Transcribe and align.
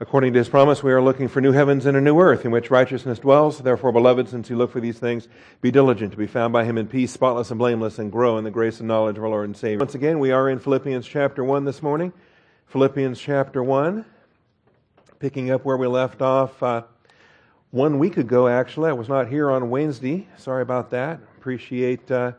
According 0.00 0.32
to 0.34 0.38
his 0.38 0.48
promise, 0.48 0.80
we 0.80 0.92
are 0.92 1.02
looking 1.02 1.26
for 1.26 1.40
new 1.40 1.50
heavens 1.50 1.84
and 1.84 1.96
a 1.96 2.00
new 2.00 2.20
earth 2.20 2.44
in 2.44 2.52
which 2.52 2.70
righteousness 2.70 3.18
dwells. 3.18 3.58
Therefore, 3.58 3.90
beloved, 3.90 4.28
since 4.28 4.48
you 4.48 4.56
look 4.56 4.70
for 4.70 4.78
these 4.78 5.00
things, 5.00 5.26
be 5.60 5.72
diligent 5.72 6.12
to 6.12 6.16
be 6.16 6.28
found 6.28 6.52
by 6.52 6.64
him 6.64 6.78
in 6.78 6.86
peace, 6.86 7.10
spotless 7.10 7.50
and 7.50 7.58
blameless, 7.58 7.98
and 7.98 8.12
grow 8.12 8.38
in 8.38 8.44
the 8.44 8.50
grace 8.52 8.78
and 8.78 8.86
knowledge 8.86 9.18
of 9.18 9.24
our 9.24 9.28
Lord 9.30 9.46
and 9.46 9.56
Savior. 9.56 9.78
Once 9.78 9.96
again, 9.96 10.20
we 10.20 10.30
are 10.30 10.48
in 10.48 10.60
Philippians 10.60 11.04
chapter 11.04 11.42
1 11.42 11.64
this 11.64 11.82
morning. 11.82 12.12
Philippians 12.66 13.20
chapter 13.20 13.60
1, 13.60 14.04
picking 15.18 15.50
up 15.50 15.64
where 15.64 15.76
we 15.76 15.88
left 15.88 16.22
off 16.22 16.62
uh, 16.62 16.82
one 17.72 17.98
week 17.98 18.18
ago, 18.18 18.46
actually. 18.46 18.90
I 18.90 18.92
was 18.92 19.08
not 19.08 19.26
here 19.26 19.50
on 19.50 19.68
Wednesday. 19.68 20.28
Sorry 20.36 20.62
about 20.62 20.90
that. 20.90 21.18
Appreciate 21.38 22.08
uh, 22.08 22.32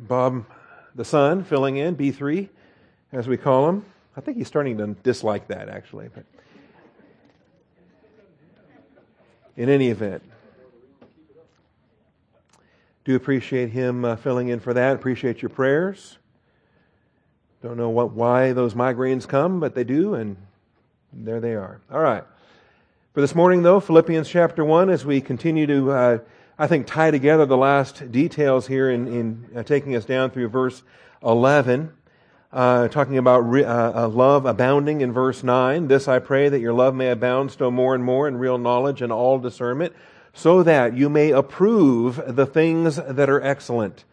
Bob 0.00 0.44
the 0.96 1.04
son 1.04 1.44
filling 1.44 1.76
in, 1.76 1.94
B3, 1.94 2.48
as 3.12 3.28
we 3.28 3.36
call 3.36 3.68
him. 3.68 3.84
I 4.16 4.20
think 4.20 4.36
he's 4.38 4.48
starting 4.48 4.78
to 4.78 4.88
dislike 4.88 5.48
that, 5.48 5.68
actually. 5.68 6.08
But 6.12 6.24
in 9.56 9.68
any 9.68 9.88
event, 9.88 10.22
do 13.04 13.14
appreciate 13.14 13.70
him 13.70 14.04
uh, 14.04 14.16
filling 14.16 14.48
in 14.48 14.60
for 14.60 14.74
that. 14.74 14.94
Appreciate 14.94 15.42
your 15.42 15.48
prayers. 15.48 16.18
Don't 17.62 17.76
know 17.76 17.90
what 17.90 18.12
why 18.12 18.52
those 18.52 18.74
migraines 18.74 19.28
come, 19.28 19.60
but 19.60 19.74
they 19.74 19.84
do, 19.84 20.14
and 20.14 20.36
there 21.12 21.40
they 21.40 21.54
are. 21.54 21.80
All 21.92 22.00
right. 22.00 22.24
For 23.12 23.20
this 23.20 23.34
morning, 23.34 23.62
though, 23.62 23.80
Philippians 23.80 24.28
chapter 24.28 24.64
1, 24.64 24.88
as 24.88 25.04
we 25.04 25.20
continue 25.20 25.66
to, 25.66 25.90
uh, 25.90 26.18
I 26.58 26.66
think, 26.66 26.86
tie 26.86 27.10
together 27.10 27.44
the 27.46 27.56
last 27.56 28.10
details 28.10 28.66
here 28.66 28.90
in, 28.90 29.08
in 29.08 29.50
uh, 29.56 29.62
taking 29.62 29.94
us 29.96 30.04
down 30.04 30.30
through 30.30 30.48
verse 30.48 30.82
11 31.22 31.92
uh, 32.52 32.88
talking 32.88 33.16
about 33.16 33.40
re- 33.40 33.64
uh, 33.64 34.04
uh, 34.04 34.08
love 34.08 34.44
abounding 34.44 35.00
in 35.00 35.12
verse 35.12 35.42
9. 35.42 35.88
This 35.88 36.08
I 36.08 36.18
pray 36.18 36.48
that 36.48 36.60
your 36.60 36.72
love 36.72 36.94
may 36.94 37.10
abound 37.10 37.52
still 37.52 37.70
more 37.70 37.94
and 37.94 38.02
more 38.02 38.26
in 38.26 38.36
real 38.36 38.58
knowledge 38.58 39.02
and 39.02 39.12
all 39.12 39.38
discernment, 39.38 39.94
so 40.32 40.62
that 40.62 40.96
you 40.96 41.08
may 41.08 41.30
approve 41.30 42.20
the 42.26 42.46
things 42.46 42.96
that 42.96 43.30
are 43.30 43.40
excellent. 43.42 44.04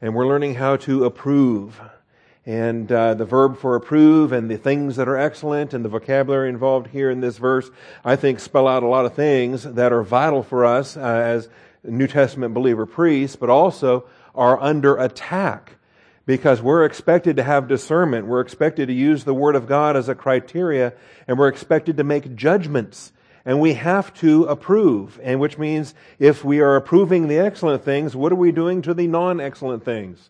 And 0.00 0.14
we're 0.14 0.26
learning 0.26 0.54
how 0.54 0.76
to 0.76 1.04
approve. 1.04 1.80
And 2.46 2.90
uh, 2.90 3.14
the 3.14 3.24
verb 3.24 3.58
for 3.58 3.76
approve 3.76 4.32
and 4.32 4.50
the 4.50 4.56
things 4.56 4.96
that 4.96 5.08
are 5.08 5.16
excellent 5.16 5.74
and 5.74 5.84
the 5.84 5.88
vocabulary 5.88 6.48
involved 6.48 6.88
here 6.88 7.10
in 7.10 7.20
this 7.20 7.38
verse, 7.38 7.70
I 8.04 8.16
think, 8.16 8.40
spell 8.40 8.66
out 8.66 8.82
a 8.82 8.88
lot 8.88 9.04
of 9.04 9.14
things 9.14 9.64
that 9.64 9.92
are 9.92 10.02
vital 10.02 10.42
for 10.42 10.64
us 10.64 10.96
uh, 10.96 11.00
as 11.00 11.48
New 11.84 12.06
Testament 12.06 12.54
believer 12.54 12.86
priests, 12.86 13.36
but 13.36 13.50
also 13.50 14.06
are 14.34 14.60
under 14.60 14.96
attack 14.96 15.76
because 16.26 16.62
we're 16.62 16.84
expected 16.84 17.36
to 17.36 17.42
have 17.42 17.68
discernment. 17.68 18.26
We're 18.26 18.40
expected 18.40 18.86
to 18.86 18.92
use 18.94 19.24
the 19.24 19.34
Word 19.34 19.56
of 19.56 19.66
God 19.66 19.96
as 19.96 20.08
a 20.08 20.14
criteria, 20.14 20.92
and 21.26 21.38
we're 21.38 21.48
expected 21.48 21.96
to 21.96 22.04
make 22.04 22.36
judgments. 22.36 23.12
And 23.44 23.58
we 23.58 23.74
have 23.74 24.12
to 24.14 24.44
approve, 24.44 25.18
and 25.22 25.40
which 25.40 25.56
means 25.56 25.94
if 26.18 26.44
we 26.44 26.60
are 26.60 26.76
approving 26.76 27.28
the 27.28 27.38
excellent 27.38 27.84
things, 27.84 28.14
what 28.14 28.32
are 28.32 28.36
we 28.36 28.52
doing 28.52 28.82
to 28.82 28.92
the 28.92 29.06
non 29.06 29.40
excellent 29.40 29.84
things? 29.84 30.28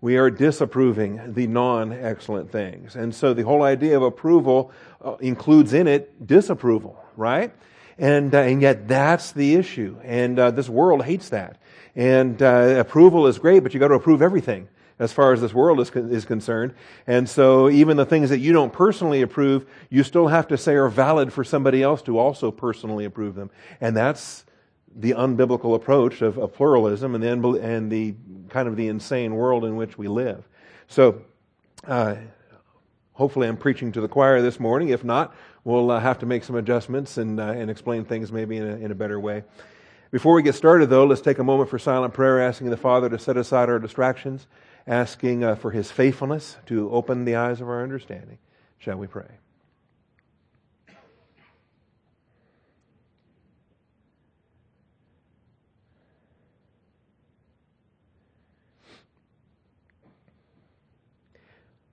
We 0.00 0.16
are 0.16 0.30
disapproving 0.30 1.34
the 1.34 1.46
non 1.46 1.92
excellent 1.92 2.50
things. 2.50 2.96
And 2.96 3.14
so 3.14 3.34
the 3.34 3.42
whole 3.42 3.62
idea 3.62 3.96
of 3.96 4.02
approval 4.02 4.72
uh, 5.04 5.16
includes 5.16 5.74
in 5.74 5.86
it 5.86 6.26
disapproval, 6.26 6.98
right? 7.16 7.52
And, 7.98 8.34
uh, 8.34 8.38
and 8.38 8.62
yet 8.62 8.88
that's 8.88 9.32
the 9.32 9.56
issue. 9.56 9.98
And 10.02 10.38
uh, 10.38 10.50
this 10.52 10.68
world 10.68 11.04
hates 11.04 11.28
that. 11.30 11.58
And 11.94 12.40
uh, 12.40 12.76
approval 12.78 13.26
is 13.26 13.38
great, 13.38 13.62
but 13.62 13.74
you 13.74 13.80
got 13.80 13.88
to 13.88 13.94
approve 13.94 14.22
everything 14.22 14.68
as 14.98 15.12
far 15.12 15.32
as 15.32 15.40
this 15.40 15.54
world 15.54 15.80
is, 15.80 15.90
is 15.90 16.24
concerned. 16.24 16.74
And 17.06 17.28
so 17.28 17.68
even 17.70 17.96
the 17.96 18.06
things 18.06 18.30
that 18.30 18.38
you 18.38 18.52
don't 18.52 18.72
personally 18.72 19.22
approve, 19.22 19.66
you 19.90 20.02
still 20.02 20.28
have 20.28 20.48
to 20.48 20.58
say 20.58 20.74
are 20.74 20.88
valid 20.88 21.32
for 21.32 21.44
somebody 21.44 21.82
else 21.82 22.02
to 22.02 22.18
also 22.18 22.50
personally 22.50 23.04
approve 23.04 23.34
them. 23.34 23.50
And 23.80 23.96
that's 23.96 24.44
the 24.94 25.12
unbiblical 25.12 25.74
approach 25.74 26.22
of, 26.22 26.38
of 26.38 26.54
pluralism 26.54 27.14
and 27.14 27.22
the, 27.22 27.60
and 27.60 27.92
the 27.92 28.14
kind 28.48 28.66
of 28.66 28.76
the 28.76 28.88
insane 28.88 29.34
world 29.34 29.64
in 29.64 29.76
which 29.76 29.96
we 29.96 30.08
live. 30.08 30.48
So, 30.88 31.22
uh, 31.86 32.16
hopefully 33.12 33.48
I'm 33.48 33.56
preaching 33.56 33.92
to 33.92 34.00
the 34.00 34.08
choir 34.08 34.40
this 34.42 34.58
morning. 34.58 34.88
If 34.88 35.04
not, 35.04 35.34
we'll 35.64 35.90
uh, 35.90 36.00
have 36.00 36.20
to 36.20 36.26
make 36.26 36.44
some 36.44 36.56
adjustments 36.56 37.18
and, 37.18 37.38
uh, 37.38 37.44
and 37.44 37.70
explain 37.70 38.04
things 38.04 38.32
maybe 38.32 38.56
in 38.56 38.66
a, 38.66 38.76
in 38.76 38.90
a 38.90 38.94
better 38.94 39.20
way. 39.20 39.44
Before 40.10 40.34
we 40.34 40.42
get 40.42 40.54
started, 40.54 40.88
though, 40.88 41.04
let's 41.04 41.20
take 41.20 41.38
a 41.38 41.44
moment 41.44 41.68
for 41.68 41.78
silent 41.78 42.14
prayer, 42.14 42.40
asking 42.40 42.70
the 42.70 42.76
Father 42.76 43.10
to 43.10 43.18
set 43.18 43.36
aside 43.36 43.68
our 43.68 43.78
distractions 43.78 44.46
asking 44.88 45.44
uh, 45.44 45.54
for 45.54 45.70
his 45.70 45.90
faithfulness 45.90 46.56
to 46.66 46.90
open 46.90 47.26
the 47.26 47.36
eyes 47.36 47.60
of 47.60 47.68
our 47.68 47.82
understanding. 47.82 48.38
Shall 48.78 48.96
we 48.96 49.06
pray? 49.06 49.28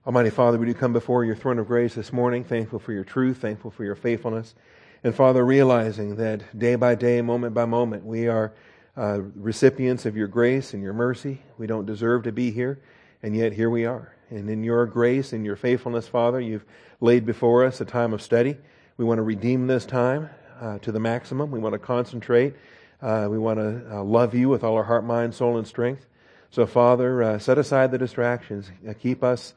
Almighty 0.06 0.30
Father, 0.30 0.56
we 0.56 0.66
do 0.66 0.72
come 0.72 0.92
before 0.92 1.24
your 1.24 1.34
throne 1.34 1.58
of 1.58 1.66
grace 1.66 1.96
this 1.96 2.12
morning, 2.12 2.44
thankful 2.44 2.78
for 2.78 2.92
your 2.92 3.02
truth, 3.02 3.38
thankful 3.38 3.72
for 3.72 3.84
your 3.84 3.96
faithfulness. 3.96 4.54
And 5.02 5.12
Father, 5.12 5.44
realizing 5.44 6.16
that 6.16 6.58
day 6.58 6.76
by 6.76 6.94
day, 6.94 7.20
moment 7.22 7.54
by 7.54 7.64
moment, 7.64 8.06
we 8.06 8.28
are 8.28 8.54
uh, 8.96 9.20
recipients 9.34 10.06
of 10.06 10.16
your 10.16 10.28
grace 10.28 10.74
and 10.74 10.82
your 10.82 10.92
mercy. 10.92 11.42
We 11.58 11.66
don't 11.66 11.86
deserve 11.86 12.22
to 12.24 12.32
be 12.32 12.50
here, 12.50 12.80
and 13.22 13.36
yet 13.36 13.52
here 13.52 13.70
we 13.70 13.84
are. 13.84 14.14
And 14.30 14.48
in 14.50 14.64
your 14.64 14.86
grace 14.86 15.32
and 15.32 15.44
your 15.44 15.56
faithfulness, 15.56 16.08
Father, 16.08 16.40
you've 16.40 16.64
laid 17.00 17.26
before 17.26 17.64
us 17.64 17.80
a 17.80 17.84
time 17.84 18.12
of 18.12 18.22
study. 18.22 18.56
We 18.96 19.04
want 19.04 19.18
to 19.18 19.22
redeem 19.22 19.66
this 19.66 19.84
time 19.84 20.30
uh, 20.60 20.78
to 20.78 20.90
the 20.90 21.00
maximum. 21.00 21.50
We 21.50 21.58
want 21.58 21.74
to 21.74 21.78
concentrate. 21.78 22.54
Uh, 23.02 23.28
we 23.30 23.38
want 23.38 23.58
to 23.58 23.98
uh, 23.98 24.02
love 24.02 24.34
you 24.34 24.48
with 24.48 24.64
all 24.64 24.74
our 24.74 24.84
heart, 24.84 25.04
mind, 25.04 25.34
soul, 25.34 25.58
and 25.58 25.66
strength. 25.66 26.06
So, 26.50 26.64
Father, 26.66 27.22
uh, 27.22 27.38
set 27.38 27.58
aside 27.58 27.90
the 27.90 27.98
distractions. 27.98 28.70
Uh, 28.88 28.94
keep 28.98 29.22
us 29.22 29.54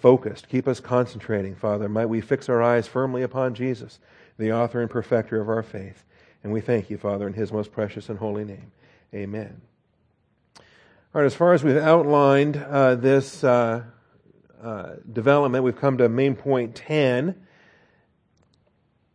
focused. 0.00 0.48
Keep 0.48 0.68
us 0.68 0.80
concentrating, 0.80 1.54
Father. 1.54 1.86
Might 1.86 2.06
we 2.06 2.22
fix 2.22 2.48
our 2.48 2.62
eyes 2.62 2.88
firmly 2.88 3.22
upon 3.22 3.54
Jesus, 3.54 3.98
the 4.38 4.50
author 4.50 4.80
and 4.80 4.90
perfecter 4.90 5.38
of 5.38 5.50
our 5.50 5.62
faith. 5.62 6.02
And 6.46 6.52
we 6.52 6.60
thank 6.60 6.90
you, 6.90 6.96
Father, 6.96 7.26
in 7.26 7.32
his 7.32 7.50
most 7.50 7.72
precious 7.72 8.08
and 8.08 8.20
holy 8.20 8.44
name. 8.44 8.70
Amen. 9.12 9.60
All 10.56 10.62
right, 11.20 11.24
as 11.24 11.34
far 11.34 11.54
as 11.54 11.64
we've 11.64 11.76
outlined 11.76 12.56
uh, 12.56 12.94
this 12.94 13.42
uh, 13.42 13.82
uh, 14.62 14.92
development, 15.12 15.64
we've 15.64 15.76
come 15.76 15.98
to 15.98 16.08
main 16.08 16.36
point 16.36 16.76
10. 16.76 17.34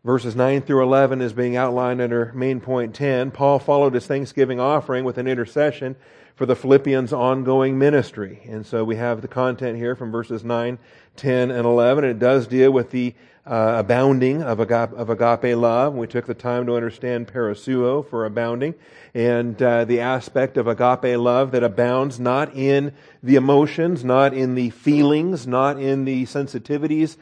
Verses 0.04 0.36
9 0.36 0.64
through 0.64 0.82
11 0.82 1.22
is 1.22 1.32
being 1.32 1.56
outlined 1.56 2.02
under 2.02 2.32
main 2.34 2.60
point 2.60 2.96
10. 2.96 3.30
Paul 3.30 3.60
followed 3.60 3.94
his 3.94 4.08
Thanksgiving 4.08 4.60
offering 4.60 5.06
with 5.06 5.20
an 5.20 5.28
intercession 5.28 5.96
for 6.36 6.48
the 6.48 6.56
Philippians' 6.56 7.14
ongoing 7.14 7.78
ministry. 7.78 8.42
And 8.50 8.66
so 8.66 8.84
we 8.84 8.96
have 8.96 9.22
the 9.22 9.28
content 9.28 9.78
here 9.78 9.96
from 9.96 10.12
verses 10.12 10.44
9, 10.44 10.80
10, 11.18 11.52
and 11.52 11.66
11. 11.68 12.04
It 12.04 12.18
does 12.18 12.48
deal 12.48 12.72
with 12.72 12.90
the 12.90 13.14
uh, 13.46 13.76
abounding 13.78 14.42
of 14.42 14.60
agape, 14.60 14.94
of 14.94 15.12
agape 15.12 15.56
love. 15.56 15.94
We 15.94 16.08
took 16.08 16.26
the 16.26 16.34
time 16.34 16.66
to 16.66 16.76
understand 16.76 17.28
perisseuo 17.28 18.08
for 18.08 18.26
abounding 18.26 18.74
and 19.14 19.62
uh, 19.62 19.86
the 19.86 20.00
aspect 20.00 20.58
of 20.58 20.68
agape 20.68 21.18
love 21.18 21.52
that 21.52 21.64
abounds 21.64 22.20
not 22.20 22.56
in 22.56 22.94
the 23.22 23.36
emotions, 23.36 24.04
not 24.04 24.34
in 24.34 24.56
the 24.56 24.70
feelings, 24.72 25.46
not 25.46 25.80
in 25.80 26.06
the 26.06 26.24
sensitivities, 26.26 27.18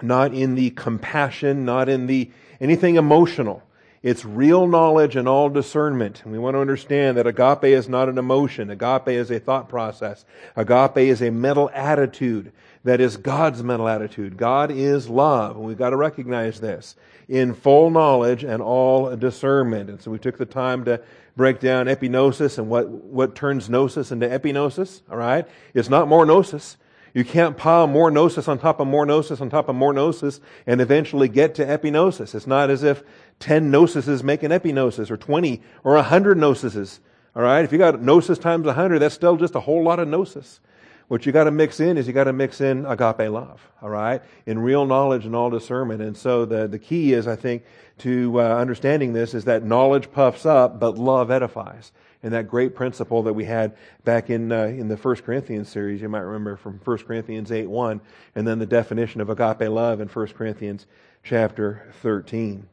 not 0.00 0.32
in 0.32 0.54
the 0.54 0.70
compassion, 0.70 1.64
not 1.64 1.88
in 1.88 2.06
the 2.06 2.30
anything 2.60 2.96
emotional. 2.96 3.62
It's 4.02 4.24
real 4.24 4.66
knowledge 4.66 5.14
and 5.14 5.28
all 5.28 5.48
discernment. 5.48 6.22
And 6.24 6.32
we 6.32 6.38
want 6.38 6.54
to 6.54 6.60
understand 6.60 7.16
that 7.18 7.26
agape 7.26 7.64
is 7.64 7.88
not 7.88 8.08
an 8.08 8.18
emotion. 8.18 8.70
Agape 8.70 9.08
is 9.08 9.30
a 9.30 9.38
thought 9.38 9.68
process. 9.68 10.24
Agape 10.56 10.96
is 10.96 11.22
a 11.22 11.30
mental 11.30 11.70
attitude 11.72 12.52
that 12.84 13.00
is 13.00 13.16
God's 13.16 13.62
mental 13.62 13.86
attitude. 13.86 14.36
God 14.36 14.72
is 14.72 15.08
love. 15.08 15.56
And 15.56 15.64
we've 15.64 15.78
got 15.78 15.90
to 15.90 15.96
recognize 15.96 16.58
this 16.58 16.96
in 17.28 17.54
full 17.54 17.90
knowledge 17.90 18.42
and 18.42 18.60
all 18.60 19.14
discernment. 19.14 19.88
And 19.88 20.02
so 20.02 20.10
we 20.10 20.18
took 20.18 20.36
the 20.36 20.46
time 20.46 20.84
to 20.86 21.00
break 21.36 21.60
down 21.60 21.86
epignosis 21.86 22.58
and 22.58 22.68
what, 22.68 22.88
what 22.88 23.36
turns 23.36 23.70
gnosis 23.70 24.10
into 24.10 24.28
epignosis. 24.28 25.02
All 25.10 25.16
right. 25.16 25.46
It's 25.74 25.88
not 25.88 26.08
more 26.08 26.26
gnosis. 26.26 26.76
You 27.14 27.24
can't 27.24 27.56
pile 27.56 27.86
more 27.86 28.10
gnosis 28.10 28.48
on 28.48 28.58
top 28.58 28.80
of 28.80 28.86
more 28.86 29.04
gnosis 29.04 29.40
on 29.40 29.50
top 29.50 29.68
of 29.68 29.76
more 29.76 29.92
gnosis 29.92 30.40
and 30.66 30.80
eventually 30.80 31.28
get 31.28 31.54
to 31.56 31.64
epignosis. 31.64 32.34
It's 32.34 32.46
not 32.46 32.70
as 32.70 32.82
if 32.82 33.02
10 33.40 33.70
gnosises 33.70 34.22
make 34.22 34.42
an 34.42 34.50
epignosis 34.50 35.10
or 35.10 35.16
20 35.16 35.60
or 35.84 35.94
100 35.94 36.38
gnosises. 36.38 37.00
All 37.36 37.42
right. 37.42 37.64
If 37.64 37.72
you 37.72 37.78
got 37.78 38.00
gnosis 38.00 38.38
times 38.38 38.64
100, 38.64 38.98
that's 39.00 39.14
still 39.14 39.36
just 39.36 39.54
a 39.54 39.60
whole 39.60 39.82
lot 39.82 39.98
of 39.98 40.08
gnosis. 40.08 40.60
What 41.08 41.26
you 41.26 41.32
got 41.32 41.44
to 41.44 41.50
mix 41.50 41.78
in 41.80 41.98
is 41.98 42.06
you 42.06 42.14
got 42.14 42.24
to 42.24 42.32
mix 42.32 42.62
in 42.62 42.86
agape 42.86 43.30
love, 43.30 43.60
all 43.82 43.90
right, 43.90 44.22
in 44.46 44.58
real 44.58 44.86
knowledge 44.86 45.26
and 45.26 45.36
all 45.36 45.50
discernment. 45.50 46.00
And 46.00 46.16
so 46.16 46.46
the, 46.46 46.66
the 46.66 46.78
key 46.78 47.12
is, 47.12 47.28
I 47.28 47.36
think, 47.36 47.64
to 47.98 48.40
uh, 48.40 48.56
understanding 48.56 49.12
this 49.12 49.34
is 49.34 49.44
that 49.44 49.62
knowledge 49.62 50.10
puffs 50.10 50.46
up, 50.46 50.80
but 50.80 50.96
love 50.96 51.30
edifies. 51.30 51.92
And 52.22 52.32
that 52.32 52.48
great 52.48 52.74
principle 52.74 53.22
that 53.24 53.32
we 53.32 53.44
had 53.44 53.76
back 54.04 54.30
in 54.30 54.52
uh, 54.52 54.64
in 54.64 54.88
the 54.88 54.96
First 54.96 55.24
Corinthians 55.24 55.68
series. 55.68 56.00
You 56.00 56.08
might 56.08 56.20
remember 56.20 56.56
from 56.56 56.80
1 56.84 56.98
Corinthians 56.98 57.50
8 57.50 57.68
1, 57.68 58.00
and 58.34 58.46
then 58.46 58.58
the 58.58 58.66
definition 58.66 59.20
of 59.20 59.28
agape 59.28 59.68
love 59.68 60.00
in 60.00 60.08
1 60.08 60.26
Corinthians 60.28 60.86
chapter 61.24 61.92
13. 62.02 62.66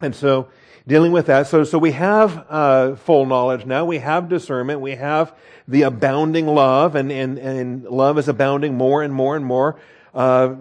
And 0.00 0.14
so, 0.14 0.48
dealing 0.86 1.12
with 1.12 1.26
that, 1.26 1.46
so 1.46 1.64
so 1.64 1.78
we 1.78 1.92
have 1.92 2.44
uh, 2.48 2.96
full 2.96 3.26
knowledge 3.26 3.64
now. 3.64 3.84
We 3.84 3.98
have 3.98 4.28
discernment. 4.28 4.80
We 4.80 4.96
have 4.96 5.34
the 5.66 5.82
abounding 5.82 6.46
love, 6.46 6.94
and 6.94 7.10
and 7.10 7.38
and 7.38 7.84
love 7.84 8.18
is 8.18 8.28
abounding 8.28 8.74
more 8.74 9.02
and 9.02 9.14
more 9.14 9.36
and 9.36 9.44
more. 9.44 9.80
Uh, 10.12 10.54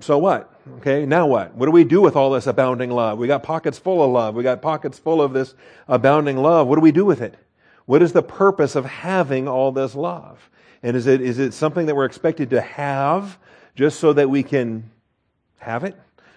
so 0.00 0.18
what? 0.18 0.48
Okay, 0.78 1.06
now 1.06 1.26
what? 1.26 1.54
What 1.54 1.66
do 1.66 1.72
we 1.72 1.84
do 1.84 2.00
with 2.00 2.16
all 2.16 2.30
this 2.30 2.46
abounding 2.46 2.90
love? 2.90 3.18
We 3.18 3.26
got 3.26 3.42
pockets 3.42 3.78
full 3.78 4.02
of 4.02 4.10
love. 4.10 4.34
We 4.34 4.42
got 4.42 4.62
pockets 4.62 4.98
full 4.98 5.20
of 5.20 5.32
this 5.32 5.54
abounding 5.88 6.36
love. 6.36 6.68
What 6.68 6.76
do 6.76 6.80
we 6.82 6.92
do 6.92 7.04
with 7.04 7.20
it? 7.20 7.36
What 7.86 8.02
is 8.02 8.12
the 8.12 8.22
purpose 8.22 8.76
of 8.76 8.84
having 8.84 9.48
all 9.48 9.72
this 9.72 9.94
love? 9.94 10.50
And 10.82 10.96
is 10.96 11.06
it, 11.06 11.20
is 11.20 11.38
it 11.38 11.54
something 11.54 11.86
that 11.86 11.94
we're 11.94 12.04
expected 12.04 12.50
to 12.50 12.60
have 12.60 13.38
just 13.74 14.00
so 14.00 14.12
that 14.12 14.30
we 14.30 14.42
can 14.42 14.90
have 15.58 15.84
it? 15.84 15.96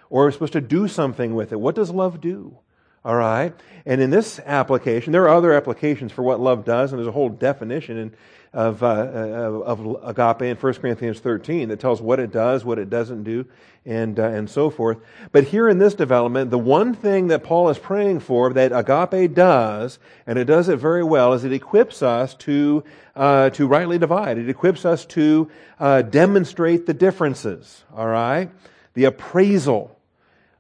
Or 0.10 0.24
are 0.24 0.26
we 0.28 0.32
supposed 0.32 0.54
to 0.54 0.62
do 0.62 0.88
something 0.88 1.36
with 1.36 1.52
it? 1.52 1.60
What 1.60 1.76
does 1.76 1.90
love 1.90 2.22
do? 2.22 2.58
All 3.04 3.16
right. 3.16 3.54
And 3.86 4.02
in 4.02 4.10
this 4.10 4.40
application, 4.40 5.14
there 5.14 5.24
are 5.24 5.36
other 5.36 5.54
applications 5.54 6.12
for 6.12 6.24
what 6.24 6.40
love 6.40 6.66
does, 6.66 6.92
and 6.92 7.00
there's 7.00 7.08
a 7.08 7.12
whole 7.12 7.30
definition 7.30 7.98
in, 7.98 8.16
of, 8.56 8.82
uh, 8.84 8.86
of 8.88 9.98
agape 10.02 10.44
in 10.44 10.56
1 10.56 10.74
Corinthians 10.76 11.20
13 11.20 11.68
that 11.68 11.80
tells 11.82 12.02
what 12.02 12.22
it 12.22 12.32
does, 12.32 12.64
what 12.64 12.80
it 12.80 12.90
doesn't 12.90 13.24
do, 13.24 13.46
and, 13.86 14.18
uh, 14.18 14.24
and 14.24 14.50
so 14.50 14.70
forth. 14.70 14.98
But 15.34 15.44
here 15.44 15.68
in 15.68 15.78
this 15.78 15.94
development, 15.94 16.52
the 16.52 16.58
one 16.58 16.94
thing 16.94 17.28
that 17.28 17.44
Paul 17.44 17.68
is 17.68 17.78
praying 17.78 18.22
for 18.22 18.54
that 18.54 18.72
agape 18.72 19.34
does, 19.36 20.00
and 20.26 20.40
it 20.40 20.46
does 20.46 20.70
it 20.70 20.78
very 20.78 21.04
well, 21.04 21.34
is 21.34 21.44
it 21.44 21.52
equips 21.52 22.02
us 22.02 22.34
to, 22.36 22.86
uh, 23.14 23.50
to 23.52 23.68
rightly 23.68 24.00
divide. 24.00 24.38
It 24.38 24.48
equips 24.48 24.86
us 24.86 25.06
to 25.08 25.52
uh, 25.78 26.04
demonstrate 26.04 26.86
the 26.86 26.94
differences, 26.94 27.84
all 27.94 28.08
right? 28.08 28.50
The 28.94 29.04
appraisal 29.04 30.00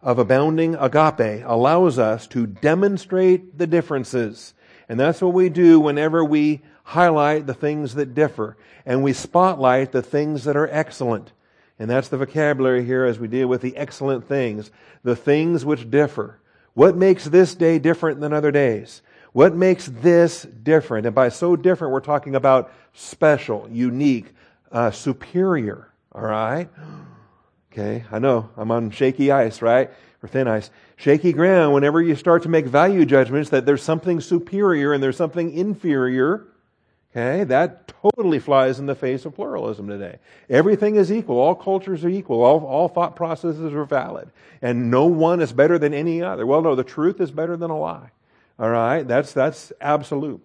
of 0.02 0.20
abounding 0.20 0.76
agape 0.76 1.46
allows 1.46 1.98
us 1.98 2.28
to 2.28 2.46
demonstrate 2.46 3.58
the 3.58 3.68
differences. 3.68 4.54
And 4.90 5.00
that's 5.00 5.22
what 5.22 5.34
we 5.34 5.48
do 5.48 5.80
whenever 5.80 6.26
we 6.26 6.62
highlight 6.86 7.48
the 7.48 7.54
things 7.54 7.96
that 7.96 8.14
differ 8.14 8.56
and 8.86 9.04
we 9.04 9.12
spotlight 9.12 9.92
the 9.92 10.04
things 10.04 10.44
that 10.44 10.56
are 10.56 10.70
excellent. 10.72 11.32
And 11.80 11.90
that's 11.90 12.08
the 12.08 12.18
vocabulary 12.18 12.86
here 12.86 13.04
as 13.04 13.20
we 13.20 13.28
deal 13.28 13.48
with 13.48 13.62
the 13.62 13.76
excellent 13.76 14.28
things, 14.28 14.72
the 15.04 15.16
things 15.16 15.66
which 15.66 15.90
differ. 15.90 16.40
What 16.74 16.96
makes 16.96 17.26
this 17.26 17.56
day 17.56 17.80
different 17.80 18.22
than 18.22 18.32
other 18.32 18.52
days? 18.52 19.02
What 19.34 19.56
makes 19.56 19.88
this 19.88 20.44
different? 20.44 21.06
And 21.06 21.16
by 21.16 21.30
so 21.30 21.56
different, 21.56 21.92
we're 21.92 22.00
talking 22.00 22.36
about 22.36 22.72
special, 22.94 23.68
unique, 23.70 24.28
uh, 24.72 24.92
superior. 24.92 25.90
All 26.14 26.22
right? 26.22 26.70
Okay, 27.74 28.06
I 28.12 28.20
know 28.20 28.50
I'm 28.56 28.72
on 28.72 28.92
shaky 28.92 29.32
ice, 29.32 29.62
right? 29.62 29.92
Or 30.24 30.30
thin 30.30 30.48
ice. 30.48 30.70
Shaky 30.96 31.34
ground 31.34 31.74
whenever 31.74 32.02
you 32.02 32.16
start 32.16 32.44
to 32.44 32.50
make 32.50 32.68
value 32.68 33.06
judgments 33.06 33.50
that 33.50 33.66
there's 33.66 33.84
something 33.84 34.22
superior 34.22 34.94
and 34.94 35.04
there's 35.04 35.18
something 35.18 35.52
inferior 35.52 36.46
Okay, 37.16 37.46
that 37.46 37.88
totally 37.88 38.40
flies 38.40 38.78
in 38.78 38.88
the 38.88 38.96
face 38.96 39.24
of 39.24 39.36
pluralism 39.36 39.88
today. 39.88 40.18
Everything 40.50 40.98
is 40.98 41.14
equal. 41.14 41.40
All 41.40 41.56
cultures 41.56 42.04
are 42.04 42.10
equal. 42.10 42.44
All, 42.44 42.66
all 42.66 42.90
thought 42.90 43.16
processes 43.16 43.74
are 43.74 43.86
valid. 43.86 44.30
And 44.62 44.92
no 44.92 45.06
one 45.06 45.40
is 45.40 45.54
better 45.54 45.80
than 45.80 45.94
any 45.94 46.22
other. 46.22 46.46
Well, 46.46 46.62
no, 46.62 46.76
the 46.76 46.84
truth 46.84 47.22
is 47.22 47.32
better 47.32 47.56
than 47.56 47.72
a 47.72 47.80
lie. 47.80 48.12
All 48.60 48.70
right, 48.70 49.08
that's, 49.08 49.32
that's 49.32 49.72
absolute. 49.80 50.42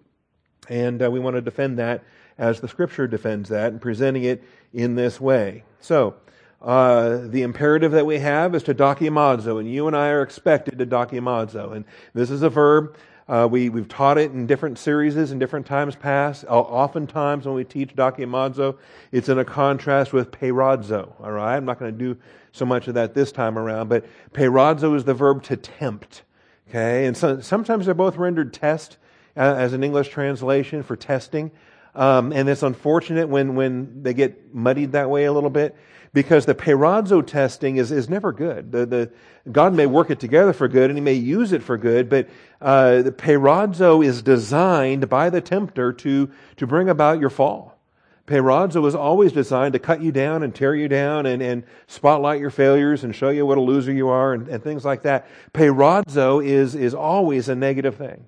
And 0.69 1.03
uh, 1.03 1.11
we 1.11 1.19
want 1.19 1.35
to 1.35 1.41
defend 1.41 1.77
that 1.79 2.05
as 2.37 2.61
the 2.61 2.69
scripture 2.69 3.05
defends 3.05 3.49
that 3.49 3.73
and 3.73 3.81
presenting 3.81 4.23
it 4.23 4.41
in 4.73 4.95
this 4.95 5.19
way. 5.19 5.65
So, 5.81 6.15
uh, 6.61 7.21
the 7.23 7.41
imperative 7.41 7.91
that 7.91 8.05
we 8.05 8.19
have 8.19 8.53
is 8.53 8.63
to 8.63 8.75
dokimazo, 8.75 9.59
and 9.59 9.69
you 9.69 9.87
and 9.87 9.95
I 9.95 10.09
are 10.09 10.21
expected 10.21 10.77
to 10.77 10.85
dokimazo. 10.85 11.75
And 11.75 11.85
this 12.13 12.29
is 12.29 12.43
a 12.43 12.49
verb 12.49 12.95
uh, 13.31 13.47
we, 13.47 13.69
we've 13.69 13.87
taught 13.87 14.17
it 14.17 14.31
in 14.33 14.45
different 14.45 14.77
series 14.77 15.15
in 15.15 15.39
different 15.39 15.65
times 15.65 15.95
past. 15.95 16.43
Oftentimes 16.49 17.45
when 17.45 17.55
we 17.55 17.63
teach 17.63 17.95
dokimazo, 17.95 18.77
it's 19.13 19.29
in 19.29 19.39
a 19.39 19.45
contrast 19.45 20.11
with 20.11 20.31
peirazo. 20.31 21.13
All 21.21 21.31
right? 21.31 21.55
I'm 21.55 21.63
not 21.63 21.79
going 21.79 21.93
to 21.93 21.97
do 21.97 22.19
so 22.51 22.65
much 22.65 22.89
of 22.89 22.95
that 22.95 23.13
this 23.13 23.31
time 23.31 23.57
around, 23.57 23.87
but 23.87 24.05
peirazo 24.33 24.97
is 24.97 25.05
the 25.05 25.13
verb 25.13 25.43
to 25.43 25.55
tempt. 25.55 26.23
Okay? 26.69 27.05
And 27.05 27.15
so, 27.15 27.39
sometimes 27.39 27.85
they're 27.85 27.95
both 27.95 28.17
rendered 28.17 28.53
test 28.53 28.97
uh, 29.37 29.55
as 29.57 29.71
an 29.71 29.81
English 29.81 30.09
translation 30.09 30.83
for 30.83 30.97
testing. 30.97 31.51
Um, 31.93 32.31
and 32.31 32.47
it's 32.47 32.63
unfortunate 32.63 33.27
when, 33.27 33.55
when 33.55 34.03
they 34.03 34.13
get 34.13 34.53
muddied 34.53 34.93
that 34.93 35.09
way 35.09 35.25
a 35.25 35.33
little 35.33 35.49
bit 35.49 35.75
because 36.13 36.45
the 36.45 36.55
peirazo 36.55 37.25
testing 37.25 37.77
is, 37.77 37.91
is 37.91 38.09
never 38.09 38.31
good. 38.31 38.71
The, 38.71 38.85
the, 38.85 39.11
God 39.51 39.73
may 39.73 39.85
work 39.85 40.09
it 40.09 40.19
together 40.19 40.53
for 40.53 40.67
good 40.67 40.89
and 40.89 40.97
he 40.97 41.01
may 41.01 41.13
use 41.13 41.51
it 41.51 41.63
for 41.63 41.77
good, 41.77 42.09
but 42.09 42.29
uh, 42.61 43.01
the 43.01 43.11
peirazo 43.11 44.05
is 44.05 44.21
designed 44.21 45.09
by 45.09 45.29
the 45.29 45.41
tempter 45.41 45.93
to, 45.93 46.29
to 46.57 46.67
bring 46.67 46.89
about 46.89 47.19
your 47.19 47.29
fall. 47.29 47.77
Peirazo 48.27 48.87
is 48.87 48.95
always 48.95 49.33
designed 49.33 49.73
to 49.73 49.79
cut 49.79 50.01
you 50.01 50.11
down 50.11 50.43
and 50.43 50.55
tear 50.55 50.75
you 50.75 50.87
down 50.87 51.25
and, 51.25 51.41
and 51.41 51.63
spotlight 51.87 52.39
your 52.39 52.49
failures 52.49 53.03
and 53.03 53.13
show 53.15 53.29
you 53.29 53.45
what 53.45 53.57
a 53.57 53.61
loser 53.61 53.91
you 53.91 54.07
are 54.07 54.33
and, 54.33 54.47
and 54.47 54.63
things 54.63 54.85
like 54.85 55.01
that. 55.01 55.27
Peirazo 55.53 56.45
is, 56.45 56.75
is 56.75 56.93
always 56.93 57.49
a 57.49 57.55
negative 57.55 57.95
thing. 57.95 58.25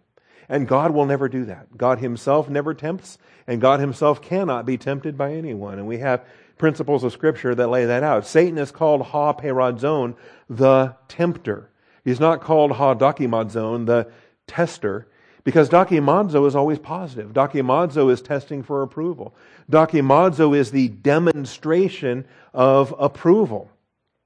And 0.54 0.68
God 0.68 0.92
will 0.92 1.08
never 1.08 1.28
do 1.28 1.46
that. 1.46 1.76
God 1.76 1.98
himself 1.98 2.48
never 2.48 2.76
tempts, 2.76 3.18
and 3.48 3.60
God 3.60 3.80
himself 3.80 4.22
cannot 4.22 4.68
be 4.68 4.78
tempted 4.78 5.18
by 5.18 5.34
anyone. 5.34 5.80
And 5.80 5.88
we 5.88 5.98
have 5.98 6.24
principles 6.60 7.04
of 7.04 7.12
Scripture 7.12 7.56
that 7.56 7.70
lay 7.70 7.86
that 7.86 8.04
out. 8.04 8.28
Satan 8.28 8.60
is 8.60 8.70
called 8.72 9.02
ha 9.02 9.34
peirazon, 9.34 10.16
the 10.48 10.96
tempter. 11.08 11.72
He's 12.06 12.20
not 12.20 12.42
called 12.42 12.74
ha 12.74 12.94
dokimazon, 12.94 13.88
the 13.88 14.12
tester, 14.46 15.08
because 15.44 15.70
dokimazo 15.70 16.46
is 16.46 16.56
always 16.56 16.78
positive. 16.78 17.34
Dokimazo 17.34 18.12
is 18.12 18.22
testing 18.22 18.62
for 18.62 18.84
approval. 18.84 19.34
Dokimazo 19.72 20.56
is 20.56 20.70
the 20.70 20.90
demonstration 20.90 22.26
of 22.54 22.94
approval. 23.00 23.72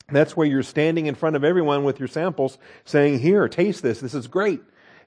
That's 0.09 0.35
where 0.35 0.45
you're 0.45 0.61
standing 0.61 1.05
in 1.05 1.15
front 1.15 1.37
of 1.37 1.45
everyone 1.45 1.85
with 1.85 1.99
your 1.99 2.09
samples 2.09 2.57
saying, 2.83 3.19
here, 3.19 3.47
taste 3.47 3.81
this. 3.81 4.01
This 4.01 4.13
is 4.13 4.27
great. 4.27 4.59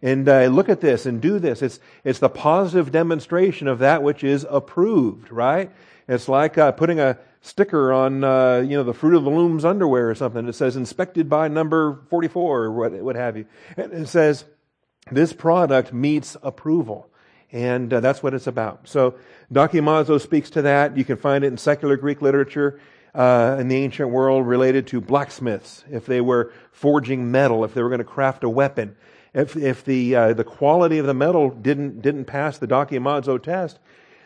And 0.03 0.29
uh, 0.29 0.47
look 0.47 0.69
at 0.69 0.81
this 0.81 1.05
and 1.05 1.21
do 1.21 1.39
this. 1.39 1.61
It's, 1.63 1.79
it's 2.05 2.19
the 2.19 2.31
positive 2.31 2.91
demonstration 2.91 3.69
of 3.69 3.81
that 3.81 4.03
which 4.03 4.25
is 4.25 4.47
approved, 4.49 5.31
right? 5.31 5.71
It's 6.09 6.29
like 6.29 6.57
uh, 6.57 6.73
putting 6.73 6.99
a 6.99 7.19
sticker 7.43 7.93
on, 7.93 8.25
uh, 8.25 8.59
you 8.59 8.77
know, 8.77 8.83
the 8.83 8.95
Fruit 8.95 9.15
of 9.15 9.25
the 9.25 9.31
Loom's 9.31 9.65
underwear 9.65 10.11
or 10.11 10.15
something. 10.15 10.49
It 10.49 10.55
says 10.55 10.77
inspected 10.77 11.29
by 11.29 11.49
number 11.49 12.01
44 12.09 12.65
or 12.65 12.73
what, 12.73 12.93
what 12.93 13.17
have 13.17 13.37
you. 13.37 13.47
And 13.77 13.93
it 13.93 14.09
says 14.09 14.45
this 15.11 15.33
product 15.33 15.93
meets 15.93 16.37
approval. 16.43 17.09
And 17.53 17.93
uh, 17.93 18.01
that's 18.01 18.23
what 18.23 18.33
it's 18.33 18.47
about. 18.47 18.89
So 18.89 19.17
Dokimazo 19.53 20.21
speaks 20.21 20.51
to 20.51 20.63
that. 20.63 20.97
You 20.97 21.05
can 21.05 21.17
find 21.17 21.45
it 21.45 21.49
in 21.49 21.59
secular 21.59 21.97
Greek 21.97 22.23
literature 22.23 22.81
uh, 23.15 23.57
in 23.59 23.69
the 23.69 23.77
ancient 23.77 24.11
world 24.11 24.47
related 24.47 24.87
to 24.89 25.01
blacksmiths. 25.01 25.85
If 25.91 26.07
they 26.07 26.21
were 26.21 26.53
forging 26.71 27.31
metal, 27.31 27.65
if 27.65 27.75
they 27.75 27.83
were 27.83 27.89
going 27.89 27.99
to 27.99 28.05
craft 28.05 28.45
a 28.45 28.49
weapon, 28.49 28.97
if, 29.33 29.57
if 29.57 29.85
the, 29.85 30.15
uh, 30.15 30.33
the 30.33 30.45
quality 30.45 30.99
of 30.99 31.07
the 31.07 31.15
metal 31.15 31.51
didn't, 31.51 32.03
didn't 32.03 32.25
pass 32.25 32.59
the 32.59 32.67
Dokimazo 32.67 33.43
test, 33.43 33.79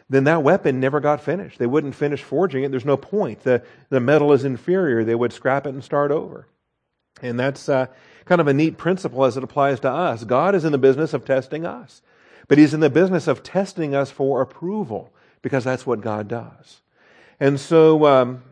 then 0.08 0.24
that 0.24 0.42
weapon 0.42 0.80
never 0.80 1.00
got 1.00 1.20
finished. 1.20 1.58
They 1.58 1.66
wouldn't 1.66 1.94
finish 1.94 2.22
forging 2.22 2.64
it. 2.64 2.70
There's 2.70 2.84
no 2.84 2.96
point. 2.96 3.40
The, 3.40 3.62
the 3.88 4.00
metal 4.00 4.32
is 4.32 4.44
inferior. 4.44 5.04
They 5.04 5.14
would 5.14 5.32
scrap 5.32 5.66
it 5.66 5.74
and 5.74 5.82
start 5.82 6.10
over. 6.10 6.46
And 7.22 7.38
that's 7.38 7.68
uh, 7.68 7.86
kind 8.24 8.40
of 8.40 8.48
a 8.48 8.54
neat 8.54 8.76
principle 8.76 9.24
as 9.24 9.36
it 9.36 9.44
applies 9.44 9.80
to 9.80 9.90
us. 9.90 10.24
God 10.24 10.54
is 10.54 10.64
in 10.64 10.72
the 10.72 10.78
business 10.78 11.14
of 11.14 11.24
testing 11.24 11.64
us, 11.64 12.02
but 12.48 12.58
He's 12.58 12.74
in 12.74 12.80
the 12.80 12.90
business 12.90 13.26
of 13.26 13.42
testing 13.42 13.94
us 13.94 14.10
for 14.10 14.42
approval 14.42 15.12
because 15.42 15.64
that's 15.64 15.86
what 15.86 16.00
God 16.00 16.28
does. 16.28 16.80
And 17.40 17.58
so 17.58 18.06
um, 18.06 18.42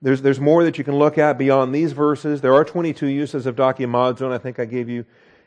there's, 0.00 0.22
there's 0.22 0.40
more 0.40 0.64
that 0.64 0.78
you 0.78 0.84
can 0.84 0.96
look 0.96 1.18
at 1.18 1.38
beyond 1.38 1.74
these 1.74 1.92
verses. 1.92 2.40
There 2.40 2.54
are 2.54 2.64
22 2.64 3.06
uses 3.06 3.46
of 3.46 3.56
dokimazo, 3.56 4.22
and 4.22 4.34
I 4.34 4.38
think 4.38 4.58
I 4.58 4.64
gave 4.64 4.88
you 4.88 5.04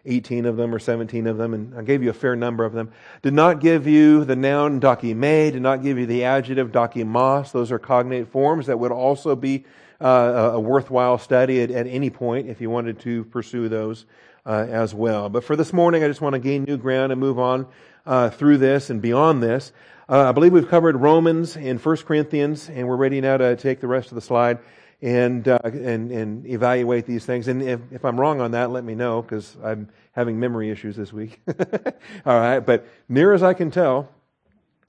18 0.07 0.45
of 0.45 0.57
them 0.57 0.73
or 0.73 0.79
17 0.79 1.27
of 1.27 1.37
them, 1.37 1.53
and 1.53 1.77
I 1.77 1.83
gave 1.83 2.01
you 2.01 2.09
a 2.09 2.13
fair 2.13 2.35
number 2.35 2.65
of 2.65 2.73
them. 2.73 2.91
Did 3.21 3.33
not 3.33 3.59
give 3.59 3.85
you 3.85 4.25
the 4.25 4.35
noun 4.35 4.79
dokime, 4.79 5.51
did 5.51 5.61
not 5.61 5.83
give 5.83 5.97
you 5.97 6.05
the 6.05 6.23
adjective 6.23 6.71
dokimos. 6.71 7.51
Those 7.51 7.71
are 7.71 7.79
cognate 7.79 8.29
forms 8.29 8.67
that 8.67 8.79
would 8.79 8.91
also 8.91 9.35
be 9.35 9.65
uh, 9.99 10.51
a 10.53 10.59
worthwhile 10.59 11.17
study 11.17 11.61
at, 11.61 11.71
at, 11.71 11.87
any 11.87 12.09
point 12.09 12.47
if 12.47 12.61
you 12.61 12.69
wanted 12.69 12.99
to 12.99 13.23
pursue 13.25 13.67
those 13.67 14.05
uh, 14.45 14.65
as 14.69 14.93
well. 14.93 15.29
But 15.29 15.43
for 15.43 15.55
this 15.55 15.73
morning, 15.73 16.03
I 16.03 16.07
just 16.07 16.21
want 16.21 16.33
to 16.33 16.39
gain 16.39 16.63
new 16.63 16.77
ground 16.77 17.11
and 17.11 17.19
move 17.19 17.39
on 17.39 17.67
uh, 18.05 18.29
through 18.29 18.57
this 18.57 18.89
and 18.89 19.01
beyond 19.01 19.43
this. 19.43 19.73
Uh, 20.07 20.29
I 20.29 20.31
believe 20.31 20.53
we've 20.53 20.69
covered 20.69 20.95
Romans 20.95 21.57
and 21.57 21.83
1 21.83 21.97
Corinthians, 21.97 22.69
and 22.69 22.87
we're 22.87 22.95
ready 22.95 23.19
now 23.19 23.37
to 23.37 23.55
take 23.55 23.81
the 23.81 23.87
rest 23.87 24.09
of 24.09 24.15
the 24.15 24.21
slide 24.21 24.59
and, 25.01 25.47
uh, 25.47 25.59
and, 25.63 26.11
and 26.11 26.45
evaluate 26.47 27.05
these 27.05 27.25
things. 27.25 27.47
And 27.47 27.61
if, 27.61 27.79
if 27.91 28.03
I'm 28.05 28.19
wrong 28.19 28.41
on 28.41 28.51
that, 28.51 28.71
let 28.71 28.83
me 28.83 28.95
know 28.95 29.21
because 29.21 29.55
I'm 29.63 29.89
having 30.13 30.39
memory 30.39 30.71
issues 30.71 30.95
this 30.95 31.13
week. 31.13 31.39
All 32.25 32.39
right. 32.39 32.59
But 32.59 32.87
near 33.07 33.33
as 33.33 33.43
I 33.43 33.53
can 33.53 33.69
tell, 33.69 34.09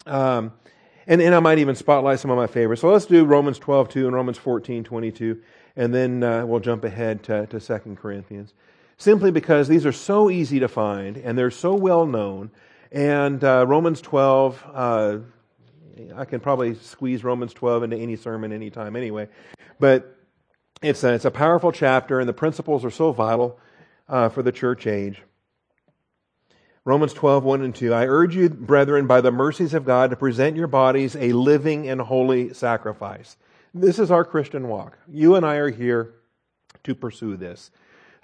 um, 0.06 0.52
and, 1.06 1.20
and 1.20 1.34
I 1.34 1.40
might 1.40 1.58
even 1.58 1.74
spotlight 1.74 2.20
some 2.20 2.30
of 2.30 2.36
my 2.36 2.46
favorites. 2.46 2.82
So 2.82 2.90
let's 2.90 3.06
do 3.06 3.24
Romans 3.24 3.58
12, 3.58 3.88
2 3.90 4.06
and 4.06 4.14
Romans 4.14 4.38
14, 4.38 4.84
22. 4.84 5.40
And 5.76 5.94
then 5.94 6.22
uh, 6.22 6.44
we'll 6.46 6.60
jump 6.60 6.84
ahead 6.84 7.22
to, 7.24 7.46
to 7.46 7.60
2 7.60 7.96
Corinthians. 8.00 8.54
Simply 8.96 9.30
because 9.30 9.68
these 9.68 9.86
are 9.86 9.92
so 9.92 10.28
easy 10.28 10.60
to 10.60 10.68
find 10.68 11.16
and 11.16 11.38
they're 11.38 11.50
so 11.50 11.74
well 11.74 12.04
known. 12.04 12.50
And 12.90 13.44
uh, 13.44 13.64
Romans 13.68 14.00
12, 14.00 14.64
uh, 14.72 15.18
I 16.14 16.24
can 16.24 16.40
probably 16.40 16.74
squeeze 16.76 17.24
Romans 17.24 17.52
12 17.54 17.84
into 17.84 17.96
any 17.96 18.16
sermon 18.16 18.52
anytime 18.52 18.96
anyway. 18.96 19.28
But 19.80 20.16
it's 20.82 21.02
a, 21.04 21.14
it's 21.14 21.24
a 21.24 21.30
powerful 21.30 21.72
chapter, 21.72 22.20
and 22.20 22.28
the 22.28 22.34
principles 22.34 22.84
are 22.84 22.90
so 22.90 23.12
vital 23.12 23.58
uh, 24.08 24.28
for 24.28 24.42
the 24.42 24.52
church 24.52 24.86
age. 24.86 25.22
Romans 26.84 27.12
12, 27.12 27.44
1 27.44 27.62
and 27.62 27.74
2. 27.74 27.92
I 27.92 28.06
urge 28.06 28.34
you, 28.34 28.48
brethren, 28.48 29.06
by 29.06 29.20
the 29.20 29.30
mercies 29.30 29.74
of 29.74 29.84
God, 29.84 30.10
to 30.10 30.16
present 30.16 30.56
your 30.56 30.68
bodies 30.68 31.16
a 31.16 31.32
living 31.32 31.88
and 31.88 32.00
holy 32.00 32.54
sacrifice. 32.54 33.36
This 33.74 33.98
is 33.98 34.10
our 34.10 34.24
Christian 34.24 34.68
walk. 34.68 34.98
You 35.06 35.34
and 35.34 35.44
I 35.44 35.56
are 35.56 35.70
here 35.70 36.14
to 36.84 36.94
pursue 36.94 37.36
this. 37.36 37.70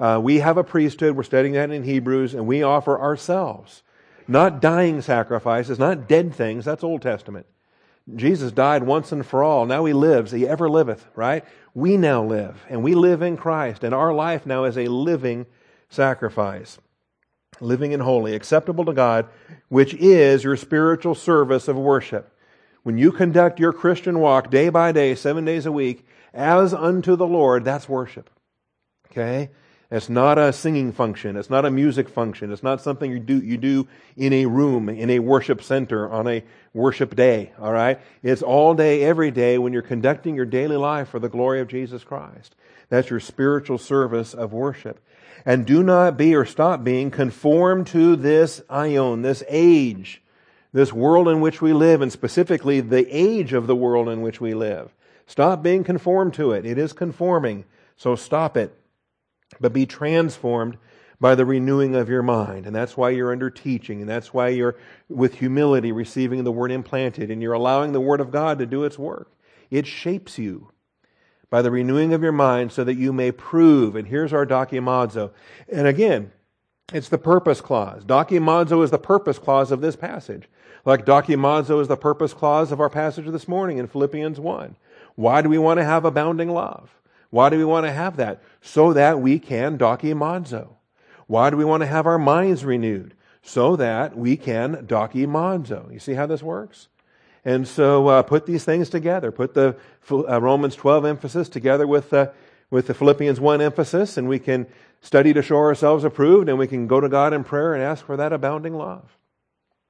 Uh, 0.01 0.19
we 0.23 0.39
have 0.39 0.57
a 0.57 0.65
priesthood. 0.65 1.17
We're 1.17 1.25
studying 1.25 1.55
that 1.55 1.71
in 1.71 1.83
Hebrews, 1.83 2.35
and 2.35 2.47
we 2.47 2.63
offer 2.63 2.99
ourselves. 2.99 3.83
Not 4.27 4.61
dying 4.61 5.03
sacrifices, 5.03 5.79
not 5.79 6.09
dead 6.09 6.35
things. 6.35 6.65
That's 6.65 6.83
Old 6.83 7.03
Testament. 7.03 7.47
Jesus 8.15 8.53
died 8.53 8.83
once 8.83 9.13
and 9.13 9.25
for 9.25 9.43
all. 9.43 9.65
Now 9.65 9.85
he 9.85 9.93
lives. 9.93 10.31
He 10.31 10.47
ever 10.47 10.69
liveth, 10.69 11.07
right? 11.15 11.45
We 11.73 11.97
now 11.97 12.23
live, 12.23 12.65
and 12.69 12.83
we 12.83 12.95
live 12.95 13.23
in 13.23 13.37
Christ, 13.37 13.83
and 13.83 13.95
our 13.95 14.13
life 14.13 14.47
now 14.47 14.65
is 14.65 14.77
a 14.77 14.87
living 14.87 15.47
sacrifice. 15.89 16.79
Living 17.61 17.95
and 17.95 18.03
holy, 18.03 18.35
acceptable 18.35 18.85
to 18.85 18.93
God, 18.93 19.29
which 19.69 19.95
is 19.95 20.45
your 20.45 20.57
spiritual 20.57 21.15
service 21.15 21.67
of 21.67 21.77
worship. 21.77 22.31
When 22.83 22.99
you 22.99 23.11
conduct 23.13 23.59
your 23.59 23.73
Christian 23.73 24.19
walk 24.19 24.51
day 24.51 24.69
by 24.69 24.93
day, 24.93 25.15
seven 25.15 25.45
days 25.45 25.65
a 25.65 25.73
week, 25.73 26.07
as 26.33 26.75
unto 26.75 27.17
the 27.17 27.27
Lord, 27.27 27.65
that's 27.65 27.89
worship. 27.89 28.29
Okay? 29.11 29.51
It's 29.95 30.09
not 30.09 30.39
a 30.39 30.53
singing 30.53 30.91
function. 30.91 31.37
It's 31.37 31.49
not 31.49 31.65
a 31.65 31.71
music 31.71 32.09
function. 32.09 32.51
It's 32.51 32.65
not 32.65 32.81
something 32.81 33.13
you 33.13 33.21
do, 33.21 33.39
you 33.41 33.57
do 33.57 33.87
in 34.17 34.33
a 34.33 34.47
room, 34.47 34.89
in 34.89 35.09
a 35.09 35.21
worship 35.21 35.63
center 35.63 36.11
on 36.11 36.27
a 36.27 36.43
worship 36.73 37.15
day. 37.15 37.53
All 37.61 37.73
right? 37.73 38.01
It's 38.21 38.43
all 38.43 38.75
day, 38.75 39.05
every 39.05 39.31
day 39.31 39.57
when 39.57 39.73
you're 39.73 39.83
conducting 39.83 40.35
your 40.35 40.47
daily 40.47 40.77
life 40.77 41.11
for 41.11 41.21
the 41.21 41.29
glory 41.29 41.61
of 41.61 41.69
Jesus 41.69 42.03
Christ. 42.03 42.57
That's 42.89 43.09
your 43.09 43.21
spiritual 43.21 43.79
service 43.79 44.35
of 44.35 44.53
worship. 44.53 44.99
And 45.47 45.65
do 45.65 45.81
not 45.85 46.17
be 46.17 46.35
or 46.35 46.45
stop 46.45 46.83
being 46.83 47.13
conformed 47.13 47.87
to 47.89 48.17
this 48.17 48.63
aion, 48.69 49.23
this 49.23 49.45
age, 49.49 50.21
this 50.73 50.93
world 50.93 51.29
in 51.29 51.41
which 51.41 51.63
we 51.63 51.73
live, 51.73 52.03
and 52.03 52.11
specifically 52.11 52.81
the 52.81 53.07
age 53.17 53.53
of 53.53 53.69
the 53.69 53.77
world 53.77 54.09
in 54.09 54.23
which 54.23 54.41
we 54.41 54.55
live. 54.55 54.93
Stop 55.29 55.63
being 55.63 55.85
conformed 55.85 56.35
to 56.35 56.51
it. 56.51 56.67
It 56.67 56.79
is 56.79 56.93
conforming. 56.93 57.65
So 57.97 58.17
stop 58.17 58.57
it 58.57 58.77
but 59.61 59.73
be 59.73 59.87
transformed 59.87 60.77
by 61.21 61.35
the 61.35 61.45
renewing 61.45 61.95
of 61.95 62.09
your 62.09 62.23
mind. 62.23 62.67
And 62.67 62.75
that's 62.75 62.97
why 62.97 63.11
you're 63.11 63.33
under 63.33 63.51
teaching, 63.51 64.01
and 64.01 64.09
that's 64.09 64.35
why 64.35 64.49
you're 64.49 64.77
with 65.09 65.37
humility 65.37 65.93
receiving 65.93 66.45
the 66.45 66.53
word 66.53 66.71
implanted, 66.71 67.31
and 67.31 67.41
you're 67.41 67.53
allowing 67.53 67.93
the 67.93 68.01
word 68.01 68.21
of 68.21 68.31
God 68.31 68.59
to 68.59 68.67
do 68.67 68.85
its 68.85 68.99
work. 68.99 69.33
It 69.71 69.87
shapes 69.87 70.39
you 70.39 70.71
by 71.51 71.63
the 71.63 71.71
renewing 71.71 72.13
of 72.13 72.23
your 72.23 72.33
mind 72.33 72.73
so 72.73 72.85
that 72.85 72.97
you 72.97 73.13
may 73.13 73.31
prove. 73.31 73.97
And 73.97 74.09
here's 74.09 74.33
our 74.33 74.45
dokimazo. 74.45 75.31
And 75.69 75.87
again, 75.87 76.33
it's 76.93 77.09
the 77.09 77.19
purpose 77.19 77.61
clause. 77.61 78.05
Dokimazo 78.05 78.83
is 78.83 78.91
the 78.91 78.99
purpose 78.99 79.39
clause 79.39 79.71
of 79.71 79.81
this 79.81 79.97
passage. 79.97 80.49
Like 80.85 81.07
dokimazo 81.07 81.81
is 81.81 81.89
the 81.89 81.97
purpose 81.97 82.35
clause 82.35 82.73
of 82.73 82.81
our 82.81 82.91
passage 82.91 83.27
this 83.27 83.49
morning 83.49 83.79
in 83.79 83.87
Philippians 83.87 84.39
1. 84.39 84.77
Why 85.15 85.43
do 85.43 85.49
we 85.49 85.59
want 85.59 85.79
to 85.79 85.85
have 85.85 86.05
abounding 86.05 86.51
love? 86.51 86.91
Why 87.35 87.49
do 87.49 87.59
we 87.59 87.65
want 87.65 87.85
to 87.85 87.91
have 87.91 88.19
that? 88.19 88.45
So 88.63 88.93
that 88.93 89.21
we 89.21 89.41
can 89.41 89.77
dokimazo. 89.77 90.69
Why 91.27 91.51
do 91.51 91.57
we 91.57 91.65
want 91.65 91.81
to 91.81 91.87
have 91.89 92.07
our 92.07 92.17
minds 92.17 92.65
renewed? 92.65 93.13
So 93.43 93.75
that 93.75 94.17
we 94.17 94.37
can 94.37 94.87
dokimazo. 94.87 95.93
You 95.93 95.99
see 95.99 96.15
how 96.15 96.27
this 96.27 96.45
works? 96.45 96.87
And 97.45 97.67
so 97.67 98.07
uh, 98.07 98.23
put 98.23 98.47
these 98.47 98.63
things 98.63 98.89
together. 98.89 99.33
Put 99.33 99.55
the 99.55 99.75
uh, 100.13 100.41
Romans 100.41 100.77
12 100.77 101.07
emphasis 101.07 101.49
together 101.49 101.89
with, 101.89 102.13
uh, 102.13 102.29
with 102.71 102.87
the 102.87 102.95
Philippians 102.95 103.41
1 103.41 103.61
emphasis, 103.61 104.17
and 104.17 104.29
we 104.29 104.39
can 104.39 104.69
study 105.01 105.33
to 105.33 105.43
show 105.43 105.57
ourselves 105.57 106.05
approved, 106.05 106.49
and 106.49 106.57
we 106.57 106.69
can 106.69 106.87
go 106.87 107.01
to 107.01 107.09
God 107.09 107.33
in 107.33 107.43
prayer 107.43 107.75
and 107.75 107.83
ask 107.83 108.07
for 108.07 108.17
that 108.17 108.33
abounding 108.33 108.75
love. 108.75 109.19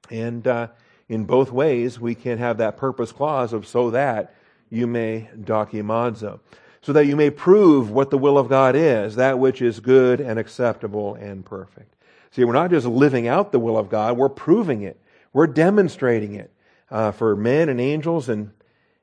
And 0.09 0.47
uh, 0.47 0.69
in 1.07 1.25
both 1.25 1.51
ways, 1.51 1.99
we 1.99 2.15
can 2.15 2.39
have 2.39 2.57
that 2.57 2.75
purpose 2.75 3.11
clause 3.11 3.53
of 3.53 3.67
so 3.67 3.91
that 3.91 4.33
you 4.71 4.87
may 4.87 5.29
dokimazo 5.39 6.39
so 6.85 6.93
that 6.93 7.07
you 7.07 7.15
may 7.15 7.31
prove 7.31 7.89
what 7.89 8.11
the 8.11 8.17
will 8.17 8.37
of 8.37 8.47
God 8.47 8.75
is, 8.75 9.15
that 9.15 9.39
which 9.39 9.59
is 9.59 9.79
good 9.79 10.21
and 10.21 10.37
acceptable 10.37 11.15
and 11.15 11.43
perfect. 11.43 11.95
See, 12.29 12.43
we're 12.43 12.53
not 12.53 12.69
just 12.69 12.85
living 12.85 13.27
out 13.27 13.51
the 13.51 13.57
will 13.57 13.75
of 13.75 13.89
God, 13.89 14.17
we're 14.17 14.29
proving 14.29 14.83
it. 14.83 15.01
We're 15.33 15.47
demonstrating 15.47 16.35
it 16.35 16.51
uh, 16.91 17.11
for 17.11 17.35
men 17.35 17.69
and 17.69 17.81
angels 17.81 18.29
and, 18.29 18.51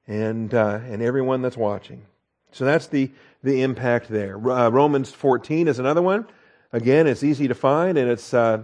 and, 0.06 0.54
uh, 0.54 0.78
and 0.84 1.02
everyone 1.02 1.42
that's 1.42 1.56
watching. 1.56 2.06
So 2.52 2.64
that's 2.64 2.86
the, 2.86 3.10
the 3.42 3.62
impact 3.62 4.08
there. 4.08 4.36
Uh, 4.36 4.68
Romans 4.68 5.10
14 5.10 5.66
is 5.66 5.80
another 5.80 6.02
one. 6.02 6.28
Again, 6.72 7.08
it's 7.08 7.24
easy 7.24 7.48
to 7.48 7.54
find 7.54 7.98
and 7.98 8.08
it's 8.08 8.32
uh, 8.32 8.62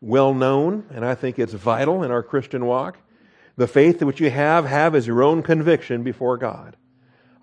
well 0.00 0.34
known, 0.34 0.86
and 0.90 1.04
I 1.04 1.14
think 1.14 1.38
it's 1.38 1.52
vital 1.52 2.02
in 2.02 2.10
our 2.10 2.24
Christian 2.24 2.66
walk. 2.66 2.98
The 3.56 3.68
faith 3.68 4.02
which 4.02 4.20
you 4.20 4.30
have, 4.30 4.64
have 4.64 4.96
as 4.96 5.06
your 5.06 5.22
own 5.22 5.44
conviction 5.44 6.02
before 6.02 6.36
God. 6.36 6.74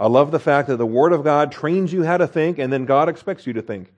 I 0.02 0.08
love 0.08 0.32
the 0.32 0.40
fact 0.40 0.68
that 0.70 0.78
the 0.78 0.86
Word 0.86 1.14
of 1.14 1.24
God 1.24 1.52
trains 1.52 1.94
you 1.94 2.02
how 2.02 2.18
to 2.18 2.26
think, 2.26 2.58
and 2.58 2.74
then 2.74 2.86
God 2.86 3.08
expects 3.08 3.46
you 3.46 3.54
to 3.54 3.62
think. 3.62 3.94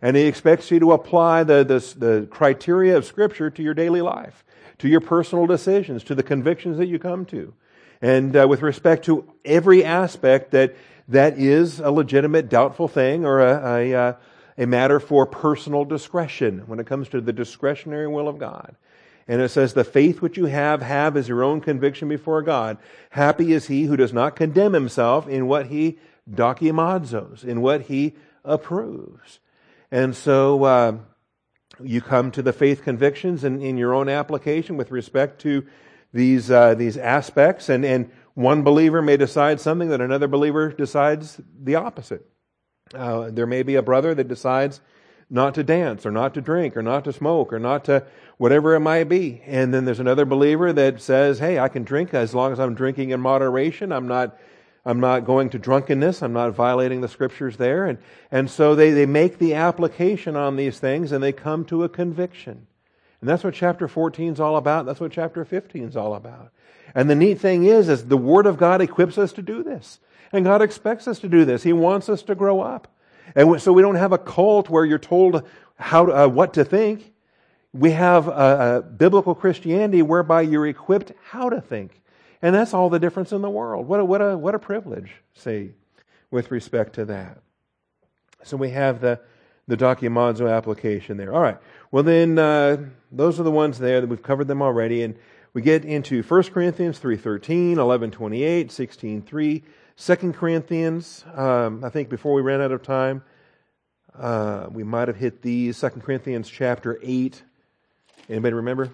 And 0.00 0.16
He 0.16 0.22
expects 0.22 0.70
you 0.70 0.78
to 0.78 0.92
apply 0.92 1.42
the, 1.42 1.64
the, 1.64 1.98
the 1.98 2.26
criteria 2.30 2.96
of 2.96 3.04
Scripture 3.04 3.50
to 3.50 3.60
your 3.60 3.74
daily 3.74 4.00
life, 4.00 4.44
to 4.78 4.88
your 4.88 5.00
personal 5.00 5.48
decisions, 5.48 6.04
to 6.04 6.14
the 6.14 6.22
convictions 6.22 6.78
that 6.78 6.86
you 6.86 7.00
come 7.00 7.24
to. 7.26 7.52
And 8.00 8.36
uh, 8.36 8.46
with 8.48 8.62
respect 8.62 9.04
to 9.06 9.28
every 9.44 9.84
aspect 9.84 10.52
that, 10.52 10.76
that 11.08 11.36
is 11.40 11.80
a 11.80 11.90
legitimate, 11.90 12.48
doubtful 12.48 12.86
thing 12.86 13.24
or 13.24 13.40
a, 13.40 13.78
a, 13.78 13.94
uh, 13.94 14.12
a 14.58 14.66
matter 14.68 15.00
for 15.00 15.26
personal 15.26 15.84
discretion 15.84 16.68
when 16.68 16.78
it 16.78 16.86
comes 16.86 17.08
to 17.08 17.20
the 17.20 17.32
discretionary 17.32 18.06
will 18.06 18.28
of 18.28 18.38
God. 18.38 18.76
And 19.28 19.42
it 19.42 19.50
says, 19.50 19.74
The 19.74 19.84
faith 19.84 20.22
which 20.22 20.38
you 20.38 20.46
have, 20.46 20.80
have 20.80 21.16
as 21.16 21.28
your 21.28 21.44
own 21.44 21.60
conviction 21.60 22.08
before 22.08 22.42
God. 22.42 22.78
Happy 23.10 23.52
is 23.52 23.66
he 23.66 23.84
who 23.84 23.96
does 23.96 24.12
not 24.12 24.34
condemn 24.34 24.72
himself 24.72 25.28
in 25.28 25.46
what 25.46 25.66
he 25.66 25.98
dokimazos, 26.28 27.44
in 27.44 27.60
what 27.60 27.82
he 27.82 28.16
approves. 28.44 29.38
And 29.90 30.16
so 30.16 30.64
uh, 30.64 30.96
you 31.82 32.00
come 32.00 32.30
to 32.32 32.42
the 32.42 32.52
faith 32.52 32.82
convictions 32.82 33.44
in, 33.44 33.60
in 33.60 33.76
your 33.76 33.94
own 33.94 34.08
application 34.08 34.76
with 34.76 34.90
respect 34.90 35.42
to 35.42 35.66
these, 36.12 36.50
uh, 36.50 36.74
these 36.74 36.96
aspects. 36.96 37.68
And, 37.68 37.84
and 37.84 38.10
one 38.34 38.62
believer 38.62 39.02
may 39.02 39.16
decide 39.16 39.60
something 39.60 39.88
that 39.90 40.00
another 40.00 40.28
believer 40.28 40.70
decides 40.72 41.40
the 41.62 41.74
opposite. 41.74 42.26
Uh, 42.94 43.30
there 43.30 43.46
may 43.46 43.62
be 43.62 43.74
a 43.74 43.82
brother 43.82 44.14
that 44.14 44.28
decides 44.28 44.80
not 45.30 45.54
to 45.54 45.62
dance 45.62 46.06
or 46.06 46.10
not 46.10 46.34
to 46.34 46.40
drink 46.40 46.76
or 46.76 46.82
not 46.82 47.04
to 47.04 47.12
smoke 47.12 47.52
or 47.52 47.58
not 47.58 47.84
to 47.84 48.06
whatever 48.38 48.74
it 48.74 48.80
might 48.80 49.04
be. 49.04 49.42
And 49.46 49.74
then 49.74 49.84
there's 49.84 50.00
another 50.00 50.24
believer 50.24 50.72
that 50.72 51.02
says, 51.02 51.38
hey, 51.38 51.58
I 51.58 51.68
can 51.68 51.84
drink 51.84 52.14
as 52.14 52.34
long 52.34 52.52
as 52.52 52.60
I'm 52.60 52.74
drinking 52.74 53.10
in 53.10 53.20
moderation. 53.20 53.92
I'm 53.92 54.08
not, 54.08 54.38
I'm 54.84 55.00
not 55.00 55.26
going 55.26 55.50
to 55.50 55.58
drunkenness. 55.58 56.22
I'm 56.22 56.32
not 56.32 56.54
violating 56.54 57.00
the 57.00 57.08
scriptures 57.08 57.56
there. 57.56 57.84
And, 57.84 57.98
and 58.30 58.48
so 58.48 58.74
they, 58.74 58.92
they 58.92 59.06
make 59.06 59.38
the 59.38 59.54
application 59.54 60.36
on 60.36 60.56
these 60.56 60.78
things 60.78 61.12
and 61.12 61.22
they 61.22 61.32
come 61.32 61.64
to 61.66 61.84
a 61.84 61.88
conviction. 61.88 62.66
And 63.20 63.28
that's 63.28 63.42
what 63.42 63.54
chapter 63.54 63.88
14 63.88 64.34
is 64.34 64.40
all 64.40 64.56
about. 64.56 64.86
That's 64.86 65.00
what 65.00 65.12
chapter 65.12 65.44
15 65.44 65.88
is 65.88 65.96
all 65.96 66.14
about. 66.14 66.52
And 66.94 67.10
the 67.10 67.16
neat 67.16 67.40
thing 67.40 67.64
is, 67.64 67.88
is 67.88 68.06
the 68.06 68.16
Word 68.16 68.46
of 68.46 68.56
God 68.56 68.80
equips 68.80 69.18
us 69.18 69.32
to 69.34 69.42
do 69.42 69.62
this. 69.62 69.98
And 70.32 70.44
God 70.44 70.62
expects 70.62 71.08
us 71.08 71.18
to 71.20 71.28
do 71.28 71.44
this. 71.44 71.62
He 71.62 71.72
wants 71.72 72.08
us 72.08 72.22
to 72.22 72.34
grow 72.34 72.60
up. 72.60 72.86
And 73.34 73.60
so 73.60 73.72
we 73.72 73.82
don't 73.82 73.96
have 73.96 74.12
a 74.12 74.18
cult 74.18 74.70
where 74.70 74.84
you're 74.84 74.98
told 74.98 75.42
how 75.76 76.06
to, 76.06 76.12
uh, 76.24 76.28
what 76.28 76.54
to 76.54 76.64
think. 76.64 77.12
We 77.72 77.92
have 77.92 78.28
a, 78.28 78.78
a 78.78 78.82
biblical 78.82 79.34
Christianity 79.34 80.02
whereby 80.02 80.42
you're 80.42 80.66
equipped 80.66 81.12
how 81.30 81.50
to 81.50 81.60
think. 81.60 82.02
And 82.40 82.54
that's 82.54 82.72
all 82.72 82.88
the 82.88 82.98
difference 82.98 83.32
in 83.32 83.42
the 83.42 83.50
world. 83.50 83.86
What 83.86 84.00
a, 84.00 84.04
what 84.04 84.22
a, 84.22 84.36
what 84.38 84.54
a 84.54 84.58
privilege, 84.58 85.12
see, 85.34 85.72
with 86.30 86.50
respect 86.50 86.94
to 86.94 87.04
that. 87.06 87.38
So 88.44 88.56
we 88.56 88.70
have 88.70 89.00
the, 89.00 89.20
the 89.66 89.76
dokimazo 89.76 90.50
application 90.50 91.16
there. 91.16 91.34
All 91.34 91.40
right. 91.40 91.58
Well, 91.90 92.04
then, 92.04 92.38
uh, 92.38 92.76
those 93.10 93.40
are 93.40 93.42
the 93.42 93.50
ones 93.50 93.78
there 93.78 94.00
that 94.00 94.06
we've 94.06 94.22
covered 94.22 94.46
them 94.46 94.62
already. 94.62 95.02
And 95.02 95.16
we 95.52 95.62
get 95.62 95.84
into 95.84 96.22
1 96.22 96.42
Corinthians 96.44 97.00
3.13, 97.00 97.74
11.28, 97.74 98.66
16.3, 98.66 99.62
Second 100.00 100.34
Corinthians, 100.34 101.24
um, 101.34 101.82
I 101.82 101.88
think 101.88 102.08
before 102.08 102.32
we 102.32 102.40
ran 102.40 102.60
out 102.60 102.70
of 102.70 102.84
time, 102.84 103.24
uh, 104.16 104.68
we 104.70 104.84
might 104.84 105.08
have 105.08 105.16
hit 105.16 105.42
these. 105.42 105.76
Second 105.76 106.02
Corinthians 106.02 106.48
chapter 106.48 107.00
8. 107.02 107.42
Anybody 108.28 108.54
remember? 108.54 108.90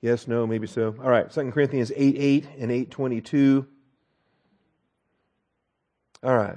Yes, 0.00 0.28
no, 0.28 0.46
maybe 0.46 0.66
so. 0.66 0.94
All 1.02 1.10
right, 1.10 1.32
Second 1.32 1.52
Corinthians 1.52 1.90
8 1.94 2.16
8 2.18 2.44
and 2.58 2.70
822. 2.70 3.66
All 6.22 6.36
right. 6.36 6.56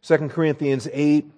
Second 0.00 0.30
Corinthians 0.30 0.88
8. 0.92 1.30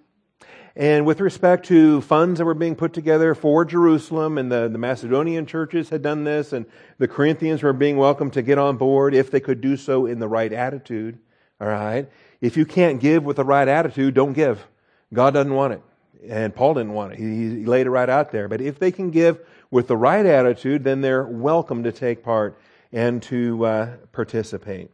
And 0.76 1.04
with 1.04 1.20
respect 1.20 1.66
to 1.66 2.00
funds 2.02 2.38
that 2.38 2.44
were 2.44 2.54
being 2.54 2.76
put 2.76 2.92
together 2.92 3.34
for 3.34 3.64
Jerusalem, 3.64 4.38
and 4.38 4.52
the, 4.52 4.68
the 4.68 4.78
Macedonian 4.78 5.44
churches 5.44 5.88
had 5.88 6.02
done 6.02 6.22
this, 6.22 6.52
and 6.52 6.66
the 6.98 7.08
Corinthians 7.08 7.62
were 7.62 7.72
being 7.72 7.96
welcomed 7.96 8.34
to 8.34 8.42
get 8.42 8.58
on 8.58 8.76
board 8.76 9.14
if 9.14 9.30
they 9.30 9.40
could 9.40 9.60
do 9.60 9.76
so 9.76 10.06
in 10.06 10.20
the 10.20 10.28
right 10.28 10.52
attitude. 10.52 11.18
All 11.60 11.66
right? 11.66 12.08
If 12.40 12.56
you 12.56 12.64
can't 12.64 13.00
give 13.00 13.24
with 13.24 13.36
the 13.36 13.44
right 13.44 13.66
attitude, 13.66 14.14
don't 14.14 14.34
give. 14.34 14.66
God 15.12 15.34
doesn't 15.34 15.54
want 15.54 15.74
it. 15.74 15.82
And 16.28 16.54
Paul 16.54 16.74
didn't 16.74 16.92
want 16.92 17.12
it. 17.12 17.18
He, 17.18 17.58
he 17.60 17.66
laid 17.66 17.86
it 17.86 17.90
right 17.90 18.08
out 18.08 18.32
there. 18.32 18.48
But 18.48 18.60
if 18.60 18.78
they 18.78 18.90
can 18.90 19.10
give 19.10 19.38
with 19.70 19.86
the 19.86 19.96
right 19.96 20.26
attitude, 20.26 20.84
then 20.84 21.00
they're 21.00 21.24
welcome 21.24 21.84
to 21.84 21.92
take 21.92 22.24
part 22.24 22.58
and 22.92 23.22
to 23.24 23.64
uh, 23.64 23.96
participate. 24.12 24.90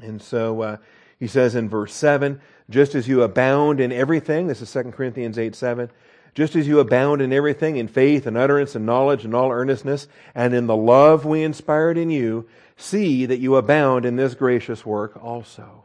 And 0.00 0.22
so 0.22 0.62
uh, 0.62 0.76
he 1.18 1.26
says 1.26 1.54
in 1.54 1.68
verse 1.68 1.94
7 1.94 2.40
just 2.70 2.94
as 2.94 3.06
you 3.06 3.22
abound 3.22 3.80
in 3.80 3.92
everything, 3.92 4.46
this 4.46 4.62
is 4.62 4.72
2 4.72 4.84
Corinthians 4.92 5.38
8 5.38 5.54
7, 5.54 5.90
just 6.34 6.56
as 6.56 6.66
you 6.66 6.80
abound 6.80 7.20
in 7.20 7.32
everything, 7.32 7.76
in 7.76 7.86
faith 7.86 8.26
and 8.26 8.36
utterance 8.36 8.74
and 8.74 8.86
knowledge 8.86 9.24
and 9.24 9.34
all 9.34 9.50
earnestness, 9.50 10.08
and 10.34 10.54
in 10.54 10.66
the 10.66 10.76
love 10.76 11.26
we 11.26 11.42
inspired 11.42 11.98
in 11.98 12.08
you, 12.10 12.48
see 12.76 13.26
that 13.26 13.40
you 13.40 13.56
abound 13.56 14.06
in 14.06 14.16
this 14.16 14.34
gracious 14.34 14.86
work 14.86 15.22
also. 15.22 15.84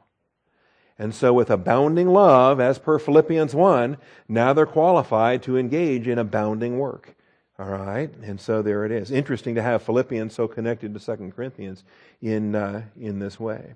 And 0.99 1.13
so, 1.13 1.31
with 1.31 1.51
abounding 1.51 2.09
love, 2.09 2.59
as 2.59 2.79
per 2.79 2.97
Philippians 2.97 3.53
1, 3.53 3.97
now 4.27 4.53
they're 4.53 4.65
qualified 4.65 5.43
to 5.43 5.57
engage 5.57 6.07
in 6.07 6.17
abounding 6.17 6.79
work. 6.79 7.15
All 7.59 7.69
right? 7.69 8.11
And 8.21 8.39
so 8.39 8.61
there 8.61 8.85
it 8.85 8.91
is. 8.91 9.11
Interesting 9.11 9.55
to 9.55 9.61
have 9.61 9.81
Philippians 9.81 10.33
so 10.33 10.47
connected 10.47 10.93
to 10.93 10.99
2 10.99 11.31
Corinthians 11.35 11.83
in, 12.21 12.55
uh, 12.55 12.83
in 12.99 13.19
this 13.19 13.39
way. 13.39 13.73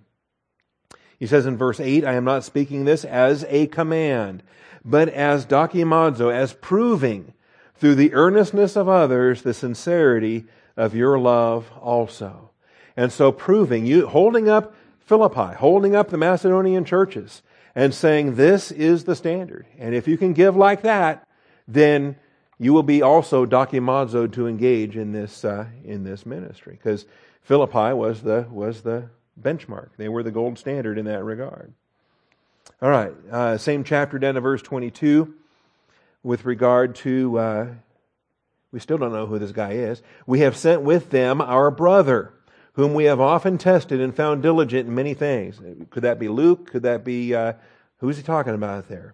He 1.20 1.28
says 1.28 1.46
in 1.46 1.58
verse 1.58 1.80
8, 1.80 2.04
I 2.06 2.14
am 2.14 2.24
not 2.24 2.44
speaking 2.44 2.86
this 2.86 3.06
as 3.06 3.46
a 3.48 3.68
command, 3.68 4.42
but 4.84 5.10
as 5.10 5.46
dokimazo, 5.46 6.34
as 6.34 6.54
proving 6.54 7.34
through 7.76 7.96
the 7.96 8.14
earnestness 8.14 8.76
of 8.76 8.90
others 8.90 9.42
the 9.42 9.54
sincerity 9.54 10.46
of 10.78 10.96
your 10.96 11.20
love 11.20 11.72
also. 11.80 12.50
And 12.98 13.12
so 13.12 13.32
proving, 13.32 13.86
you 13.86 14.08
holding 14.08 14.50
up 14.50 14.76
Philippi, 15.06 15.56
holding 15.56 15.96
up 15.96 16.10
the 16.10 16.18
Macedonian 16.18 16.86
churches, 16.86 17.42
and 17.76 17.94
saying 17.94 18.36
this 18.36 18.72
is 18.72 19.04
the 19.04 19.16
standard. 19.16 19.66
And 19.78 19.96
if 19.96 20.08
you 20.08 20.18
can 20.18 20.34
give 20.34 20.56
like 20.56 20.82
that, 20.84 21.28
then 21.68 22.16
you 22.58 22.74
will 22.74 22.84
be 22.84 23.02
also 23.02 23.46
dokimazo 23.46 24.32
to 24.34 24.48
engage 24.48 24.96
in 24.96 25.12
this 25.12 25.44
uh, 25.44 25.66
in 25.84 26.04
this 26.04 26.26
ministry 26.26 26.74
because 26.74 27.06
Philippi 27.42 27.94
was 27.94 28.22
the 28.22 28.48
was 28.52 28.82
the 28.82 29.10
benchmark. 29.42 29.90
They 29.98 30.10
were 30.10 30.24
the 30.24 30.32
gold 30.32 30.60
standard 30.60 30.98
in 30.98 31.06
that 31.06 31.24
regard. 31.24 31.74
All 32.82 32.90
right, 32.90 33.14
uh, 33.32 33.58
same 33.58 33.84
chapter 33.84 34.18
down 34.20 34.36
to 34.36 34.42
verse 34.42 34.62
22 34.62 35.34
with 36.24 36.46
regard 36.46 36.96
to, 36.96 37.38
uh, 37.38 37.68
we 38.72 38.80
still 38.80 38.98
don't 38.98 39.12
know 39.12 39.26
who 39.26 39.40
this 39.40 39.52
guy 39.52 39.74
is. 39.74 40.02
We 40.26 40.40
have 40.42 40.56
sent 40.56 40.82
with 40.82 41.10
them 41.10 41.42
our 41.42 41.72
brother, 41.72 42.34
whom 42.74 42.94
we 42.94 43.06
have 43.06 43.20
often 43.20 43.58
tested 43.58 44.00
and 44.00 44.16
found 44.16 44.42
diligent 44.42 44.88
in 44.88 44.96
many 44.96 45.14
things. 45.14 45.60
Could 45.90 46.04
that 46.04 46.20
be 46.20 46.28
Luke? 46.28 46.72
Could 46.72 46.84
that 46.84 47.04
be, 47.04 47.36
uh, 47.36 47.54
who's 47.98 48.18
he 48.18 48.24
talking 48.24 48.54
about 48.54 48.88
there? 48.88 49.14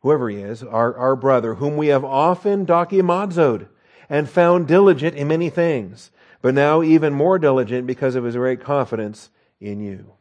Whoever 0.00 0.30
he 0.30 0.38
is, 0.38 0.62
our, 0.62 0.96
our 0.96 1.16
brother, 1.16 1.56
whom 1.56 1.76
we 1.76 1.88
have 1.88 2.04
often 2.04 2.64
dokimazoed 2.64 3.68
and 4.08 4.28
found 4.28 4.66
diligent 4.66 5.14
in 5.16 5.28
many 5.28 5.50
things 5.50 6.10
but 6.42 6.54
now 6.54 6.82
even 6.82 7.12
more 7.12 7.38
diligent 7.38 7.86
because 7.86 8.14
of 8.14 8.24
his 8.24 8.36
great 8.36 8.60
confidence 8.60 9.30
in 9.60 9.80
you. 9.80 10.12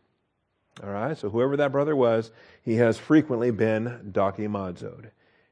All 0.84 0.90
right, 0.90 1.18
so 1.18 1.30
whoever 1.30 1.58
that 1.58 1.72
brother 1.72 1.96
was, 1.96 2.32
he 2.62 2.76
has 2.76 2.98
frequently 2.98 3.52
been 3.52 4.12
dokimazoed. 4.12 5.12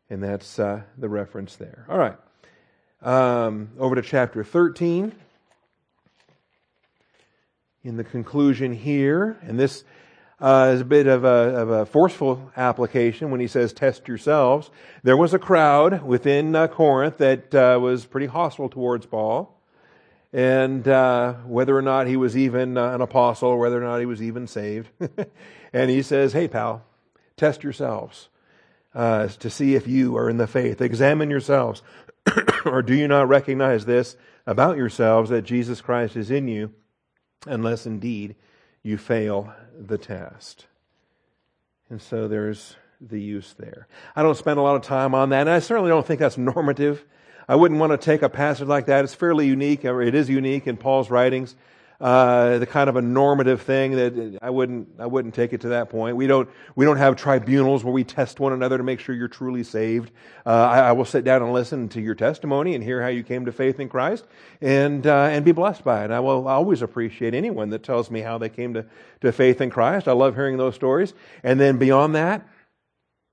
And 0.10 0.24
that's 0.24 0.58
uh, 0.58 0.84
the 0.98 1.10
reference 1.10 1.58
there. 1.58 1.86
All 1.89 1.98
right, 1.98 2.15
um, 3.02 3.70
over 3.78 3.96
to 3.96 4.02
chapter 4.02 4.44
13. 4.44 5.13
In 7.88 7.95
the 7.95 8.04
conclusion 8.04 8.73
here, 8.73 9.38
and 9.43 9.58
this 9.58 9.86
uh, 10.41 10.71
is 10.76 10.82
a 10.82 10.86
bit 10.86 11.08
of 11.08 11.23
a, 11.23 11.28
of 11.28 11.69
a, 11.69 11.86
forceful 11.86 12.52
application 12.58 13.32
when 13.32 13.39
he 13.39 13.47
says, 13.47 13.71
test 13.71 14.10
yourselves. 14.10 14.69
There 15.04 15.15
was 15.15 15.34
a 15.34 15.39
crowd 15.39 16.04
within 16.04 16.54
uh, 16.54 16.67
Corinth 16.67 17.19
that 17.19 17.56
uh, 17.56 17.80
was 17.82 18.06
pretty 18.06 18.26
hostile 18.26 18.67
towards 18.67 19.06
Paul 19.06 19.58
and 20.34 20.86
uh, 20.86 21.36
whether 21.45 21.78
or 21.78 21.82
not 21.82 22.08
he 22.08 22.17
was 22.17 22.36
even 22.36 22.78
uh, 22.78 22.91
an 22.91 23.00
apostle, 23.00 23.58
whether 23.58 23.82
or 23.82 23.86
not 23.86 24.00
he 24.00 24.06
was 24.06 24.21
even 24.21 24.47
saved. 24.47 24.89
and 25.71 25.89
he 25.89 26.02
says, 26.02 26.34
Hey, 26.34 26.50
pal, 26.50 26.84
test 27.38 27.63
yourselves 27.63 28.28
uh, 28.93 29.30
to 29.30 29.50
see 29.50 29.76
if 29.76 29.88
you 29.88 30.17
are 30.17 30.30
in 30.30 30.36
the 30.36 30.47
faith. 30.47 30.82
Examine 30.82 31.30
yourselves. 31.30 31.84
or 32.65 32.82
do 32.82 32.93
you 32.93 33.08
not 33.08 33.30
recognize 33.30 33.86
this 33.86 34.17
about 34.45 34.76
yourselves 34.76 35.30
that 35.30 35.43
Jesus 35.43 35.80
Christ 35.80 36.17
is 36.17 36.30
in 36.30 36.50
you, 36.50 36.73
unless 37.50 37.86
indeed 37.86 38.36
you 38.84 38.98
fail 38.98 39.54
the 39.78 39.98
test? 39.98 40.66
And 41.90 42.02
so 42.02 42.28
there's 42.28 42.76
the 43.00 43.22
use 43.22 43.54
there. 43.58 43.88
I 44.16 44.24
don't 44.24 44.38
spend 44.38 44.60
a 44.60 44.62
lot 44.62 44.76
of 44.76 44.82
time 44.82 45.14
on 45.14 45.30
that, 45.30 45.42
and 45.42 45.50
I 45.50 45.60
certainly 45.60 45.90
don't 45.90 46.06
think 46.06 46.20
that's 46.20 46.38
normative 46.38 47.06
I 47.50 47.56
wouldn't 47.56 47.80
want 47.80 47.94
to 47.94 47.98
take 47.98 48.24
a 48.24 48.30
passage 48.30 48.68
like 48.68 48.88
that. 48.88 49.06
It's 49.06 49.14
fairly 49.14 49.48
unique, 49.48 49.86
or 49.86 50.02
it 50.02 50.14
is 50.14 50.30
unique 50.30 50.68
in 50.68 50.76
Paul's 50.76 51.10
writings. 51.10 51.56
Uh, 52.00 52.60
the 52.60 52.66
kind 52.68 52.90
of 52.90 52.96
a 52.96 53.02
normative 53.02 53.64
thing 53.64 53.94
that 53.94 54.38
I 54.40 54.52
wouldn't 54.52 54.88
I 55.00 55.08
wouldn't 55.08 55.34
take 55.34 55.52
it 55.52 55.62
to 55.62 55.70
that 55.70 55.90
point. 55.90 56.16
We 56.16 56.28
don't 56.28 56.48
we 56.76 56.86
don't 56.86 56.98
have 56.98 57.16
tribunals 57.16 57.84
where 57.84 57.94
we 57.94 58.04
test 58.04 58.40
one 58.40 58.54
another 58.54 58.78
to 58.78 58.84
make 58.84 59.00
sure 59.00 59.16
you're 59.16 59.28
truly 59.28 59.64
saved. 59.64 60.12
Uh, 60.46 60.50
I, 60.50 60.80
I, 60.80 60.92
will 60.92 61.06
sit 61.06 61.24
down 61.24 61.42
and 61.42 61.52
listen 61.54 61.90
to 61.90 62.02
your 62.02 62.14
testimony 62.14 62.76
and 62.76 62.84
hear 62.84 63.02
how 63.02 63.08
you 63.08 63.24
came 63.24 63.46
to 63.46 63.52
faith 63.52 63.80
in 63.80 63.90
Christ 63.90 64.28
and 64.62 65.08
uh, 65.08 65.24
and 65.32 65.44
be 65.44 65.54
blessed 65.54 65.84
by 65.84 66.06
it. 66.06 66.12
I 66.12 66.20
will 66.20 66.48
always 66.48 66.84
appreciate 66.84 67.34
anyone 67.34 67.72
that 67.72 67.82
tells 67.82 68.12
me 68.12 68.22
how 68.22 68.38
they 68.38 68.50
came 68.50 68.76
to, 68.76 68.86
to 69.22 69.32
faith 69.32 69.60
in 69.60 69.72
Christ. 69.72 70.08
I 70.08 70.12
love 70.12 70.36
hearing 70.36 70.58
those 70.58 70.76
stories. 70.76 71.16
And 71.44 71.60
then 71.60 71.80
beyond 71.80 72.14
that, 72.14 72.48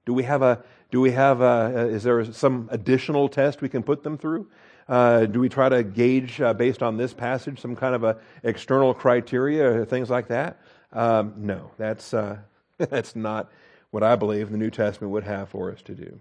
do 0.06 0.14
we 0.14 0.22
have 0.22 0.40
a 0.40 0.64
do 0.94 1.00
we 1.00 1.10
have, 1.10 1.40
a, 1.40 1.88
is 1.88 2.04
there 2.04 2.24
some 2.32 2.68
additional 2.70 3.28
test 3.28 3.60
we 3.60 3.68
can 3.68 3.82
put 3.82 4.04
them 4.04 4.16
through? 4.16 4.46
Uh, 4.88 5.26
do 5.26 5.40
we 5.40 5.48
try 5.48 5.68
to 5.68 5.82
gauge, 5.82 6.40
uh, 6.40 6.52
based 6.52 6.82
on 6.82 6.96
this 6.96 7.14
passage, 7.14 7.60
some 7.60 7.76
kind 7.76 7.94
of 7.94 8.04
a 8.04 8.18
external 8.42 8.94
criteria 8.94 9.80
or 9.80 9.84
things 9.84 10.10
like 10.10 10.28
that? 10.28 10.60
Um, 10.92 11.34
no, 11.38 11.70
that's, 11.78 12.12
uh, 12.12 12.38
that's 12.78 13.16
not 13.16 13.50
what 13.90 14.02
I 14.02 14.16
believe 14.16 14.50
the 14.50 14.58
New 14.58 14.70
Testament 14.70 15.12
would 15.12 15.24
have 15.24 15.48
for 15.48 15.72
us 15.72 15.80
to 15.82 15.94
do. 15.94 16.20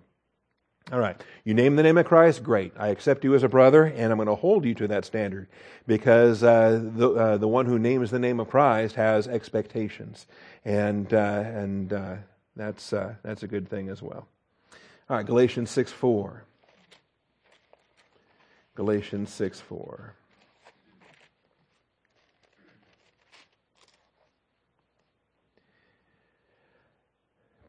All 0.92 1.00
right. 1.00 1.20
You 1.46 1.54
name 1.54 1.78
the 1.78 1.84
name 1.84 1.98
of 1.98 2.06
Christ, 2.06 2.44
great. 2.44 2.74
I 2.78 2.90
accept 2.90 3.24
you 3.24 3.36
as 3.36 3.44
a 3.44 3.48
brother, 3.48 3.86
and 3.86 4.12
I'm 4.12 4.18
going 4.18 4.28
to 4.28 4.36
hold 4.36 4.66
you 4.66 4.74
to 4.76 4.88
that 4.90 5.06
standard 5.06 5.48
because 5.88 6.44
uh, 6.44 6.82
the 6.84 7.10
uh, 7.10 7.38
the 7.38 7.48
one 7.48 7.66
who 7.66 7.80
names 7.80 8.12
the 8.12 8.20
name 8.20 8.42
of 8.42 8.50
Christ 8.50 8.96
has 8.96 9.26
expectations, 9.26 10.28
and 10.66 11.14
uh, 11.14 11.44
and 11.46 12.20
that's 12.58 12.90
that's 12.90 13.44
a 13.44 13.48
good 13.48 13.70
thing 13.70 13.88
as 13.88 14.02
well. 14.02 14.28
All 15.10 15.18
right, 15.18 15.26
Galatians 15.26 15.70
6 15.70 15.92
4. 15.92 16.44
Galatians 18.76 19.32
6 19.32 19.60
4. 19.62 20.16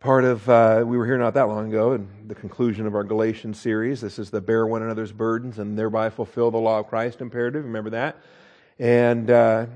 Part 0.01 0.25
of, 0.25 0.49
uh, 0.49 0.83
we 0.87 0.97
were 0.97 1.05
here 1.05 1.19
not 1.19 1.35
that 1.35 1.49
long 1.49 1.69
ago, 1.69 1.93
in 1.93 2.09
the 2.27 2.35
conclusion 2.35 2.87
of 2.87 2.95
our 2.95 3.05
Galatians 3.05 3.61
series. 3.61 4.01
This 4.01 4.19
is 4.19 4.31
the 4.31 4.41
bear 4.41 4.67
one 4.67 4.83
another's 4.83 5.13
burdens 5.13 5.59
and 5.59 5.79
thereby 5.79 6.09
fulfill 6.09 6.51
the 6.51 6.59
law 6.59 6.81
of 6.81 6.89
Christ 6.89 7.21
imperative. 7.21 7.65
Remember 7.65 7.91
that? 7.91 8.17
And, 8.79 9.31
uh, 9.31 9.67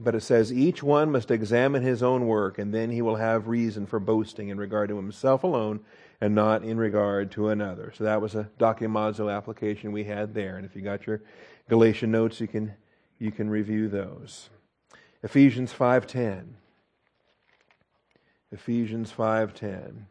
but 0.00 0.14
it 0.14 0.22
says, 0.22 0.52
each 0.52 0.82
one 0.82 1.10
must 1.10 1.32
examine 1.32 1.82
his 1.82 2.04
own 2.04 2.26
work, 2.26 2.58
and 2.58 2.72
then 2.72 2.90
he 2.90 3.02
will 3.02 3.16
have 3.16 3.48
reason 3.48 3.86
for 3.86 3.98
boasting 3.98 4.48
in 4.48 4.58
regard 4.58 4.88
to 4.90 4.96
himself 4.96 5.42
alone 5.42 5.80
and 6.20 6.34
not 6.34 6.64
in 6.64 6.78
regard 6.78 7.30
to 7.32 7.48
another. 7.48 7.92
So 7.96 8.04
that 8.04 8.20
was 8.20 8.34
a 8.34 8.48
dokimazo 8.58 9.34
application 9.34 9.92
we 9.92 10.04
had 10.04 10.34
there. 10.34 10.56
And 10.56 10.66
if 10.66 10.74
you 10.74 10.82
got 10.82 11.06
your 11.06 11.22
Galatian 11.68 12.10
notes, 12.10 12.40
you 12.40 12.48
can, 12.48 12.74
you 13.18 13.30
can 13.30 13.48
review 13.48 13.88
those. 13.88 14.50
Ephesians 15.22 15.72
5.10. 15.72 16.44
Ephesians 18.50 19.12
5.10. 19.16 20.06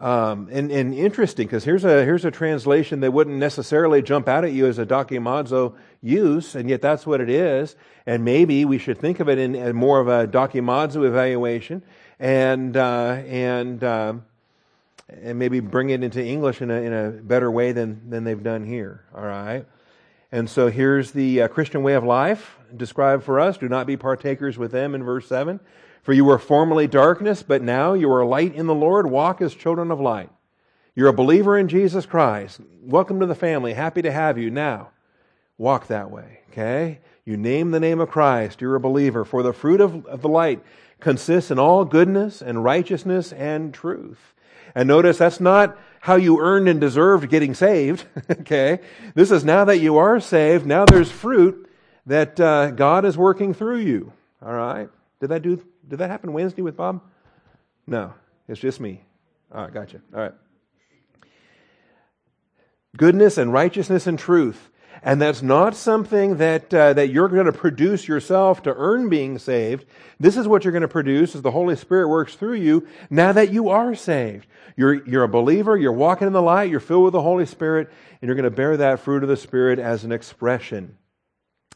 Um, 0.00 0.48
and, 0.50 0.72
and 0.72 0.94
interesting 0.94 1.46
because 1.46 1.64
here's 1.64 1.84
a 1.84 2.06
here's 2.06 2.24
a 2.24 2.30
translation 2.30 3.00
that 3.00 3.12
wouldn't 3.12 3.36
necessarily 3.36 4.00
jump 4.00 4.28
out 4.28 4.46
at 4.46 4.52
you 4.52 4.66
as 4.66 4.78
a 4.78 4.86
dokimazo 4.86 5.74
use, 6.00 6.54
and 6.54 6.70
yet 6.70 6.80
that's 6.80 7.06
what 7.06 7.20
it 7.20 7.28
is. 7.28 7.76
And 8.06 8.24
maybe 8.24 8.64
we 8.64 8.78
should 8.78 8.98
think 8.98 9.20
of 9.20 9.28
it 9.28 9.38
in, 9.38 9.54
in 9.54 9.76
more 9.76 10.00
of 10.00 10.08
a 10.08 10.26
dokimazo 10.26 11.06
evaluation, 11.06 11.82
and 12.18 12.78
uh, 12.78 13.20
and 13.26 13.84
um, 13.84 14.24
and 15.22 15.38
maybe 15.38 15.60
bring 15.60 15.90
it 15.90 16.02
into 16.02 16.24
English 16.24 16.62
in 16.62 16.70
a 16.70 16.74
in 16.74 16.92
a 16.92 17.10
better 17.10 17.50
way 17.50 17.72
than 17.72 18.10
than 18.10 18.24
they've 18.24 18.42
done 18.42 18.64
here. 18.64 19.04
All 19.14 19.24
right. 19.24 19.66
And 20.32 20.48
so 20.48 20.68
here's 20.68 21.10
the 21.10 21.42
uh, 21.42 21.48
Christian 21.48 21.82
way 21.82 21.94
of 21.94 22.04
life 22.04 22.56
described 22.76 23.24
for 23.24 23.40
us. 23.40 23.58
Do 23.58 23.68
not 23.68 23.86
be 23.86 23.96
partakers 23.96 24.56
with 24.56 24.70
them 24.70 24.94
in 24.94 25.02
verse 25.02 25.26
7. 25.26 25.58
For 26.02 26.12
you 26.12 26.24
were 26.24 26.38
formerly 26.38 26.86
darkness, 26.86 27.42
but 27.42 27.62
now 27.62 27.94
you 27.94 28.10
are 28.12 28.24
light 28.24 28.54
in 28.54 28.66
the 28.66 28.74
Lord. 28.74 29.10
Walk 29.10 29.42
as 29.42 29.54
children 29.54 29.90
of 29.90 30.00
light. 30.00 30.30
You're 30.94 31.08
a 31.08 31.12
believer 31.12 31.58
in 31.58 31.68
Jesus 31.68 32.06
Christ. 32.06 32.60
Welcome 32.80 33.20
to 33.20 33.26
the 33.26 33.34
family. 33.34 33.74
Happy 33.74 34.02
to 34.02 34.12
have 34.12 34.38
you. 34.38 34.50
Now, 34.50 34.90
walk 35.58 35.88
that 35.88 36.10
way. 36.10 36.40
Okay? 36.50 37.00
You 37.24 37.36
name 37.36 37.70
the 37.70 37.80
name 37.80 38.00
of 38.00 38.10
Christ. 38.10 38.60
You're 38.60 38.76
a 38.76 38.80
believer. 38.80 39.24
For 39.24 39.42
the 39.42 39.52
fruit 39.52 39.80
of, 39.80 40.06
of 40.06 40.22
the 40.22 40.28
light 40.28 40.62
consists 41.00 41.50
in 41.50 41.58
all 41.58 41.84
goodness 41.84 42.40
and 42.40 42.64
righteousness 42.64 43.32
and 43.32 43.74
truth. 43.74 44.34
And 44.74 44.88
notice 44.88 45.18
that's 45.18 45.40
not 45.40 45.78
how 46.00 46.16
you 46.16 46.40
earned 46.40 46.68
and 46.68 46.80
deserved 46.80 47.28
getting 47.28 47.54
saved. 47.54 48.04
okay? 48.30 48.80
This 49.14 49.30
is 49.30 49.44
now 49.44 49.64
that 49.64 49.78
you 49.78 49.98
are 49.98 50.20
saved, 50.20 50.66
now 50.66 50.84
there's 50.84 51.10
fruit 51.10 51.68
that 52.06 52.40
uh, 52.40 52.70
God 52.70 53.04
is 53.04 53.16
working 53.16 53.54
through 53.54 53.78
you. 53.78 54.12
All 54.44 54.52
right? 54.52 54.88
Did 55.20 55.28
that 55.28 55.42
do 55.42 55.62
did 55.86 55.98
that 55.98 56.10
happen 56.10 56.32
Wednesday 56.32 56.62
with 56.62 56.76
Bob? 56.76 57.02
No, 57.86 58.14
it's 58.48 58.60
just 58.60 58.80
me. 58.80 59.02
All 59.52 59.62
right, 59.62 59.72
gotcha. 59.72 60.00
All 60.14 60.20
right. 60.20 60.34
Goodness 62.96 63.38
and 63.38 63.52
righteousness 63.52 64.06
and 64.06 64.18
truth. 64.18 64.70
And 65.02 65.20
that's 65.20 65.40
not 65.40 65.74
something 65.74 66.36
that, 66.36 66.72
uh, 66.74 66.92
that 66.92 67.08
you're 67.08 67.28
going 67.28 67.46
to 67.46 67.52
produce 67.52 68.06
yourself 68.06 68.62
to 68.64 68.74
earn 68.74 69.08
being 69.08 69.38
saved. 69.38 69.86
This 70.18 70.36
is 70.36 70.46
what 70.46 70.62
you're 70.64 70.72
going 70.72 70.82
to 70.82 70.88
produce 70.88 71.34
as 71.34 71.42
the 71.42 71.50
Holy 71.50 71.74
Spirit 71.76 72.08
works 72.08 72.34
through 72.34 72.54
you 72.56 72.86
now 73.08 73.32
that 73.32 73.50
you 73.50 73.70
are 73.70 73.94
saved. 73.94 74.46
You're, 74.76 75.06
you're 75.06 75.24
a 75.24 75.28
believer, 75.28 75.76
you're 75.76 75.92
walking 75.92 76.26
in 76.26 76.32
the 76.32 76.42
light, 76.42 76.70
you're 76.70 76.80
filled 76.80 77.04
with 77.04 77.12
the 77.12 77.22
Holy 77.22 77.46
Spirit, 77.46 77.90
and 78.20 78.28
you're 78.28 78.36
going 78.36 78.44
to 78.44 78.50
bear 78.50 78.76
that 78.76 79.00
fruit 79.00 79.22
of 79.22 79.28
the 79.28 79.36
Spirit 79.36 79.78
as 79.78 80.04
an 80.04 80.12
expression. 80.12 80.96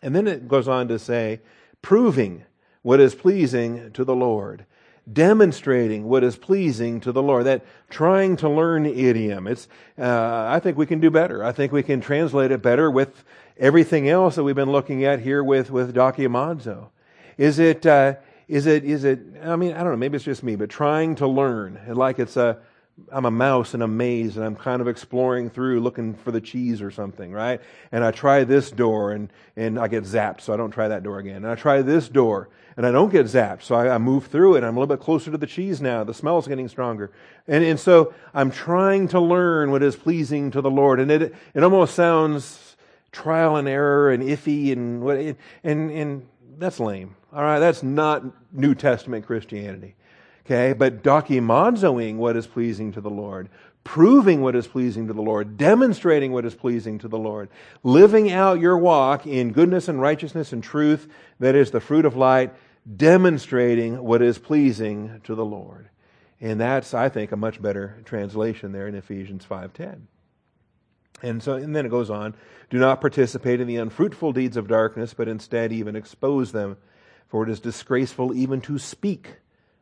And 0.02 0.14
then 0.14 0.26
it 0.26 0.46
goes 0.46 0.68
on 0.68 0.88
to 0.88 0.98
say, 0.98 1.40
proving 1.80 2.44
what 2.82 3.00
is 3.00 3.14
pleasing 3.14 3.90
to 3.92 4.04
the 4.04 4.14
Lord. 4.14 4.66
Demonstrating 5.12 6.04
what 6.04 6.24
is 6.24 6.36
pleasing 6.36 7.00
to 7.00 7.12
the 7.12 7.22
Lord. 7.22 7.44
That 7.44 7.64
trying 7.90 8.36
to 8.36 8.48
learn 8.48 8.86
idiom. 8.86 9.46
It's, 9.46 9.68
uh, 9.98 10.46
I 10.48 10.60
think 10.60 10.78
we 10.78 10.86
can 10.86 11.00
do 11.00 11.10
better. 11.10 11.44
I 11.44 11.52
think 11.52 11.72
we 11.72 11.82
can 11.82 12.00
translate 12.00 12.50
it 12.50 12.62
better 12.62 12.90
with 12.90 13.24
everything 13.58 14.08
else 14.08 14.36
that 14.36 14.44
we've 14.44 14.54
been 14.54 14.72
looking 14.72 15.04
at 15.04 15.20
here 15.20 15.44
with, 15.44 15.70
with 15.70 15.94
dokimazo. 15.94 16.88
Is 17.36 17.58
it, 17.58 17.84
uh, 17.84 18.14
is 18.48 18.66
it, 18.66 18.84
is 18.84 19.04
it, 19.04 19.20
I 19.42 19.56
mean, 19.56 19.72
I 19.72 19.78
don't 19.82 19.92
know, 19.92 19.96
maybe 19.96 20.16
it's 20.16 20.24
just 20.24 20.42
me, 20.42 20.56
but 20.56 20.70
trying 20.70 21.14
to 21.16 21.26
learn. 21.26 21.80
Like 21.88 22.18
it's 22.18 22.36
a, 22.36 22.58
I'm 23.10 23.24
a 23.24 23.30
mouse 23.30 23.74
in 23.74 23.82
a 23.82 23.88
maze 23.88 24.36
and 24.36 24.46
I'm 24.46 24.54
kind 24.54 24.80
of 24.80 24.86
exploring 24.86 25.50
through 25.50 25.80
looking 25.80 26.14
for 26.14 26.30
the 26.30 26.40
cheese 26.40 26.80
or 26.80 26.90
something, 26.90 27.32
right? 27.32 27.60
And 27.90 28.04
I 28.04 28.12
try 28.12 28.44
this 28.44 28.70
door 28.70 29.10
and, 29.12 29.32
and 29.56 29.78
I 29.78 29.88
get 29.88 30.04
zapped, 30.04 30.40
so 30.40 30.54
I 30.54 30.56
don't 30.56 30.70
try 30.70 30.88
that 30.88 31.02
door 31.02 31.18
again. 31.18 31.36
And 31.36 31.48
I 31.48 31.56
try 31.56 31.82
this 31.82 32.08
door 32.08 32.50
and 32.76 32.86
I 32.86 32.92
don't 32.92 33.10
get 33.10 33.26
zapped, 33.26 33.62
so 33.62 33.74
I, 33.74 33.94
I 33.94 33.98
move 33.98 34.26
through 34.26 34.56
it. 34.56 34.64
I'm 34.64 34.76
a 34.76 34.80
little 34.80 34.94
bit 34.94 35.02
closer 35.02 35.30
to 35.30 35.38
the 35.38 35.46
cheese 35.46 35.80
now. 35.80 36.04
The 36.04 36.14
smell's 36.14 36.46
getting 36.46 36.68
stronger. 36.68 37.10
And, 37.48 37.64
and 37.64 37.80
so 37.80 38.14
I'm 38.32 38.50
trying 38.50 39.08
to 39.08 39.20
learn 39.20 39.70
what 39.72 39.82
is 39.82 39.96
pleasing 39.96 40.52
to 40.52 40.60
the 40.60 40.70
Lord. 40.70 41.00
And 41.00 41.10
it, 41.10 41.34
it 41.52 41.62
almost 41.64 41.94
sounds 41.94 42.76
trial 43.10 43.56
and 43.56 43.68
error 43.68 44.12
and 44.12 44.22
iffy 44.22 44.72
and 44.72 45.02
what, 45.02 45.16
and, 45.16 45.36
and 45.90 46.28
that's 46.58 46.78
lame. 46.78 47.16
All 47.32 47.42
right. 47.42 47.58
That's 47.58 47.82
not 47.82 48.24
New 48.52 48.76
Testament 48.76 49.26
Christianity. 49.26 49.96
Okay, 50.46 50.74
but 50.74 51.02
dokimazoing 51.02 52.16
what 52.16 52.36
is 52.36 52.46
pleasing 52.46 52.92
to 52.92 53.00
the 53.00 53.10
Lord, 53.10 53.48
proving 53.82 54.42
what 54.42 54.54
is 54.54 54.66
pleasing 54.66 55.06
to 55.06 55.14
the 55.14 55.22
Lord, 55.22 55.56
demonstrating 55.56 56.32
what 56.32 56.44
is 56.44 56.54
pleasing 56.54 56.98
to 56.98 57.08
the 57.08 57.18
Lord, 57.18 57.48
living 57.82 58.30
out 58.30 58.60
your 58.60 58.76
walk 58.76 59.26
in 59.26 59.52
goodness 59.52 59.88
and 59.88 60.00
righteousness 60.00 60.52
and 60.52 60.62
truth, 60.62 61.08
that 61.40 61.54
is 61.54 61.70
the 61.70 61.80
fruit 61.80 62.04
of 62.04 62.14
light, 62.14 62.52
demonstrating 62.96 64.02
what 64.02 64.20
is 64.20 64.38
pleasing 64.38 65.20
to 65.24 65.34
the 65.34 65.44
Lord. 65.44 65.88
And 66.42 66.60
that's, 66.60 66.92
I 66.92 67.08
think, 67.08 67.32
a 67.32 67.36
much 67.36 67.62
better 67.62 68.02
translation 68.04 68.72
there 68.72 68.86
in 68.86 68.94
Ephesians 68.94 69.46
5.10. 69.50 70.00
And 71.22 71.42
so, 71.42 71.54
and 71.54 71.74
then 71.74 71.86
it 71.86 71.90
goes 71.90 72.10
on, 72.10 72.34
do 72.68 72.78
not 72.78 73.00
participate 73.00 73.60
in 73.62 73.66
the 73.66 73.76
unfruitful 73.76 74.32
deeds 74.32 74.58
of 74.58 74.68
darkness, 74.68 75.14
but 75.14 75.26
instead 75.26 75.72
even 75.72 75.96
expose 75.96 76.52
them, 76.52 76.76
for 77.28 77.44
it 77.44 77.48
is 77.48 77.60
disgraceful 77.60 78.34
even 78.34 78.60
to 78.62 78.78
speak 78.78 79.36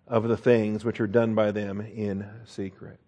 of 0.06 0.28
the 0.28 0.36
things 0.36 0.84
which 0.84 1.00
are 1.00 1.06
done 1.06 1.34
by 1.34 1.50
them 1.50 1.80
in 1.80 2.26
secret. 2.44 2.98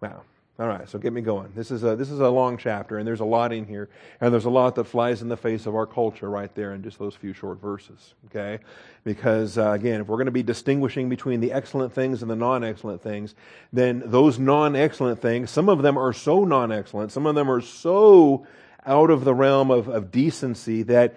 Wow. 0.00 0.22
All 0.58 0.68
right, 0.68 0.86
so 0.86 0.98
get 0.98 1.14
me 1.14 1.22
going. 1.22 1.50
This 1.56 1.70
is 1.70 1.82
a 1.82 1.96
this 1.96 2.10
is 2.10 2.20
a 2.20 2.28
long 2.28 2.58
chapter, 2.58 2.98
and 2.98 3.08
there's 3.08 3.20
a 3.20 3.24
lot 3.24 3.54
in 3.54 3.64
here, 3.64 3.88
and 4.20 4.32
there's 4.32 4.44
a 4.44 4.50
lot 4.50 4.74
that 4.74 4.84
flies 4.84 5.22
in 5.22 5.28
the 5.28 5.36
face 5.36 5.64
of 5.64 5.74
our 5.74 5.86
culture 5.86 6.28
right 6.28 6.54
there 6.54 6.74
in 6.74 6.82
just 6.82 6.98
those 6.98 7.14
few 7.14 7.32
short 7.32 7.58
verses. 7.60 8.14
Okay, 8.26 8.58
because 9.02 9.56
uh, 9.56 9.70
again, 9.70 10.02
if 10.02 10.08
we're 10.08 10.18
going 10.18 10.26
to 10.26 10.30
be 10.30 10.42
distinguishing 10.42 11.08
between 11.08 11.40
the 11.40 11.52
excellent 11.52 11.94
things 11.94 12.20
and 12.20 12.30
the 12.30 12.36
non-excellent 12.36 13.02
things, 13.02 13.34
then 13.72 14.02
those 14.04 14.38
non-excellent 14.38 15.22
things, 15.22 15.50
some 15.50 15.70
of 15.70 15.80
them 15.80 15.96
are 15.96 16.12
so 16.12 16.44
non-excellent, 16.44 17.12
some 17.12 17.26
of 17.26 17.34
them 17.34 17.50
are 17.50 17.62
so 17.62 18.46
out 18.84 19.10
of 19.10 19.24
the 19.24 19.34
realm 19.34 19.70
of, 19.70 19.88
of 19.88 20.10
decency 20.10 20.82
that 20.82 21.16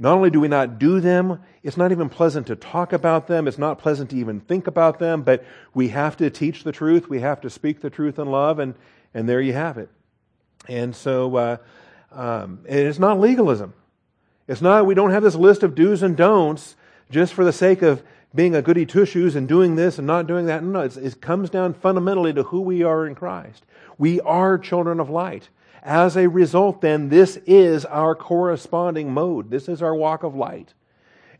not 0.00 0.14
only 0.14 0.30
do 0.30 0.40
we 0.40 0.46
not 0.46 0.78
do 0.78 1.00
them, 1.00 1.40
it's 1.64 1.76
not 1.76 1.90
even 1.90 2.08
pleasant 2.08 2.46
to 2.46 2.56
talk 2.56 2.92
about 2.92 3.26
them. 3.26 3.48
It's 3.48 3.58
not 3.58 3.80
pleasant 3.80 4.10
to 4.10 4.16
even 4.16 4.38
think 4.38 4.68
about 4.68 5.00
them, 5.00 5.22
but 5.22 5.44
we 5.74 5.88
have 5.88 6.16
to 6.18 6.30
teach 6.30 6.62
the 6.62 6.70
truth. 6.70 7.08
We 7.08 7.20
have 7.20 7.40
to 7.40 7.50
speak 7.50 7.80
the 7.80 7.90
truth 7.90 8.18
in 8.20 8.30
love, 8.30 8.60
and, 8.60 8.74
and 9.12 9.28
there 9.28 9.40
you 9.40 9.54
have 9.54 9.76
it. 9.76 9.90
And 10.68 10.94
so, 10.94 11.34
uh, 11.36 11.56
um, 12.12 12.60
and 12.68 12.78
it's 12.78 13.00
not 13.00 13.18
legalism. 13.18 13.74
It's 14.46 14.62
not, 14.62 14.86
we 14.86 14.94
don't 14.94 15.10
have 15.10 15.24
this 15.24 15.34
list 15.34 15.64
of 15.64 15.74
do's 15.74 16.02
and 16.02 16.16
don'ts 16.16 16.76
just 17.10 17.34
for 17.34 17.44
the 17.44 17.52
sake 17.52 17.82
of 17.82 18.02
being 18.34 18.54
a 18.54 18.62
goody 18.62 18.86
two 18.86 19.04
shoes 19.04 19.34
and 19.34 19.48
doing 19.48 19.74
this 19.74 19.98
and 19.98 20.06
not 20.06 20.26
doing 20.26 20.46
that. 20.46 20.62
No, 20.62 20.80
it 20.80 21.20
comes 21.20 21.50
down 21.50 21.74
fundamentally 21.74 22.32
to 22.34 22.44
who 22.44 22.60
we 22.60 22.84
are 22.84 23.06
in 23.06 23.14
Christ. 23.14 23.64
We 23.96 24.20
are 24.20 24.58
children 24.58 25.00
of 25.00 25.10
light. 25.10 25.48
As 25.88 26.18
a 26.18 26.28
result, 26.28 26.82
then, 26.82 27.08
this 27.08 27.38
is 27.46 27.86
our 27.86 28.14
corresponding 28.14 29.10
mode. 29.10 29.50
This 29.50 29.70
is 29.70 29.80
our 29.80 29.94
walk 29.94 30.22
of 30.22 30.34
light. 30.34 30.74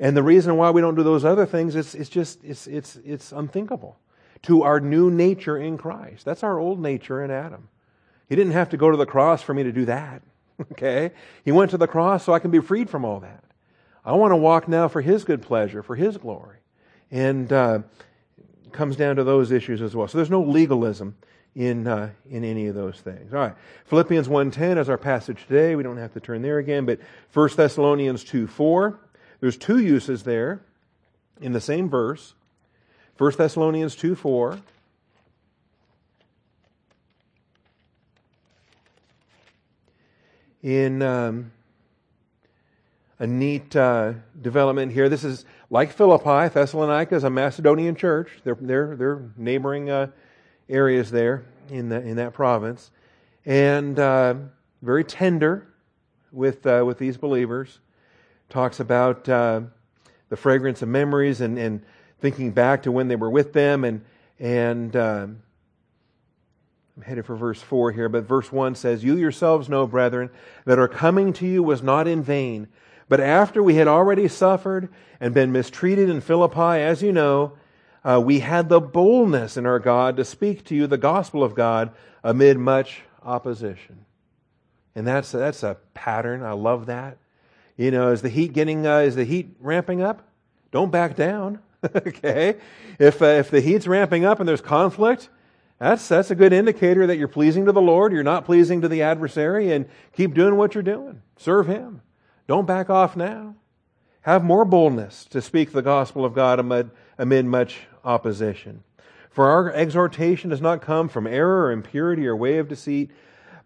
And 0.00 0.16
the 0.16 0.22
reason 0.22 0.56
why 0.56 0.70
we 0.70 0.80
don't 0.80 0.94
do 0.94 1.02
those 1.02 1.22
other 1.22 1.44
things 1.44 1.76
is 1.76 1.94
it's 1.94 2.08
just 2.08 2.42
it's 2.42 2.66
it's 2.66 2.96
it's 3.04 3.30
unthinkable 3.30 3.98
to 4.44 4.62
our 4.62 4.80
new 4.80 5.10
nature 5.10 5.58
in 5.58 5.76
Christ. 5.76 6.24
That's 6.24 6.42
our 6.42 6.58
old 6.58 6.80
nature 6.80 7.22
in 7.22 7.30
Adam. 7.30 7.68
He 8.26 8.36
didn't 8.36 8.54
have 8.54 8.70
to 8.70 8.78
go 8.78 8.90
to 8.90 8.96
the 8.96 9.04
cross 9.04 9.42
for 9.42 9.52
me 9.52 9.64
to 9.64 9.72
do 9.72 9.84
that. 9.84 10.22
Okay? 10.72 11.12
He 11.44 11.52
went 11.52 11.70
to 11.70 11.76
the 11.76 11.86
cross 11.86 12.24
so 12.24 12.32
I 12.32 12.40
can 12.40 12.50
be 12.50 12.58
freed 12.58 12.88
from 12.90 13.04
all 13.04 13.20
that. 13.20 13.44
I 14.02 14.12
want 14.12 14.32
to 14.32 14.36
walk 14.36 14.66
now 14.66 14.88
for 14.88 15.02
His 15.02 15.22
good 15.22 15.40
pleasure, 15.42 15.84
for 15.84 15.94
His 15.94 16.16
glory. 16.16 16.56
And 17.12 17.52
uh, 17.52 17.80
comes 18.72 18.96
down 18.96 19.16
to 19.16 19.24
those 19.24 19.52
issues 19.52 19.82
as 19.82 19.94
well. 19.94 20.08
So 20.08 20.18
there's 20.18 20.30
no 20.30 20.42
legalism 20.42 21.16
in, 21.58 21.88
uh, 21.88 22.08
in 22.30 22.44
any 22.44 22.68
of 22.68 22.76
those 22.76 23.00
things. 23.00 23.34
All 23.34 23.40
right. 23.40 23.54
Philippians 23.86 24.28
1.10 24.28 24.78
is 24.78 24.88
our 24.88 24.96
passage 24.96 25.44
today. 25.48 25.74
We 25.74 25.82
don't 25.82 25.96
have 25.96 26.12
to 26.12 26.20
turn 26.20 26.40
there 26.40 26.58
again, 26.58 26.86
but 26.86 27.00
1 27.34 27.50
Thessalonians 27.56 28.24
2.4. 28.24 28.96
There's 29.40 29.56
two 29.56 29.80
uses 29.80 30.22
there 30.22 30.60
in 31.40 31.52
the 31.52 31.60
same 31.60 31.90
verse. 31.90 32.34
1 33.18 33.32
Thessalonians 33.36 33.96
2.4. 33.96 34.62
In 40.62 41.02
um, 41.02 41.50
a 43.18 43.26
neat 43.26 43.74
uh, 43.74 44.12
development 44.40 44.92
here. 44.92 45.08
This 45.08 45.24
is 45.24 45.44
like 45.70 45.92
Philippi. 45.92 46.54
Thessalonica 46.54 47.16
is 47.16 47.24
a 47.24 47.30
Macedonian 47.30 47.96
church. 47.96 48.30
They're, 48.44 48.56
they're, 48.60 48.94
they're 48.94 49.22
neighboring 49.36 49.90
uh, 49.90 50.08
areas 50.68 51.10
there 51.10 51.44
in, 51.70 51.88
the, 51.88 52.00
in 52.00 52.16
that 52.16 52.32
province. 52.32 52.90
And 53.46 53.98
uh, 53.98 54.34
very 54.82 55.04
tender 55.04 55.66
with, 56.32 56.66
uh, 56.66 56.82
with 56.86 56.98
these 56.98 57.16
believers. 57.16 57.78
Talks 58.48 58.80
about 58.80 59.28
uh, 59.28 59.62
the 60.28 60.36
fragrance 60.36 60.82
of 60.82 60.88
memories 60.88 61.40
and, 61.40 61.58
and 61.58 61.82
thinking 62.20 62.52
back 62.52 62.82
to 62.84 62.92
when 62.92 63.08
they 63.08 63.16
were 63.16 63.30
with 63.30 63.52
them. 63.52 63.84
And, 63.84 64.04
and 64.38 64.94
um, 64.96 65.42
I'm 66.96 67.02
headed 67.02 67.26
for 67.26 67.36
verse 67.36 67.60
4 67.60 67.92
here, 67.92 68.08
but 68.08 68.24
verse 68.24 68.50
1 68.50 68.74
says, 68.74 69.04
You 69.04 69.16
yourselves 69.16 69.68
know, 69.68 69.86
brethren, 69.86 70.30
that 70.64 70.78
our 70.78 70.88
coming 70.88 71.32
to 71.34 71.46
you 71.46 71.62
was 71.62 71.82
not 71.82 72.08
in 72.08 72.22
vain. 72.22 72.68
But 73.08 73.20
after 73.20 73.62
we 73.62 73.76
had 73.76 73.88
already 73.88 74.28
suffered 74.28 74.88
and 75.20 75.32
been 75.32 75.52
mistreated 75.52 76.10
in 76.10 76.20
Philippi, 76.20 76.82
as 76.82 77.02
you 77.02 77.12
know, 77.12 77.52
uh, 78.04 78.20
we 78.24 78.40
had 78.40 78.68
the 78.68 78.80
boldness 78.80 79.56
in 79.56 79.66
our 79.66 79.78
God 79.78 80.16
to 80.16 80.24
speak 80.24 80.64
to 80.66 80.74
you 80.74 80.86
the 80.86 80.98
gospel 80.98 81.42
of 81.42 81.54
God 81.54 81.92
amid 82.22 82.58
much 82.58 83.02
opposition. 83.22 84.04
And 84.94 85.06
that's, 85.06 85.32
that's 85.32 85.62
a 85.62 85.76
pattern. 85.94 86.42
I 86.42 86.52
love 86.52 86.86
that. 86.86 87.18
You 87.76 87.90
know, 87.90 88.10
is 88.10 88.22
the 88.22 88.28
heat 88.28 88.52
getting, 88.52 88.86
uh, 88.86 88.98
is 88.98 89.14
the 89.14 89.24
heat 89.24 89.54
ramping 89.60 90.02
up? 90.02 90.28
Don't 90.70 90.90
back 90.90 91.16
down. 91.16 91.60
okay? 91.96 92.56
If, 92.98 93.22
uh, 93.22 93.26
if 93.26 93.50
the 93.50 93.60
heat's 93.60 93.86
ramping 93.86 94.24
up 94.24 94.40
and 94.40 94.48
there's 94.48 94.60
conflict, 94.60 95.28
that's, 95.78 96.08
that's 96.08 96.30
a 96.30 96.34
good 96.34 96.52
indicator 96.52 97.06
that 97.06 97.16
you're 97.16 97.28
pleasing 97.28 97.66
to 97.66 97.72
the 97.72 97.80
Lord, 97.80 98.12
you're 98.12 98.24
not 98.24 98.44
pleasing 98.44 98.80
to 98.80 98.88
the 98.88 99.02
adversary, 99.02 99.72
and 99.72 99.88
keep 100.12 100.34
doing 100.34 100.56
what 100.56 100.74
you're 100.74 100.82
doing. 100.82 101.22
Serve 101.36 101.68
Him. 101.68 102.02
Don't 102.48 102.66
back 102.66 102.90
off 102.90 103.16
now. 103.16 103.54
Have 104.22 104.42
more 104.42 104.64
boldness 104.64 105.24
to 105.26 105.40
speak 105.40 105.70
the 105.70 105.82
gospel 105.82 106.24
of 106.24 106.34
God 106.34 106.58
amid, 106.58 106.90
amid 107.18 107.44
much 107.44 107.80
opposition. 108.04 108.82
For 109.30 109.48
our 109.48 109.72
exhortation 109.72 110.50
does 110.50 110.60
not 110.60 110.82
come 110.82 111.08
from 111.08 111.26
error 111.26 111.66
or 111.66 111.72
impurity 111.72 112.26
or 112.26 112.34
way 112.34 112.58
of 112.58 112.68
deceit, 112.68 113.10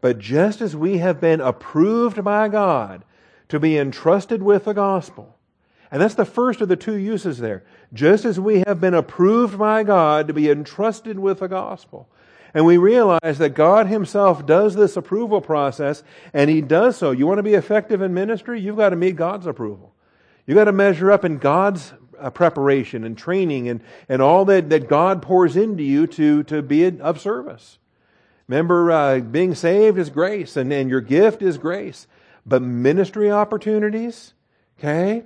but 0.00 0.18
just 0.18 0.60
as 0.60 0.74
we 0.74 0.98
have 0.98 1.20
been 1.20 1.40
approved 1.40 2.24
by 2.24 2.48
God 2.48 3.04
to 3.48 3.60
be 3.60 3.78
entrusted 3.78 4.42
with 4.42 4.64
the 4.64 4.72
gospel. 4.72 5.38
And 5.90 6.00
that's 6.00 6.14
the 6.14 6.24
first 6.24 6.62
of 6.62 6.68
the 6.68 6.76
two 6.76 6.96
uses 6.96 7.38
there. 7.38 7.64
Just 7.92 8.24
as 8.24 8.40
we 8.40 8.64
have 8.66 8.80
been 8.80 8.94
approved 8.94 9.58
by 9.58 9.82
God 9.82 10.26
to 10.26 10.34
be 10.34 10.50
entrusted 10.50 11.18
with 11.18 11.40
the 11.40 11.48
gospel. 11.48 12.08
And 12.54 12.66
we 12.66 12.78
realize 12.78 13.38
that 13.38 13.54
God 13.54 13.86
Himself 13.86 14.44
does 14.44 14.74
this 14.74 14.96
approval 14.96 15.40
process, 15.40 16.02
and 16.32 16.50
He 16.50 16.60
does 16.60 16.96
so. 16.96 17.10
You 17.10 17.26
want 17.26 17.38
to 17.38 17.42
be 17.42 17.54
effective 17.54 18.02
in 18.02 18.12
ministry? 18.12 18.60
You've 18.60 18.76
got 18.76 18.90
to 18.90 18.96
meet 18.96 19.16
God's 19.16 19.46
approval. 19.46 19.94
You've 20.46 20.56
got 20.56 20.64
to 20.64 20.72
measure 20.72 21.12
up 21.12 21.24
in 21.24 21.38
God's 21.38 21.92
preparation 22.30 23.04
and 23.04 23.16
training 23.16 23.68
and, 23.68 23.82
and 24.08 24.22
all 24.22 24.44
that, 24.46 24.70
that 24.70 24.88
God 24.88 25.22
pours 25.22 25.56
into 25.56 25.82
you 25.82 26.06
to, 26.08 26.42
to 26.44 26.62
be 26.62 27.00
of 27.00 27.20
service. 27.20 27.78
Remember, 28.48 28.90
uh, 28.90 29.20
being 29.20 29.54
saved 29.54 29.98
is 29.98 30.10
grace, 30.10 30.56
and, 30.56 30.72
and 30.72 30.90
your 30.90 31.00
gift 31.00 31.42
is 31.42 31.58
grace. 31.58 32.06
But 32.44 32.60
ministry 32.60 33.30
opportunities, 33.30 34.34
okay? 34.78 35.24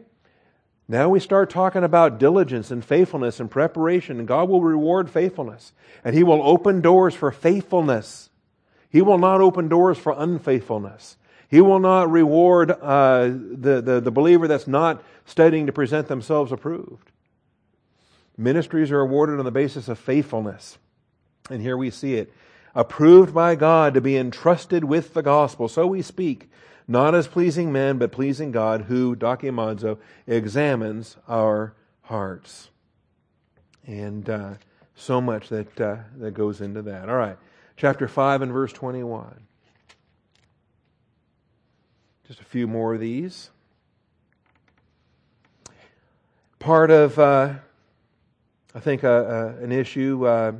Now 0.89 1.09
we 1.09 1.19
start 1.19 1.51
talking 1.51 1.83
about 1.83 2.19
diligence 2.19 2.71
and 2.71 2.85
faithfulness 2.85 3.41
and 3.41 3.51
preparation, 3.51 4.19
and 4.19 4.29
God 4.29 4.49
will 4.49 4.63
reward 4.63 5.11
faithfulness. 5.11 5.73
And 6.05 6.15
He 6.15 6.23
will 6.23 6.43
open 6.43 6.81
doors 6.81 7.15
for 7.15 7.33
faithfulness. 7.33 8.31
He 8.91 9.03
will 9.03 9.19
not 9.19 9.41
open 9.41 9.69
doors 9.69 9.99
for 9.99 10.15
unfaithfulness. 10.17 11.17
He 11.49 11.61
will 11.61 11.79
not 11.79 12.11
reward 12.11 12.71
uh, 12.71 13.25
the, 13.25 13.81
the, 13.81 14.01
the 14.01 14.11
believer 14.11 14.49
that's 14.49 14.67
not 14.67 15.03
studying 15.25 15.67
to 15.67 15.73
present 15.73 16.09
themselves 16.09 16.53
approved. 16.53 17.11
Ministries 18.37 18.91
are 18.91 19.01
awarded 19.01 19.39
on 19.39 19.45
the 19.45 19.51
basis 19.51 19.89
of 19.89 19.99
faithfulness. 19.99 20.79
And 21.49 21.63
here 21.63 21.77
we 21.77 21.91
see 21.91 22.15
it. 22.15 22.33
Approved 22.75 23.33
by 23.33 23.55
God 23.55 23.95
to 23.95 24.01
be 24.01 24.17
entrusted 24.17 24.85
with 24.85 25.15
the 25.15 25.23
gospel. 25.23 25.69
So 25.69 25.87
we 25.87 26.03
speak, 26.03 26.51
not 26.87 27.15
as 27.15 27.27
pleasing 27.27 27.73
men, 27.73 27.97
but 27.97 28.13
pleasing 28.13 28.53
God, 28.53 28.83
who, 28.83 29.17
dokimazo, 29.17 29.99
examines 30.27 31.17
our 31.29 31.75
hearts. 32.03 32.71
And 33.87 34.29
uh, 34.29 34.55
so 34.95 35.21
much 35.21 35.49
that, 35.49 35.81
uh, 35.81 35.97
that 36.19 36.33
goes 36.33 36.61
into 36.61 36.83
that. 36.83 37.09
All 37.09 37.17
right. 37.17 37.39
Chapter 37.77 38.09
5 38.09 38.43
and 38.43 38.53
verse 38.53 38.73
21. 38.73 39.46
Just 42.27 42.41
a 42.41 42.45
few 42.45 42.67
more 42.67 42.95
of 42.95 42.99
these. 42.99 43.51
Part 46.59 46.91
of, 46.91 47.17
uh, 47.21 47.55
I 48.75 48.81
think, 48.81 49.05
uh, 49.05 49.09
uh, 49.09 49.55
an 49.61 49.71
issue 49.71 50.27
uh, 50.27 50.53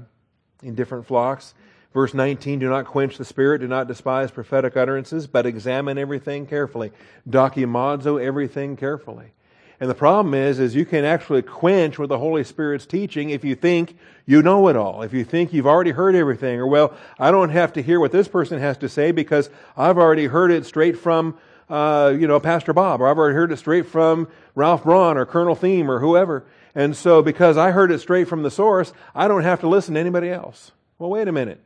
in 0.63 0.77
different 0.77 1.07
flocks. 1.07 1.55
Verse 1.93 2.15
19, 2.15 2.61
do 2.61 2.69
not 2.69 2.85
quench 2.87 3.19
the 3.19 3.25
spirit, 3.25 3.63
do 3.63 3.67
not 3.67 3.89
despise 3.89 4.31
prophetic 4.31 4.77
utterances, 4.77 5.27
but 5.27 5.45
examine 5.45 5.99
everything 5.99 6.47
carefully. 6.47 6.93
Dokimazo 7.29 8.23
everything 8.23 8.77
carefully. 8.77 9.33
And 9.81 9.91
the 9.91 9.95
problem 9.95 10.35
is, 10.35 10.61
is 10.61 10.77
you 10.77 10.87
can 10.87 11.05
actually 11.05 11.43
quench 11.43 11.99
with 11.99 12.11
the 12.11 12.19
Holy 12.19 12.45
Spirit's 12.45 12.87
teaching 12.87 13.31
if 13.31 13.45
you 13.45 13.57
think 13.57 13.97
you 14.25 14.41
know 14.41 14.69
it 14.69 14.77
all. 14.77 15.03
If 15.03 15.13
you 15.13 15.25
think 15.25 15.53
you've 15.53 15.67
already 15.67 15.91
heard 15.91 16.15
everything, 16.15 16.61
or 16.61 16.67
well, 16.69 16.95
I 17.19 17.33
don't 17.33 17.51
have 17.51 17.73
to 17.73 17.83
hear 17.83 17.99
what 17.99 18.13
this 18.13 18.29
person 18.29 18.61
has 18.61 18.79
to 18.79 18.89
say 18.89 19.11
because 19.11 19.51
I've 19.77 19.99
already 19.99 20.27
heard 20.27 20.53
it 20.53 20.65
straight 20.65 20.97
from 20.97 21.37
uh, 21.69 22.15
you 22.19 22.27
know, 22.27 22.39
Pastor 22.41 22.73
Bob, 22.73 23.01
or 23.01 23.09
I've 23.09 23.19
already 23.19 23.35
heard 23.35 23.53
it 23.53 23.57
straight 23.57 23.87
from 23.87 24.29
Ralph 24.55 24.85
Braun 24.85 25.17
or 25.17 25.27
Colonel 25.27 25.57
Thieme 25.57 25.89
or 25.89 26.01
whoever. 26.01 26.45
And 26.75 26.97
so 26.97 27.23
because 27.23 27.57
I 27.57 27.71
heard 27.71 27.91
it 27.91 28.01
straight 28.01 28.29
from 28.29 28.43
the 28.43 28.51
source, 28.51 28.93
I 29.15 29.29
don't 29.29 29.43
have 29.43 29.61
to 29.61 29.69
listen 29.69 29.95
to 29.95 30.01
anybody 30.01 30.31
else. 30.31 30.73
Well, 30.99 31.11
wait 31.11 31.29
a 31.29 31.33
minute. 31.33 31.61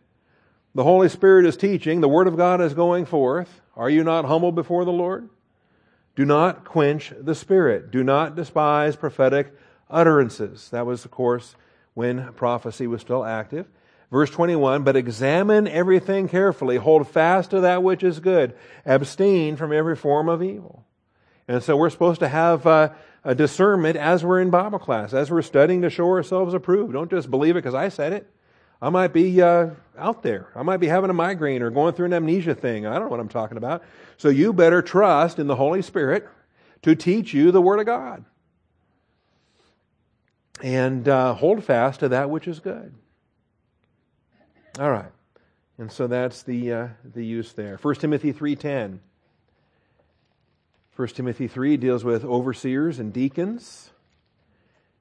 The 0.75 0.85
Holy 0.85 1.09
Spirit 1.09 1.47
is 1.47 1.57
teaching, 1.57 2.01
the 2.01 2.09
Word 2.09 2.29
of 2.29 2.37
God 2.37 2.61
is 2.61 2.75
going 2.75 3.05
forth. 3.05 3.61
Are 3.77 3.91
you 3.91 4.05
not 4.05 4.25
humble 4.25 4.53
before 4.53 4.85
the 4.85 4.93
Lord? 4.93 5.29
Do 6.15 6.25
not 6.25 6.65
quench 6.65 7.13
the 7.19 7.35
Spirit. 7.35 7.91
Do 7.91 8.05
not 8.05 8.37
despise 8.37 8.95
prophetic 8.95 9.53
utterances. 9.89 10.69
That 10.71 10.87
was, 10.87 11.05
of 11.05 11.11
course, 11.11 11.57
when 11.95 12.33
prophecy 12.35 12.87
was 12.87 13.01
still 13.01 13.25
active. 13.25 13.67
Verse 14.11 14.31
21, 14.31 14.83
but 14.83 14.97
examine 14.97 15.69
everything 15.69 16.29
carefully, 16.29 16.77
hold 16.77 17.07
fast 17.07 17.51
to 17.51 17.61
that 17.61 17.83
which 17.83 18.03
is 18.03 18.19
good, 18.19 18.55
abstain 18.85 19.57
from 19.57 19.73
every 19.73 19.95
form 19.95 20.29
of 20.29 20.43
evil. 20.43 20.85
And 21.47 21.63
so 21.63 21.77
we're 21.77 21.91
supposed 21.91 22.21
to 22.21 22.29
have 22.29 22.67
uh, 22.67 22.91
a 23.23 23.37
discernment 23.37 23.97
as 23.97 24.25
we're 24.25 24.41
in 24.41 24.51
Bible 24.51 24.81
class, 24.81 25.15
as 25.15 25.31
we're 25.31 25.43
studying 25.43 25.83
to 25.83 25.91
show 25.91 26.09
ourselves 26.09 26.55
approved. 26.55 26.93
Don't 26.93 27.11
just 27.11 27.31
believe 27.31 27.57
it 27.57 27.63
because 27.63 27.75
I 27.75 27.89
said 27.89 28.13
it. 28.13 28.29
I 28.83 28.89
might 28.89 29.13
be 29.13 29.41
uh, 29.43 29.71
out 29.97 30.23
there. 30.23 30.49
I 30.57 30.63
might 30.63 30.79
be 30.79 30.89
having 30.89 31.11
a 31.11 31.15
migraine 31.15 31.63
or 31.63 31.71
going 31.71 31.95
through 31.95 32.07
an 32.07 32.15
amnesia 32.15 32.55
thing. 32.55 32.87
I 32.87 32.95
don't 32.95 33.05
know 33.05 33.11
what 33.11 33.21
I'm 33.21 33.29
talking 33.29 33.59
about. 33.59 33.85
So 34.17 34.29
you 34.29 34.53
better 34.53 34.83
trust 34.83 35.39
in 35.39 35.47
the 35.47 35.57
Holy 35.57 35.83
Spirit 35.83 36.27
to 36.83 36.97
teach 36.97 37.35
you 37.35 37.53
the 37.53 37.61
Word 37.61 37.79
of 37.79 37.87
God. 37.87 38.25
And 40.63 41.09
uh, 41.09 41.35
hold 41.35 41.63
fast 41.63 42.01
to 42.01 42.09
that 42.09 42.31
which 42.31 42.49
is 42.49 42.59
good. 42.59 42.95
All 44.81 44.91
right. 44.91 45.13
And 45.77 45.93
so 45.93 46.07
that's 46.07 46.43
the, 46.43 46.73
uh, 46.73 46.89
the 47.05 47.23
use 47.23 47.53
there. 47.53 47.77
1 47.77 47.95
Timothy 47.97 48.33
3.10. 48.33 49.01
1 50.97 51.09
Timothy 51.09 51.49
3 51.49 51.77
deals 51.77 52.03
with 52.03 52.25
overseers 52.25 52.99
and 52.99 53.13
deacons. 53.13 53.91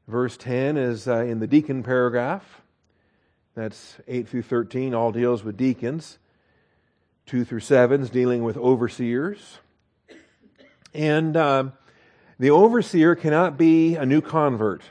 Verse 0.06 0.36
10 0.36 0.76
is 0.76 1.08
uh, 1.08 1.20
in 1.20 1.40
the 1.40 1.48
deacon 1.48 1.82
paragraph. 1.82 2.60
That's 3.56 3.96
8 4.06 4.28
through 4.28 4.42
13, 4.42 4.94
all 4.94 5.14
deals 5.14 5.46
with 5.46 5.56
deacons. 5.56 6.18
2 7.28 7.46
through 7.46 7.62
7 7.62 8.02
is 8.02 8.10
dealing 8.10 8.44
with 8.44 8.58
overseers. 8.58 9.60
And 10.94 11.38
uh, 11.38 11.70
the 12.38 12.50
overseer 12.50 13.16
cannot 13.16 13.58
be 13.58 13.96
a 13.96 14.06
new 14.06 14.20
convert. 14.20 14.82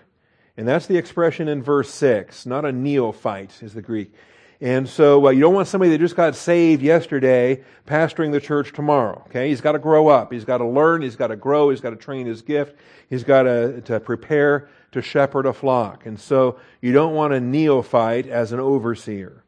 And 0.57 0.67
that's 0.67 0.87
the 0.87 0.97
expression 0.97 1.47
in 1.47 1.63
verse 1.63 1.91
6. 1.91 2.47
Not 2.47 2.65
a 2.65 2.73
neophyte 2.73 3.63
is 3.63 3.75
the 3.75 3.83
Greek. 3.83 4.15
And 4.61 4.89
so 4.89 5.27
uh, 5.27 5.31
you 5.31 5.41
don't 5.41 5.55
want 5.55 5.69
somebody 5.69 5.93
that 5.93 5.99
just 5.99 6.17
got 6.17 6.35
saved 6.35 6.83
yesterday 6.83 7.63
pastoring 7.87 8.33
the 8.33 8.41
church 8.41 8.73
tomorrow. 8.73 9.23
Okay, 9.29 9.49
he's 9.49 9.61
got 9.61 9.73
to 9.73 9.79
grow 9.79 10.09
up. 10.09 10.33
He's 10.33 10.45
got 10.45 10.59
to 10.59 10.67
learn. 10.67 11.03
He's 11.03 11.15
got 11.15 11.29
to 11.29 11.37
grow. 11.37 11.71
He's 11.71 11.81
got 11.81 11.91
to 11.91 11.97
train 11.97 12.27
his 12.27 12.43
gift. 12.43 12.75
He's 13.09 13.23
got 13.23 13.45
to, 13.45 13.81
to 13.83 14.01
prepare 14.01 14.69
to 14.93 15.01
shepherd 15.01 15.47
a 15.47 15.53
flock. 15.53 16.07
And 16.07 16.19
so 16.19 16.59
you 16.81 16.93
don't 16.93 17.15
want 17.15 17.35
a 17.35 17.41
neophyte 17.41 18.27
as 18.27 18.51
an 18.53 18.59
overseer. 18.59 19.45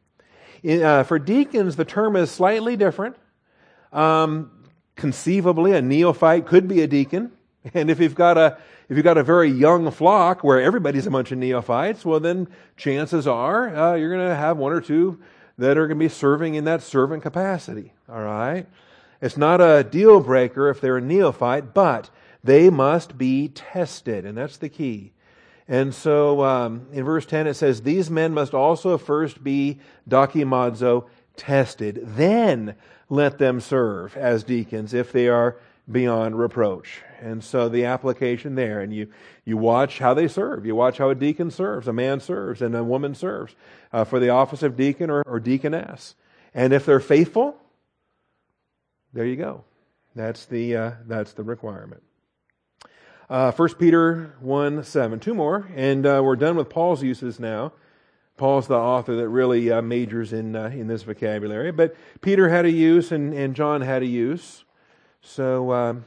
In, 0.63 0.81
uh, 0.81 1.03
for 1.03 1.19
deacons, 1.19 1.75
the 1.75 1.85
term 1.85 2.15
is 2.15 2.31
slightly 2.31 2.77
different. 2.77 3.17
Um, 3.91 4.51
conceivably, 4.95 5.73
a 5.73 5.81
neophyte 5.81 6.45
could 6.45 6.67
be 6.67 6.81
a 6.81 6.87
deacon. 6.87 7.31
And 7.75 7.91
if 7.91 7.99
you've 7.99 8.15
got 8.15 8.39
a 8.39 8.57
if 8.91 8.97
you've 8.97 9.05
got 9.05 9.17
a 9.17 9.23
very 9.23 9.49
young 9.49 9.89
flock 9.89 10.43
where 10.43 10.61
everybody's 10.61 11.07
a 11.07 11.11
bunch 11.11 11.31
of 11.31 11.37
neophytes, 11.37 12.03
well, 12.03 12.19
then 12.19 12.49
chances 12.75 13.25
are 13.25 13.73
uh, 13.73 13.95
you're 13.95 14.13
going 14.13 14.27
to 14.27 14.35
have 14.35 14.57
one 14.57 14.73
or 14.73 14.81
two 14.81 15.17
that 15.57 15.77
are 15.77 15.87
going 15.87 15.97
to 15.97 16.05
be 16.05 16.09
serving 16.09 16.55
in 16.55 16.65
that 16.65 16.83
servant 16.83 17.23
capacity. 17.23 17.93
All 18.09 18.21
right? 18.21 18.67
It's 19.21 19.37
not 19.37 19.61
a 19.61 19.85
deal 19.85 20.19
breaker 20.19 20.67
if 20.67 20.81
they're 20.81 20.97
a 20.97 21.01
neophyte, 21.01 21.73
but 21.73 22.09
they 22.43 22.69
must 22.69 23.17
be 23.17 23.47
tested, 23.47 24.25
and 24.25 24.37
that's 24.37 24.57
the 24.57 24.67
key. 24.67 25.13
And 25.69 25.95
so 25.95 26.43
um, 26.43 26.87
in 26.91 27.05
verse 27.05 27.25
10 27.25 27.47
it 27.47 27.53
says, 27.53 27.83
These 27.83 28.09
men 28.09 28.33
must 28.33 28.53
also 28.53 28.97
first 28.97 29.41
be 29.41 29.79
dokimazo 30.09 31.05
tested. 31.37 32.01
Then 32.03 32.75
let 33.07 33.37
them 33.37 33.61
serve 33.61 34.17
as 34.17 34.43
deacons 34.43 34.93
if 34.93 35.13
they 35.13 35.29
are 35.29 35.55
beyond 35.89 36.37
reproach. 36.37 37.03
And 37.21 37.43
so 37.43 37.69
the 37.69 37.85
application 37.85 38.55
there, 38.55 38.81
and 38.81 38.93
you, 38.93 39.07
you 39.45 39.57
watch 39.57 39.99
how 39.99 40.13
they 40.13 40.27
serve. 40.27 40.65
You 40.65 40.75
watch 40.75 40.97
how 40.97 41.09
a 41.09 41.15
deacon 41.15 41.51
serves, 41.51 41.87
a 41.87 41.93
man 41.93 42.19
serves, 42.19 42.61
and 42.61 42.75
a 42.75 42.83
woman 42.83 43.15
serves 43.15 43.55
uh, 43.93 44.03
for 44.03 44.19
the 44.19 44.29
office 44.29 44.63
of 44.63 44.75
deacon 44.75 45.09
or, 45.09 45.23
or 45.25 45.39
deaconess. 45.39 46.15
And 46.53 46.73
if 46.73 46.85
they're 46.85 46.99
faithful, 46.99 47.55
there 49.13 49.25
you 49.25 49.35
go. 49.35 49.63
That's 50.15 50.45
the, 50.45 50.75
uh, 50.75 50.91
that's 51.07 51.33
the 51.33 51.43
requirement. 51.43 52.03
Uh, 53.29 53.51
1 53.51 53.75
Peter 53.75 54.35
1 54.41 54.83
7. 54.83 55.19
Two 55.19 55.33
more, 55.33 55.69
and 55.75 56.05
uh, 56.05 56.21
we're 56.21 56.35
done 56.35 56.57
with 56.57 56.69
Paul's 56.69 57.01
uses 57.01 57.39
now. 57.39 57.71
Paul's 58.35 58.67
the 58.67 58.75
author 58.75 59.15
that 59.17 59.29
really 59.29 59.71
uh, 59.71 59.81
majors 59.81 60.33
in, 60.33 60.55
uh, 60.55 60.65
in 60.65 60.87
this 60.87 61.03
vocabulary. 61.03 61.71
But 61.71 61.95
Peter 62.21 62.49
had 62.49 62.65
a 62.65 62.71
use 62.71 63.11
and, 63.11 63.33
and 63.33 63.55
John 63.55 63.81
had 63.81 64.01
a 64.01 64.05
use. 64.05 64.65
So, 65.21 65.71
um, 65.71 66.05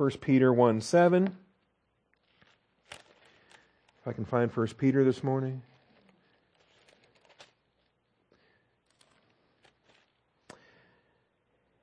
1 0.00 0.12
Peter 0.12 0.50
1 0.50 0.80
7. 0.80 1.36
If 2.90 2.98
I 4.06 4.14
can 4.14 4.24
find 4.24 4.50
1 4.50 4.66
Peter 4.78 5.04
this 5.04 5.22
morning. 5.22 5.60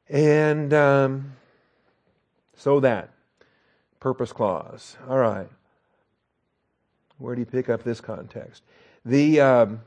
And 0.09 0.73
um, 0.73 1.33
so 2.55 2.79
that 2.79 3.11
purpose 3.99 4.33
clause. 4.33 4.97
All 5.07 5.19
right. 5.19 5.49
Where 7.19 7.35
do 7.35 7.41
you 7.41 7.45
pick 7.45 7.69
up 7.69 7.83
this 7.83 8.01
context? 8.01 8.63
The 9.05 9.41
um, 9.41 9.81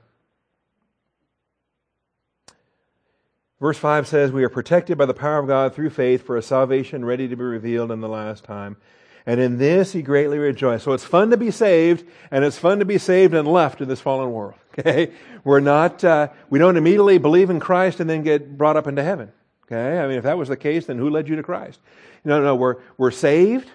verse 3.60 3.78
five 3.78 4.06
says, 4.06 4.32
"We 4.32 4.44
are 4.44 4.48
protected 4.48 4.98
by 4.98 5.06
the 5.06 5.14
power 5.14 5.38
of 5.38 5.46
God 5.46 5.74
through 5.74 5.90
faith 5.90 6.22
for 6.26 6.36
a 6.36 6.42
salvation 6.42 7.04
ready 7.04 7.28
to 7.28 7.36
be 7.36 7.44
revealed 7.44 7.90
in 7.90 8.00
the 8.00 8.08
last 8.08 8.44
time." 8.44 8.76
And 9.26 9.40
in 9.40 9.58
this 9.58 9.92
he 9.92 10.02
greatly 10.02 10.38
rejoiced. 10.38 10.84
So 10.84 10.92
it's 10.92 11.04
fun 11.04 11.30
to 11.30 11.36
be 11.36 11.50
saved, 11.50 12.04
and 12.30 12.44
it's 12.44 12.58
fun 12.58 12.78
to 12.78 12.84
be 12.84 12.98
saved 12.98 13.34
and 13.34 13.46
left 13.46 13.80
in 13.80 13.88
this 13.88 14.00
fallen 14.00 14.32
world. 14.32 14.54
Okay, 14.78 15.10
we're 15.42 15.60
not, 15.60 16.04
uh, 16.04 16.28
we 16.48 16.60
don't 16.60 16.76
immediately 16.76 17.18
believe 17.18 17.50
in 17.50 17.58
Christ 17.58 17.98
and 17.98 18.08
then 18.08 18.22
get 18.22 18.56
brought 18.56 18.76
up 18.76 18.86
into 18.86 19.02
heaven. 19.02 19.32
Okay, 19.66 19.98
I 19.98 20.06
mean, 20.06 20.16
if 20.16 20.22
that 20.22 20.38
was 20.38 20.48
the 20.48 20.56
case, 20.56 20.86
then 20.86 20.96
who 20.96 21.10
led 21.10 21.28
you 21.28 21.34
to 21.36 21.42
Christ? 21.42 21.80
No, 22.24 22.40
no, 22.40 22.54
we're 22.54 22.76
we're 22.96 23.10
saved, 23.10 23.68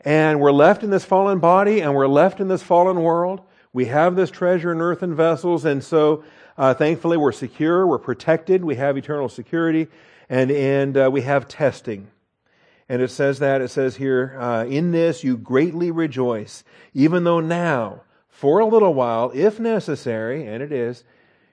and 0.00 0.40
we're 0.40 0.52
left 0.52 0.82
in 0.82 0.90
this 0.90 1.04
fallen 1.04 1.38
body, 1.38 1.80
and 1.80 1.94
we're 1.94 2.08
left 2.08 2.40
in 2.40 2.48
this 2.48 2.64
fallen 2.64 3.00
world. 3.00 3.42
We 3.72 3.86
have 3.86 4.16
this 4.16 4.30
treasure 4.30 4.72
in 4.72 4.80
earthen 4.80 5.14
vessels, 5.14 5.64
and 5.64 5.82
so 5.82 6.24
uh, 6.60 6.74
thankfully 6.74 7.16
we're 7.16 7.32
secure, 7.32 7.86
we're 7.86 7.98
protected, 7.98 8.62
we 8.62 8.74
have 8.74 8.98
eternal 8.98 9.30
security, 9.30 9.88
and 10.28 10.50
and 10.50 10.94
uh, 10.94 11.08
we 11.10 11.22
have 11.22 11.48
testing. 11.48 12.08
And 12.86 13.00
it 13.00 13.10
says 13.10 13.38
that, 13.38 13.62
it 13.62 13.70
says 13.70 13.96
here, 13.96 14.36
uh, 14.38 14.66
in 14.66 14.90
this 14.90 15.24
you 15.24 15.38
greatly 15.38 15.90
rejoice, 15.90 16.62
even 16.92 17.24
though 17.24 17.40
now, 17.40 18.02
for 18.28 18.58
a 18.58 18.66
little 18.66 18.92
while, 18.92 19.32
if 19.32 19.58
necessary, 19.58 20.46
and 20.46 20.62
it 20.62 20.70
is, 20.70 21.02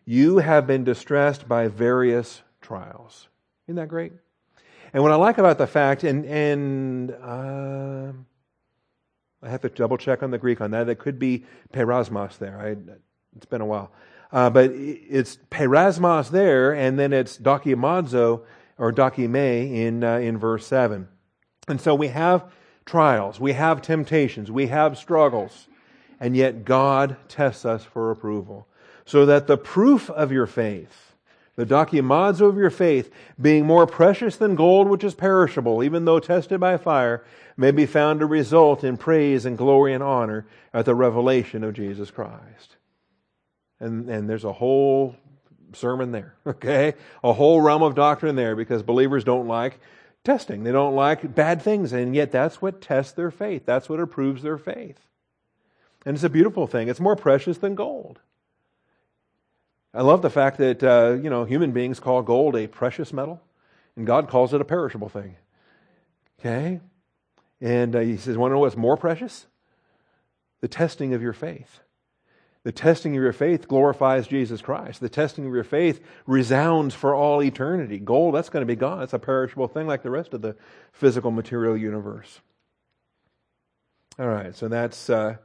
you 0.03 0.39
have 0.39 0.67
been 0.67 0.83
distressed 0.83 1.47
by 1.47 1.69
various 1.69 2.41
trials. 2.59 3.29
Isn't 3.67 3.77
that 3.77 3.87
great? 3.87 4.11
And 4.91 5.03
what 5.03 5.13
I 5.13 5.15
like 5.15 5.37
about 5.37 5.57
the 5.57 5.67
fact, 5.67 6.03
and, 6.03 6.25
and 6.25 7.11
uh, 7.11 8.11
I 9.41 9.49
have 9.49 9.61
to 9.61 9.69
double 9.69 9.97
check 9.97 10.21
on 10.21 10.31
the 10.31 10.37
Greek 10.37 10.59
on 10.59 10.71
that. 10.71 10.89
It 10.89 10.99
could 10.99 11.17
be 11.17 11.45
peirasmos 11.71 12.37
there. 12.39 12.59
I, 12.59 12.75
it's 13.37 13.45
been 13.45 13.61
a 13.61 13.65
while. 13.65 13.91
Uh, 14.31 14.49
but 14.49 14.71
it's 14.71 15.37
peirasmos 15.49 16.29
there, 16.29 16.73
and 16.73 16.99
then 16.99 17.13
it's 17.13 17.37
dokimazo 17.37 18.41
or 18.77 18.91
dokime 18.91 19.73
in, 19.73 20.03
uh, 20.03 20.17
in 20.17 20.37
verse 20.37 20.65
7. 20.67 21.07
And 21.67 21.81
so 21.81 21.95
we 21.95 22.09
have 22.09 22.49
trials, 22.85 23.39
we 23.39 23.53
have 23.53 23.81
temptations, 23.81 24.51
we 24.51 24.67
have 24.67 24.97
struggles, 24.97 25.67
and 26.19 26.35
yet 26.35 26.65
God 26.65 27.17
tests 27.27 27.65
us 27.65 27.83
for 27.83 28.11
approval. 28.11 28.67
So 29.05 29.25
that 29.25 29.47
the 29.47 29.57
proof 29.57 30.09
of 30.09 30.31
your 30.31 30.47
faith, 30.47 31.13
the 31.55 31.65
dokimazo 31.65 32.47
of 32.47 32.57
your 32.57 32.69
faith, 32.69 33.11
being 33.41 33.65
more 33.65 33.87
precious 33.87 34.35
than 34.35 34.55
gold 34.55 34.87
which 34.87 35.03
is 35.03 35.15
perishable, 35.15 35.83
even 35.83 36.05
though 36.05 36.19
tested 36.19 36.59
by 36.59 36.77
fire, 36.77 37.23
may 37.55 37.71
be 37.71 37.85
found 37.85 38.19
to 38.19 38.25
result 38.25 38.83
in 38.83 38.97
praise 38.97 39.45
and 39.45 39.57
glory 39.57 39.93
and 39.93 40.03
honor 40.03 40.45
at 40.73 40.85
the 40.85 40.95
revelation 40.95 41.63
of 41.63 41.73
Jesus 41.73 42.11
Christ. 42.11 42.76
And, 43.79 44.09
and 44.09 44.29
there's 44.29 44.43
a 44.43 44.53
whole 44.53 45.15
sermon 45.73 46.11
there, 46.11 46.35
okay? 46.47 46.93
A 47.23 47.33
whole 47.33 47.61
realm 47.61 47.83
of 47.83 47.95
doctrine 47.95 48.35
there 48.35 48.55
because 48.55 48.83
believers 48.83 49.23
don't 49.23 49.47
like 49.47 49.79
testing. 50.23 50.63
They 50.63 50.71
don't 50.71 50.95
like 50.95 51.35
bad 51.35 51.61
things, 51.61 51.93
and 51.93 52.15
yet 52.15 52.31
that's 52.31 52.61
what 52.61 52.81
tests 52.81 53.13
their 53.13 53.31
faith. 53.31 53.65
That's 53.65 53.87
what 53.87 53.99
approves 53.99 54.43
their 54.43 54.57
faith. 54.57 54.99
And 56.05 56.15
it's 56.15 56.23
a 56.23 56.29
beautiful 56.29 56.67
thing. 56.67 56.89
It's 56.89 56.99
more 56.99 57.15
precious 57.15 57.57
than 57.57 57.75
gold. 57.75 58.19
I 59.93 60.01
love 60.01 60.21
the 60.21 60.29
fact 60.29 60.57
that 60.57 60.83
uh, 60.83 61.17
you 61.21 61.29
know 61.29 61.43
human 61.45 61.71
beings 61.71 61.99
call 61.99 62.21
gold 62.21 62.55
a 62.55 62.67
precious 62.67 63.11
metal, 63.13 63.41
and 63.95 64.05
God 64.05 64.29
calls 64.29 64.53
it 64.53 64.61
a 64.61 64.65
perishable 64.65 65.09
thing. 65.09 65.37
Okay, 66.39 66.81
and 67.61 67.95
uh, 67.95 67.99
He 67.99 68.17
says, 68.17 68.37
"Want 68.37 68.51
to 68.51 68.55
know 68.55 68.59
what's 68.59 68.77
more 68.77 68.97
precious? 68.97 69.47
The 70.61 70.67
testing 70.67 71.13
of 71.13 71.21
your 71.21 71.33
faith." 71.33 71.79
The 72.67 72.73
testing 72.73 73.15
of 73.15 73.23
your 73.23 73.31
faith 73.31 73.65
glorifies 73.65 74.27
Jesus 74.27 74.61
Christ. 74.61 74.99
The 74.99 75.07
testing 75.07 75.47
of 75.47 75.53
your 75.53 75.63
faith 75.63 76.03
resounds 76.25 76.93
for 76.93 77.15
all 77.15 77.41
eternity. 77.41 77.97
Gold, 77.97 78.35
that's 78.35 78.49
going 78.49 78.61
to 78.61 78.65
be 78.65 78.75
gone. 78.75 79.03
It's 79.03 79.13
a 79.13 79.19
perishable 79.19 79.69
thing 79.69 79.87
like 79.87 80.03
the 80.03 80.09
rest 80.09 80.33
of 80.33 80.41
the 80.41 80.53
physical 80.91 81.31
material 81.31 81.77
universe. 81.77 82.41
All 84.19 84.27
right, 84.27 84.53
so 84.53 84.67
that's, 84.67 85.09
uh, 85.09 85.37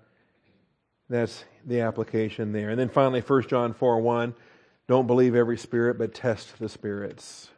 that's 1.08 1.44
the 1.64 1.82
application 1.82 2.50
there. 2.50 2.70
And 2.70 2.80
then 2.80 2.88
finally, 2.88 3.20
1 3.20 3.46
John 3.46 3.72
4 3.72 4.00
1. 4.00 4.34
Don't 4.88 5.06
believe 5.06 5.36
every 5.36 5.58
spirit, 5.58 5.98
but 5.98 6.14
test 6.14 6.58
the 6.58 6.68
spirits. 6.68 7.50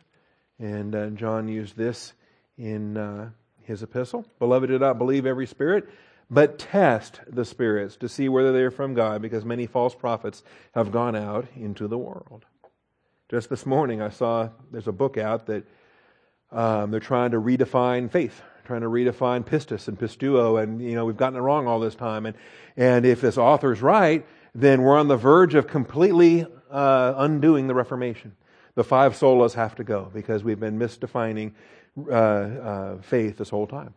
And 0.59 0.95
uh, 0.95 1.07
John 1.09 1.49
used 1.49 1.75
this 1.75 2.13
in 2.59 2.99
uh, 2.99 3.31
his 3.63 3.83
epistle. 3.83 4.27
Beloved, 4.39 4.69
do 4.69 4.79
not 4.79 4.99
believe 4.99 5.25
every 5.25 5.47
spirit 5.47 5.89
but 6.31 6.59
test 6.59 7.21
the 7.27 7.45
spirits 7.45 7.97
to 7.97 8.09
see 8.09 8.29
whether 8.29 8.53
they 8.53 8.63
are 8.63 8.71
from 8.71 8.95
God, 8.95 9.23
because 9.23 9.45
many 9.45 9.67
false 9.67 9.95
prophets 9.95 10.43
have 10.75 10.91
gone 10.91 11.17
out 11.17 11.47
into 11.57 11.87
the 11.87 11.99
world. 11.99 12.45
Just 13.29 13.51
this 13.51 13.67
morning, 13.67 14.01
I 14.01 14.11
saw 14.11 14.51
there's 14.71 14.89
a 14.89 14.93
book 14.93 15.17
out 15.17 15.47
that 15.47 15.65
um, 16.53 16.91
they're 16.91 17.01
trying 17.01 17.33
to 17.33 17.41
redefine 17.41 18.11
faith, 18.11 18.43
trying 18.65 18.83
to 18.83 18.89
redefine 18.89 19.45
pistis 19.45 19.89
and 19.89 19.99
pisteuo, 19.99 20.63
and 20.63 20.81
you 20.81 20.95
know 20.95 21.05
we've 21.05 21.17
gotten 21.17 21.39
it 21.39 21.43
wrong 21.43 21.67
all 21.67 21.81
this 21.81 21.95
time. 21.95 22.27
And 22.27 22.37
and 22.77 23.05
if 23.05 23.21
this 23.21 23.39
author's 23.39 23.83
right, 23.83 24.27
then 24.55 24.83
we're 24.83 24.97
on 24.97 25.09
the 25.09 25.17
verge 25.17 25.55
of 25.55 25.67
completely 25.67 26.47
uh, 26.71 27.15
undoing 27.17 27.67
the 27.67 27.75
Reformation. 27.75 28.37
The 28.75 28.85
five 28.85 29.15
solas 29.15 29.55
have 29.55 29.75
to 29.77 29.85
go 29.85 30.11
because 30.13 30.45
we've 30.45 30.61
been 30.61 30.79
misdefining 30.79 31.53
uh, 32.09 32.13
uh, 32.13 33.03
faith 33.03 33.39
this 33.39 33.51
whole 33.51 33.67
time 33.67 33.95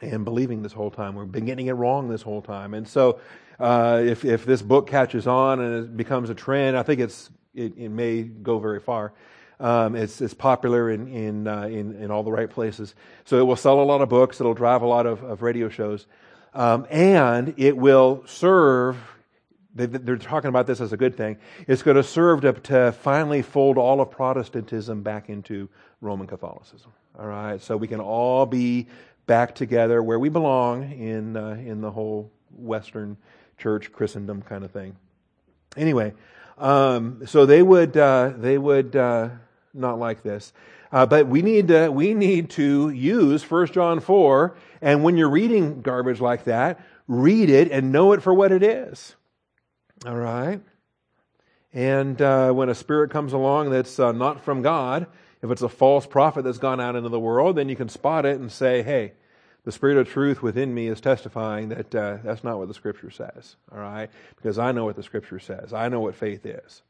and 0.00 0.24
believing 0.24 0.62
this 0.62 0.72
whole 0.72 0.90
time. 0.90 1.14
We've 1.14 1.30
been 1.30 1.46
getting 1.46 1.66
it 1.66 1.72
wrong 1.72 2.08
this 2.08 2.22
whole 2.22 2.42
time. 2.42 2.74
And 2.74 2.88
so, 2.88 3.20
uh, 3.58 4.00
if, 4.02 4.24
if 4.24 4.46
this 4.46 4.62
book 4.62 4.88
catches 4.88 5.26
on 5.26 5.60
and 5.60 5.84
it 5.84 5.96
becomes 5.96 6.30
a 6.30 6.34
trend, 6.34 6.76
I 6.76 6.82
think 6.82 7.00
it's, 7.00 7.30
it, 7.54 7.76
it 7.76 7.90
may 7.90 8.22
go 8.22 8.58
very 8.58 8.80
far. 8.80 9.12
Um, 9.60 9.94
it's, 9.94 10.22
it's 10.22 10.32
popular 10.32 10.90
in, 10.90 11.08
in, 11.08 11.46
uh, 11.46 11.64
in, 11.64 11.94
in, 11.96 12.10
all 12.10 12.22
the 12.22 12.32
right 12.32 12.48
places. 12.48 12.94
So 13.26 13.38
it 13.38 13.42
will 13.42 13.56
sell 13.56 13.82
a 13.82 13.84
lot 13.84 14.00
of 14.00 14.08
books. 14.08 14.40
It'll 14.40 14.54
drive 14.54 14.80
a 14.80 14.86
lot 14.86 15.04
of, 15.04 15.22
of 15.22 15.42
radio 15.42 15.68
shows. 15.68 16.06
Um, 16.54 16.86
and 16.88 17.52
it 17.58 17.76
will 17.76 18.24
serve, 18.26 18.96
they're 19.74 20.16
talking 20.16 20.48
about 20.48 20.66
this 20.66 20.80
as 20.80 20.94
a 20.94 20.96
good 20.96 21.14
thing. 21.14 21.36
It's 21.68 21.82
going 21.82 21.98
to 21.98 22.02
serve 22.02 22.40
to, 22.40 22.54
to 22.54 22.92
finally 22.92 23.42
fold 23.42 23.76
all 23.76 24.00
of 24.00 24.10
Protestantism 24.10 25.02
back 25.02 25.28
into 25.28 25.68
Roman 26.00 26.26
Catholicism. 26.26 26.90
All 27.18 27.26
right. 27.26 27.60
So 27.60 27.76
we 27.76 27.86
can 27.86 28.00
all 28.00 28.46
be 28.46 28.86
back 29.26 29.54
together 29.54 30.02
where 30.02 30.18
we 30.18 30.28
belong 30.28 30.90
in, 30.92 31.36
uh, 31.36 31.50
in 31.50 31.80
the 31.80 31.90
whole 31.90 32.30
Western 32.56 33.16
church, 33.58 33.92
Christendom 33.92 34.42
kind 34.42 34.64
of 34.64 34.70
thing. 34.70 34.96
Anyway, 35.76 36.14
um, 36.58 37.26
so 37.26 37.46
they 37.46 37.62
would, 37.62 37.96
uh, 37.96 38.32
they 38.36 38.58
would 38.58 38.96
uh, 38.96 39.30
not 39.72 39.98
like 39.98 40.22
this. 40.22 40.52
Uh, 40.92 41.06
but 41.06 41.28
we 41.28 41.42
need, 41.42 41.68
to, 41.68 41.88
we 41.88 42.14
need 42.14 42.50
to 42.50 42.90
use 42.90 43.48
1 43.48 43.66
John 43.68 44.00
4, 44.00 44.56
and 44.82 45.04
when 45.04 45.16
you're 45.16 45.30
reading 45.30 45.82
garbage 45.82 46.20
like 46.20 46.44
that, 46.44 46.84
read 47.06 47.48
it 47.48 47.70
and 47.70 47.92
know 47.92 48.12
it 48.12 48.22
for 48.22 48.34
what 48.34 48.50
it 48.50 48.62
is. 48.62 49.14
All 50.04 50.16
right? 50.16 50.60
And 51.72 52.20
uh, 52.20 52.52
when 52.52 52.68
a 52.68 52.74
spirit 52.74 53.10
comes 53.10 53.32
along 53.32 53.70
that's 53.70 53.98
uh, 54.00 54.10
not 54.12 54.42
from 54.44 54.62
God, 54.62 55.06
if 55.42 55.50
it's 55.50 55.62
a 55.62 55.68
false 55.68 56.06
prophet 56.06 56.44
that's 56.44 56.58
gone 56.58 56.80
out 56.80 56.96
into 56.96 57.08
the 57.08 57.20
world, 57.20 57.56
then 57.56 57.68
you 57.68 57.76
can 57.76 57.88
spot 57.88 58.26
it 58.26 58.38
and 58.38 58.50
say, 58.52 58.82
hey, 58.82 59.12
the 59.64 59.72
Spirit 59.72 59.98
of 59.98 60.08
truth 60.08 60.42
within 60.42 60.74
me 60.74 60.88
is 60.88 61.00
testifying 61.00 61.68
that 61.70 61.94
uh, 61.94 62.18
that's 62.24 62.44
not 62.44 62.58
what 62.58 62.68
the 62.68 62.74
Scripture 62.74 63.10
says, 63.10 63.56
all 63.72 63.80
right? 63.80 64.10
Because 64.36 64.58
I 64.58 64.72
know 64.72 64.84
what 64.84 64.96
the 64.96 65.02
Scripture 65.02 65.38
says. 65.38 65.72
I 65.72 65.88
know 65.88 66.00
what 66.00 66.14
faith 66.14 66.46
is. 66.46 66.82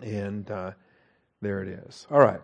And 0.00 0.50
uh, 0.50 0.72
there 1.42 1.62
it 1.62 1.68
is. 1.68 2.06
All 2.10 2.20
right. 2.20 2.40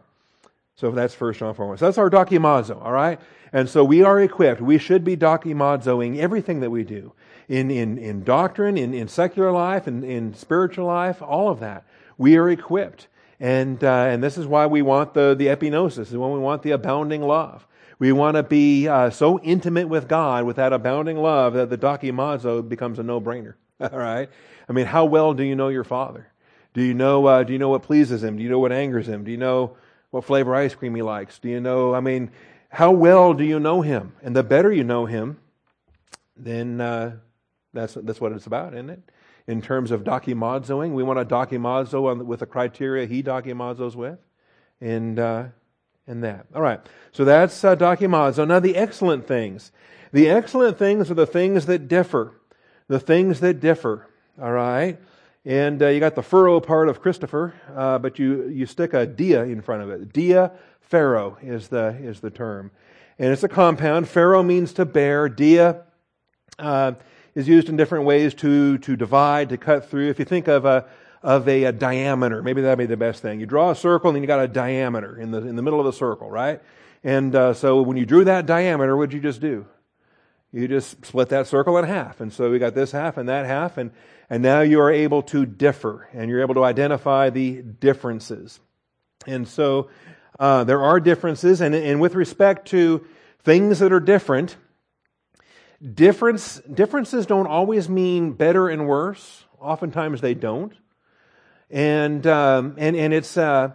So 0.76 0.90
that's 0.90 1.14
First 1.14 1.40
John 1.40 1.54
4 1.54 1.66
1. 1.66 1.78
So 1.78 1.86
that's 1.86 1.98
our 1.98 2.10
dokimazo, 2.10 2.80
all 2.82 2.92
right? 2.92 3.18
And 3.52 3.68
so 3.68 3.82
we 3.82 4.02
are 4.02 4.20
equipped. 4.20 4.60
We 4.60 4.78
should 4.78 5.02
be 5.02 5.16
dokimazoing 5.16 6.18
everything 6.18 6.60
that 6.60 6.70
we 6.70 6.84
do 6.84 7.14
in, 7.48 7.70
in, 7.70 7.98
in 7.98 8.22
doctrine, 8.22 8.76
in, 8.76 8.94
in 8.94 9.08
secular 9.08 9.50
life, 9.50 9.88
in, 9.88 10.04
in 10.04 10.34
spiritual 10.34 10.86
life, 10.86 11.20
all 11.22 11.48
of 11.48 11.60
that. 11.60 11.84
We 12.16 12.36
are 12.36 12.48
equipped. 12.48 13.08
And, 13.40 13.82
uh, 13.84 14.06
and 14.10 14.22
this 14.22 14.36
is 14.36 14.46
why 14.46 14.66
we 14.66 14.82
want 14.82 15.14
the, 15.14 15.34
the 15.34 15.46
epignosis, 15.46 15.98
is 15.98 16.16
when 16.16 16.32
we 16.32 16.38
want 16.38 16.62
the 16.62 16.72
abounding 16.72 17.22
love. 17.22 17.66
We 17.98 18.12
want 18.12 18.36
to 18.36 18.42
be 18.42 18.88
uh, 18.88 19.10
so 19.10 19.40
intimate 19.40 19.88
with 19.88 20.08
God 20.08 20.44
with 20.44 20.56
that 20.56 20.72
abounding 20.72 21.16
love 21.16 21.54
that 21.54 21.70
the 21.70 21.78
dokimazo 21.78 22.68
becomes 22.68 22.98
a 22.98 23.02
no-brainer. 23.02 23.54
All 23.80 23.98
right. 23.98 24.28
I 24.68 24.72
mean, 24.72 24.86
how 24.86 25.04
well 25.04 25.34
do 25.34 25.42
you 25.42 25.54
know 25.54 25.68
your 25.68 25.84
Father? 25.84 26.28
Do 26.74 26.82
you 26.82 26.94
know? 26.94 27.26
Uh, 27.26 27.42
do 27.42 27.52
you 27.52 27.58
know 27.58 27.70
what 27.70 27.82
pleases 27.82 28.22
Him? 28.22 28.36
Do 28.36 28.42
you 28.42 28.50
know 28.50 28.58
what 28.58 28.72
angers 28.72 29.08
Him? 29.08 29.24
Do 29.24 29.30
you 29.30 29.36
know 29.36 29.76
what 30.10 30.24
flavor 30.24 30.54
ice 30.54 30.74
cream 30.74 30.94
He 30.94 31.02
likes? 31.02 31.38
Do 31.38 31.48
you 31.48 31.60
know? 31.60 31.94
I 31.94 32.00
mean, 32.00 32.30
how 32.68 32.92
well 32.92 33.34
do 33.34 33.44
you 33.44 33.58
know 33.58 33.82
Him? 33.82 34.12
And 34.22 34.36
the 34.36 34.42
better 34.42 34.72
you 34.72 34.84
know 34.84 35.06
Him, 35.06 35.38
then 36.36 36.80
uh, 36.80 37.16
that's 37.72 37.94
that's 37.94 38.20
what 38.20 38.32
it's 38.32 38.46
about, 38.46 38.74
isn't 38.74 38.90
it? 38.90 39.10
In 39.48 39.60
terms 39.60 39.90
of 39.90 40.04
dokimazoing, 40.04 40.92
we 40.92 41.02
want 41.02 41.18
to 41.18 41.34
dokimazo 41.34 42.24
with 42.24 42.40
the 42.40 42.46
criteria 42.46 43.06
He 43.06 43.22
dokimazos 43.22 43.96
with, 43.96 44.18
and 44.80 45.18
uh, 45.18 45.44
and 46.06 46.22
that. 46.22 46.46
All 46.54 46.62
right. 46.62 46.80
So 47.10 47.24
that's 47.24 47.64
uh. 47.64 47.74
Now 47.74 48.60
the 48.60 48.76
excellent 48.76 49.26
things. 49.26 49.72
The 50.12 50.28
excellent 50.28 50.78
things 50.78 51.10
are 51.10 51.14
the 51.14 51.26
things 51.26 51.66
that 51.66 51.88
differ. 51.88 52.34
The 52.88 53.00
things 53.00 53.40
that 53.40 53.60
differ. 53.60 54.06
All 54.40 54.52
right. 54.52 54.98
And 55.44 55.82
uh, 55.82 55.88
you 55.88 56.00
got 56.00 56.14
the 56.14 56.22
phero 56.22 56.60
part 56.60 56.88
of 56.88 57.00
Christopher, 57.00 57.54
uh, 57.74 57.98
but 57.98 58.18
you, 58.18 58.48
you 58.48 58.66
stick 58.66 58.92
a 58.92 59.06
dia 59.06 59.44
in 59.44 59.62
front 59.62 59.82
of 59.82 59.90
it. 59.90 60.12
Dia 60.12 60.52
phero 60.90 61.38
is 61.42 61.68
the, 61.68 61.96
is 62.00 62.20
the 62.20 62.30
term. 62.30 62.70
And 63.18 63.32
it's 63.32 63.42
a 63.42 63.48
compound. 63.48 64.06
Phero 64.06 64.44
means 64.44 64.72
to 64.74 64.84
bear. 64.84 65.28
Dia 65.28 65.84
uh, 66.58 66.92
is 67.38 67.46
used 67.46 67.68
in 67.68 67.76
different 67.76 68.04
ways 68.04 68.34
to, 68.34 68.78
to 68.78 68.96
divide, 68.96 69.50
to 69.50 69.56
cut 69.56 69.88
through. 69.88 70.10
If 70.10 70.18
you 70.18 70.24
think 70.24 70.48
of 70.48 70.64
a, 70.64 70.86
of 71.22 71.48
a, 71.48 71.64
a, 71.64 71.72
diameter, 71.72 72.42
maybe 72.42 72.62
that'd 72.62 72.78
be 72.78 72.86
the 72.86 72.96
best 72.96 73.22
thing. 73.22 73.38
You 73.38 73.46
draw 73.46 73.70
a 73.70 73.76
circle 73.76 74.10
and 74.10 74.16
then 74.16 74.22
you 74.22 74.26
got 74.26 74.40
a 74.40 74.48
diameter 74.48 75.16
in 75.16 75.30
the, 75.30 75.38
in 75.38 75.54
the 75.54 75.62
middle 75.62 75.78
of 75.78 75.86
the 75.86 75.92
circle, 75.92 76.30
right? 76.30 76.60
And 77.04 77.34
uh, 77.34 77.54
so 77.54 77.82
when 77.82 77.96
you 77.96 78.04
drew 78.06 78.24
that 78.24 78.46
diameter, 78.46 78.96
what'd 78.96 79.12
you 79.12 79.20
just 79.20 79.40
do? 79.40 79.66
You 80.52 80.66
just 80.66 81.06
split 81.06 81.28
that 81.28 81.46
circle 81.46 81.78
in 81.78 81.84
half. 81.84 82.20
And 82.20 82.32
so 82.32 82.50
we 82.50 82.58
got 82.58 82.74
this 82.74 82.90
half 82.90 83.16
and 83.16 83.28
that 83.28 83.46
half. 83.46 83.78
And 83.78 83.92
and 84.30 84.42
now 84.42 84.60
you 84.60 84.80
are 84.80 84.90
able 84.90 85.22
to 85.22 85.46
differ 85.46 86.08
and 86.12 86.28
you're 86.28 86.42
able 86.42 86.54
to 86.54 86.64
identify 86.64 87.30
the 87.30 87.62
differences. 87.62 88.60
And 89.26 89.48
so 89.48 89.90
uh, 90.38 90.64
there 90.64 90.82
are 90.82 91.00
differences, 91.00 91.60
and, 91.60 91.74
and 91.74 92.00
with 92.00 92.14
respect 92.14 92.68
to 92.68 93.04
things 93.42 93.80
that 93.80 93.92
are 93.92 94.00
different, 94.00 94.56
difference, 95.94 96.60
differences 96.60 97.26
don't 97.26 97.46
always 97.46 97.88
mean 97.88 98.32
better 98.32 98.68
and 98.68 98.86
worse. 98.88 99.44
Oftentimes 99.60 100.20
they 100.20 100.34
don't. 100.34 100.72
And, 101.70 102.26
um, 102.26 102.74
and, 102.78 102.96
and 102.96 103.12
it's, 103.12 103.36
uh, 103.36 103.72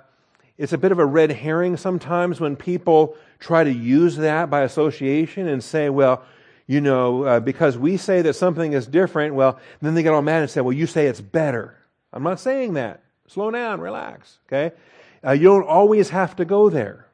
it's 0.57 0.73
a 0.73 0.77
bit 0.77 0.91
of 0.91 0.99
a 0.99 1.05
red 1.05 1.31
herring 1.31 1.77
sometimes 1.77 2.39
when 2.39 2.55
people 2.55 3.15
try 3.39 3.63
to 3.63 3.71
use 3.71 4.17
that 4.17 4.49
by 4.49 4.61
association 4.61 5.47
and 5.47 5.63
say, 5.63 5.89
well, 5.89 6.23
you 6.67 6.79
know, 6.79 7.23
uh, 7.23 7.39
because 7.39 7.77
we 7.77 7.97
say 7.97 8.21
that 8.21 8.33
something 8.33 8.73
is 8.73 8.87
different, 8.87 9.35
well, 9.35 9.59
then 9.81 9.95
they 9.95 10.03
get 10.03 10.13
all 10.13 10.21
mad 10.21 10.41
and 10.41 10.49
say, 10.49 10.61
well, 10.61 10.73
you 10.73 10.87
say 10.87 11.07
it's 11.07 11.21
better. 11.21 11.77
I'm 12.13 12.23
not 12.23 12.39
saying 12.39 12.73
that. 12.73 13.03
Slow 13.27 13.51
down, 13.51 13.81
relax, 13.81 14.37
okay? 14.47 14.75
Uh, 15.25 15.31
you 15.31 15.43
don't 15.43 15.67
always 15.67 16.09
have 16.09 16.35
to 16.37 16.45
go 16.45 16.69
there. 16.69 17.07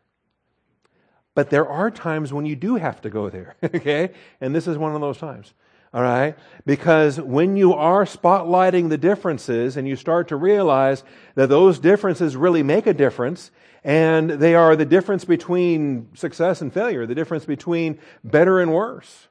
But 1.36 1.50
there 1.50 1.68
are 1.68 1.92
times 1.92 2.34
when 2.34 2.46
you 2.46 2.56
do 2.56 2.76
have 2.76 3.02
to 3.02 3.10
go 3.10 3.30
there, 3.30 3.56
okay? 3.64 4.12
And 4.42 4.56
this 4.56 4.68
is 4.68 4.78
one 4.78 4.96
of 4.96 5.02
those 5.02 5.18
times, 5.18 5.54
all 5.94 6.02
right? 6.02 6.36
Because 6.66 7.20
when 7.20 7.56
you 7.56 7.74
are 7.74 8.06
spotlighting 8.06 8.90
the 8.90 8.98
differences 8.98 9.78
and 9.78 9.88
you 9.88 9.96
start 9.96 10.28
to 10.30 10.36
realize 10.36 11.04
that 11.36 11.50
those 11.50 11.80
differences 11.80 12.36
really 12.36 12.64
make 12.64 12.88
a 12.88 12.94
difference, 12.94 13.52
and 13.84 14.30
they 14.30 14.56
are 14.56 14.76
the 14.76 14.86
difference 14.86 15.24
between 15.24 16.10
success 16.16 16.62
and 16.62 16.74
failure, 16.74 17.06
the 17.06 17.16
difference 17.16 17.46
between 17.46 18.00
better 18.24 18.60
and 18.60 18.74
worse, 18.74 19.28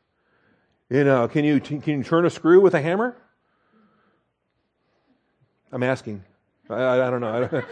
you 0.89 1.05
know, 1.05 1.29
can 1.29 1.45
you, 1.45 1.61
can 1.61 1.83
you 1.85 2.03
turn 2.03 2.25
a 2.25 2.31
screw 2.31 2.61
with 2.61 2.75
a 2.75 2.81
hammer? 2.81 3.15
I'm 5.71 5.83
asking. 5.83 6.25
I, 6.71 7.01
I, 7.01 7.11
don't 7.11 7.21
know. 7.21 7.35
I 7.35 7.41
don't, 7.47 7.65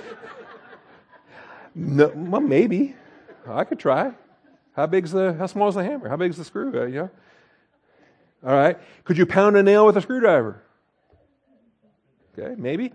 no, 1.74 2.12
well, 2.14 2.40
maybe. 2.42 2.94
I 3.48 3.64
could 3.64 3.78
try. 3.78 4.12
How 4.74 4.86
big's 4.86 5.12
the, 5.12 5.34
how 5.34 5.46
small 5.46 5.68
is 5.68 5.74
the 5.74 5.84
hammer? 5.84 6.08
How 6.08 6.16
big's 6.16 6.36
the 6.36 6.44
screw? 6.44 6.70
Uh? 6.78 7.08
All 8.46 8.54
right. 8.54 8.78
Could 9.04 9.18
you 9.18 9.26
pound 9.26 9.56
a 9.56 9.62
nail 9.62 9.86
with 9.86 9.96
a 9.96 10.02
screwdriver? 10.02 10.62
Okay, 12.38 12.54
maybe. 12.58 12.92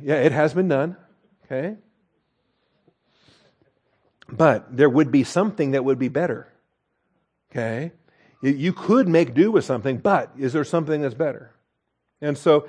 Yeah, 0.00 0.16
it 0.16 0.32
has 0.32 0.52
been 0.52 0.68
done. 0.68 0.96
Okay. 1.44 1.76
But 4.28 4.76
there 4.76 4.90
would 4.90 5.10
be 5.10 5.24
something 5.24 5.70
that 5.72 5.84
would 5.84 5.98
be 5.98 6.08
better. 6.08 6.52
Okay. 7.50 7.92
You 8.42 8.72
could 8.72 9.08
make 9.08 9.34
do 9.34 9.50
with 9.50 9.64
something, 9.64 9.96
but 9.96 10.30
is 10.38 10.52
there 10.52 10.64
something 10.64 11.00
that's 11.00 11.14
better? 11.14 11.52
And 12.20 12.36
so, 12.36 12.68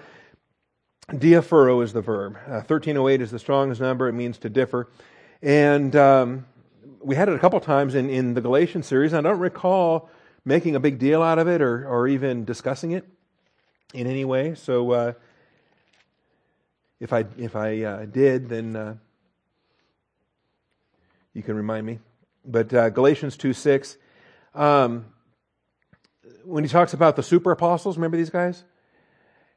diaphero 1.11 1.83
is 1.83 1.93
the 1.93 2.01
verb. 2.01 2.37
Uh, 2.47 2.63
1308 2.63 3.21
is 3.21 3.31
the 3.31 3.39
Strong's 3.39 3.79
number. 3.79 4.07
It 4.07 4.13
means 4.13 4.37
to 4.39 4.49
differ. 4.49 4.89
And 5.41 5.95
um, 5.95 6.45
we 7.01 7.15
had 7.15 7.29
it 7.29 7.35
a 7.35 7.39
couple 7.39 7.59
times 7.59 7.95
in, 7.95 8.09
in 8.09 8.33
the 8.33 8.41
Galatian 8.41 8.83
series. 8.83 9.13
I 9.13 9.21
don't 9.21 9.39
recall 9.39 10.09
making 10.45 10.75
a 10.75 10.79
big 10.79 10.99
deal 10.99 11.21
out 11.21 11.39
of 11.39 11.47
it 11.47 11.61
or, 11.61 11.87
or 11.87 12.07
even 12.07 12.45
discussing 12.45 12.91
it 12.91 13.07
in 13.93 14.07
any 14.07 14.25
way. 14.25 14.55
So, 14.55 14.91
uh, 14.91 15.13
if 16.99 17.13
I, 17.13 17.25
if 17.37 17.55
I 17.55 17.83
uh, 17.83 18.05
did, 18.05 18.49
then 18.49 18.75
uh, 18.75 18.95
you 21.33 21.43
can 21.43 21.55
remind 21.55 21.85
me. 21.85 21.99
But 22.43 22.73
uh, 22.73 22.89
Galatians 22.89 23.37
2 23.37 23.53
6. 23.53 23.97
Um, 24.55 25.05
when 26.43 26.63
he 26.63 26.69
talks 26.69 26.93
about 26.93 27.15
the 27.15 27.23
super 27.23 27.51
apostles, 27.51 27.97
remember 27.97 28.17
these 28.17 28.29
guys? 28.29 28.63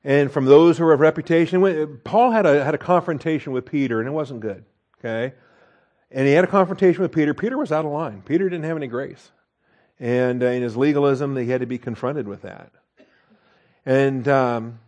And 0.02 0.30
from 0.30 0.44
those 0.44 0.76
who 0.76 0.84
are 0.84 0.92
of 0.92 1.00
reputation, 1.00 2.00
Paul 2.04 2.30
had 2.30 2.46
a, 2.46 2.64
had 2.64 2.74
a 2.74 2.78
confrontation 2.78 3.52
with 3.52 3.66
Peter, 3.66 4.00
and 4.00 4.08
it 4.08 4.12
wasn't 4.12 4.40
good. 4.40 4.64
Okay? 4.98 5.34
And 6.10 6.26
he 6.26 6.32
had 6.32 6.44
a 6.44 6.48
confrontation 6.48 7.02
with 7.02 7.12
Peter. 7.12 7.34
Peter 7.34 7.56
was 7.56 7.70
out 7.70 7.84
of 7.84 7.92
line. 7.92 8.22
Peter 8.24 8.48
didn't 8.48 8.64
have 8.64 8.76
any 8.76 8.88
grace. 8.88 9.30
And 10.00 10.42
uh, 10.42 10.46
in 10.46 10.62
his 10.62 10.76
legalism, 10.76 11.36
he 11.36 11.48
had 11.50 11.60
to 11.60 11.66
be 11.66 11.78
confronted 11.78 12.26
with 12.26 12.42
that. 12.42 12.72
And 13.86 14.26
um, 14.26 14.78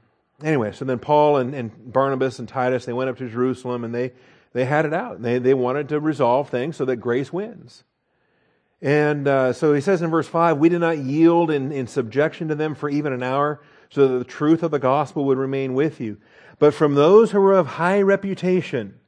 anyway, 0.42 0.72
so 0.72 0.84
then 0.84 0.98
Paul 0.98 1.36
and, 1.36 1.54
and, 1.54 1.92
Barnabas 1.92 2.38
and 2.38 2.48
Titus, 2.48 2.84
they 2.84 2.92
went 2.92 3.10
up 3.10 3.18
to 3.18 3.28
Jerusalem 3.28 3.84
and 3.84 3.94
they, 3.94 4.12
they 4.52 4.64
had 4.64 4.84
it 4.84 4.92
out. 4.92 5.22
They, 5.22 5.38
they 5.38 5.54
wanted 5.54 5.88
to 5.90 6.00
resolve 6.00 6.48
things 6.48 6.76
so 6.76 6.84
that 6.86 6.96
grace 6.96 7.32
wins. 7.32 7.84
And 8.80 9.28
uh, 9.28 9.52
so 9.52 9.72
he 9.72 9.80
says 9.80 10.02
in 10.02 10.10
verse 10.10 10.26
5 10.26 10.58
We 10.58 10.68
did 10.68 10.80
not 10.80 10.98
yield 10.98 11.50
in, 11.50 11.70
in 11.70 11.86
subjection 11.86 12.48
to 12.48 12.54
them 12.56 12.74
for 12.74 12.88
even 12.88 13.12
an 13.12 13.22
hour, 13.22 13.62
so 13.90 14.08
that 14.08 14.18
the 14.18 14.24
truth 14.24 14.62
of 14.62 14.72
the 14.72 14.78
gospel 14.78 15.24
would 15.26 15.38
remain 15.38 15.74
with 15.74 16.00
you. 16.00 16.18
But 16.58 16.74
from 16.74 16.94
those 16.94 17.30
who 17.30 17.40
were 17.40 17.52
of 17.52 17.66
high 17.66 18.02
reputation, 18.02 18.98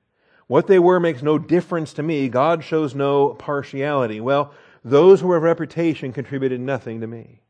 what 0.46 0.66
they 0.66 0.78
were 0.78 1.00
makes 1.00 1.22
no 1.22 1.38
difference 1.38 1.92
to 1.94 2.02
me. 2.02 2.28
God 2.28 2.64
shows 2.64 2.94
no 2.94 3.30
partiality. 3.30 4.20
Well, 4.20 4.52
those 4.84 5.20
who 5.20 5.32
of 5.32 5.42
reputation 5.42 6.12
contributed 6.12 6.60
nothing 6.60 7.00
to 7.00 7.06
me. 7.06 7.40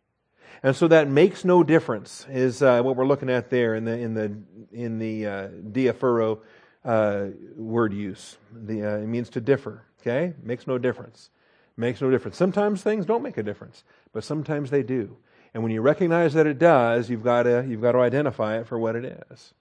And 0.62 0.74
so 0.74 0.88
that 0.88 1.08
makes 1.08 1.44
no 1.44 1.62
difference 1.62 2.26
is 2.30 2.62
uh, 2.62 2.80
what 2.82 2.96
we're 2.96 3.06
looking 3.06 3.28
at 3.28 3.50
there 3.50 3.74
in 3.74 3.84
the 3.84 3.98
in 3.98 4.14
the 4.14 4.36
in 4.72 4.98
the 4.98 5.26
uh, 5.26 5.48
diaphero 5.72 6.40
uh, 6.84 7.26
word 7.56 7.92
use. 7.92 8.38
The, 8.52 8.82
uh, 8.82 8.96
it 8.98 9.06
means 9.06 9.28
to 9.30 9.40
differ. 9.40 9.82
Okay, 10.00 10.34
makes 10.42 10.66
no 10.66 10.78
difference. 10.78 11.30
Makes 11.76 12.00
no 12.00 12.10
difference. 12.10 12.36
Sometimes 12.36 12.82
things 12.82 13.04
don't 13.04 13.22
make 13.22 13.36
a 13.36 13.42
difference, 13.42 13.84
but 14.12 14.22
sometimes 14.22 14.70
they 14.70 14.82
do. 14.82 15.16
And 15.54 15.62
when 15.62 15.72
you 15.72 15.80
recognize 15.80 16.34
that 16.34 16.46
it 16.46 16.58
does, 16.58 17.08
you've 17.10 17.24
got 17.24 17.44
to, 17.44 17.64
you've 17.66 17.80
got 17.80 17.92
to 17.92 17.98
identify 17.98 18.58
it 18.58 18.66
for 18.66 18.78
what 18.78 18.96
it 18.96 19.04
is. 19.30 19.54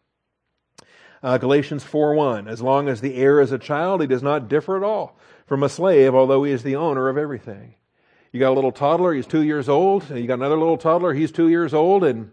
Uh, 1.24 1.38
Galatians 1.38 1.86
4.1, 1.86 2.50
as 2.50 2.62
long 2.62 2.90
as 2.90 3.00
the 3.00 3.16
heir 3.16 3.40
is 3.40 3.54
a 3.54 3.58
child, 3.58 4.02
he 4.02 4.08
does 4.08 4.22
not 4.22 4.50
differ 4.50 4.76
at 4.76 4.84
all 4.84 5.18
from 5.48 5.64
a 5.64 5.70
slave, 5.70 6.14
although 6.14 6.44
he 6.44 6.52
is 6.52 6.64
the 6.64 6.76
owner 6.76 7.08
of 7.08 7.18
everything. 7.18 7.76
You 8.34 8.42
got 8.42 8.52
a 8.52 8.54
little 8.54 8.74
toddler, 8.74 9.14
he's 9.14 9.26
two 9.26 9.44
years 9.44 9.70
old, 9.70 10.10
and 10.10 10.20
you 10.20 10.28
got 10.28 10.40
another 10.40 10.58
little 10.58 10.78
toddler, 10.78 11.14
he's 11.14 11.32
two 11.32 11.48
years 11.48 11.74
old, 11.74 12.04
and 12.04 12.32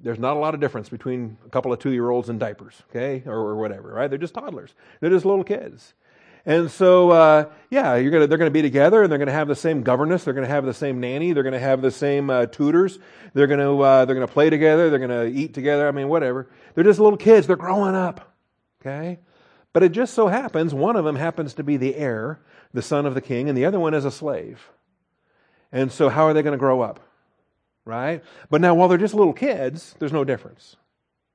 there's 0.00 0.18
not 0.18 0.36
a 0.36 0.38
lot 0.40 0.52
of 0.52 0.60
difference 0.60 0.90
between 0.90 1.38
a 1.46 1.48
couple 1.48 1.72
of 1.72 1.78
two 1.78 1.92
year 1.92 2.10
olds 2.10 2.28
in 2.28 2.38
diapers, 2.38 2.82
okay, 2.90 3.22
or, 3.26 3.36
or, 3.36 3.56
whatever, 3.56 3.92
right? 3.92 4.08
They're 4.08 4.18
just 4.18 4.34
toddlers. 4.34 4.74
They're 5.00 5.10
just 5.10 5.24
little 5.24 5.44
kids. 5.44 5.94
And 6.48 6.70
so, 6.70 7.10
uh, 7.10 7.50
yeah, 7.68 7.96
you're 7.96 8.10
gonna, 8.10 8.26
they're 8.26 8.38
going 8.38 8.50
to 8.50 8.50
be 8.50 8.62
together 8.62 9.02
and 9.02 9.12
they're 9.12 9.18
going 9.18 9.26
to 9.28 9.34
have 9.34 9.48
the 9.48 9.54
same 9.54 9.82
governess. 9.82 10.24
They're 10.24 10.32
going 10.32 10.46
to 10.46 10.50
have 10.50 10.64
the 10.64 10.72
same 10.72 10.98
nanny. 10.98 11.34
They're 11.34 11.42
going 11.42 11.52
to 11.52 11.58
have 11.58 11.82
the 11.82 11.90
same 11.90 12.30
uh, 12.30 12.46
tutors. 12.46 12.98
They're 13.34 13.46
going 13.46 13.60
to 13.60 13.82
uh, 13.82 14.06
they're 14.06 14.14
going 14.14 14.26
to 14.26 14.32
play 14.32 14.48
together. 14.48 14.88
They're 14.88 14.98
going 14.98 15.10
to 15.10 15.26
eat 15.26 15.52
together. 15.52 15.86
I 15.86 15.90
mean, 15.90 16.08
whatever. 16.08 16.48
They're 16.74 16.84
just 16.84 17.00
little 17.00 17.18
kids. 17.18 17.46
They're 17.46 17.56
growing 17.56 17.94
up. 17.94 18.34
Okay? 18.80 19.18
But 19.74 19.82
it 19.82 19.92
just 19.92 20.14
so 20.14 20.28
happens 20.28 20.72
one 20.72 20.96
of 20.96 21.04
them 21.04 21.16
happens 21.16 21.52
to 21.54 21.62
be 21.62 21.76
the 21.76 21.94
heir, 21.96 22.40
the 22.72 22.80
son 22.80 23.04
of 23.04 23.12
the 23.12 23.20
king, 23.20 23.50
and 23.50 23.58
the 23.58 23.66
other 23.66 23.78
one 23.78 23.92
is 23.92 24.06
a 24.06 24.10
slave. 24.10 24.70
And 25.70 25.92
so, 25.92 26.08
how 26.08 26.24
are 26.24 26.32
they 26.32 26.42
going 26.42 26.52
to 26.52 26.58
grow 26.58 26.80
up? 26.80 26.98
Right? 27.84 28.24
But 28.48 28.62
now, 28.62 28.74
while 28.74 28.88
they're 28.88 28.96
just 28.96 29.12
little 29.12 29.34
kids, 29.34 29.94
there's 29.98 30.14
no 30.14 30.24
difference. 30.24 30.76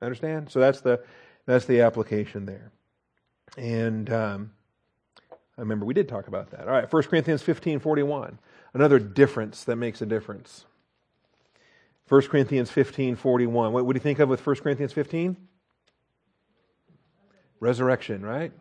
Understand? 0.02 0.50
So 0.50 0.60
that's 0.60 0.82
the 0.82 1.04
that's 1.46 1.66
the 1.66 1.82
application 1.82 2.48
there. 2.48 2.72
And 3.58 4.12
um, 4.12 4.52
I 5.58 5.62
remember 5.62 5.86
we 5.86 5.94
did 5.94 6.08
talk 6.08 6.28
about 6.28 6.52
that. 6.52 6.62
All 6.62 6.74
right, 6.74 6.92
1 6.92 7.04
Corinthians 7.04 7.42
15 7.42 7.80
41. 7.80 8.40
Another 8.74 9.00
difference 9.00 9.64
that 9.66 9.76
makes 9.76 10.02
a 10.02 10.06
difference. 10.06 10.66
1 12.10 12.22
Corinthians 12.24 12.72
15 12.72 13.16
41. 13.16 13.72
What, 13.72 13.86
what 13.86 13.94
do 13.94 13.98
you 13.98 14.02
think 14.02 14.20
of 14.20 14.30
with 14.30 14.46
1 14.46 14.56
Corinthians 14.58 14.94
15? 14.94 15.38
Resurrection, 17.60 18.26
right? 18.26 18.52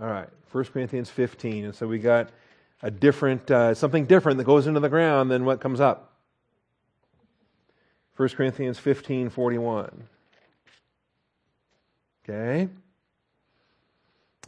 All 0.00 0.08
right, 0.08 0.28
1 0.50 0.64
Corinthians 0.64 1.10
15. 1.10 1.66
And 1.66 1.74
so 1.74 1.86
we 1.86 1.98
got 1.98 2.30
a 2.82 2.90
different, 2.90 3.50
uh, 3.50 3.74
something 3.74 4.06
different 4.06 4.38
that 4.38 4.44
goes 4.44 4.66
into 4.66 4.80
the 4.80 4.88
ground 4.88 5.30
than 5.30 5.44
what 5.44 5.60
comes 5.60 5.80
up. 5.80 6.12
1 8.16 8.28
Corinthians 8.30 8.78
15 8.78 9.30
41. 9.30 10.08
Okay? 12.24 12.68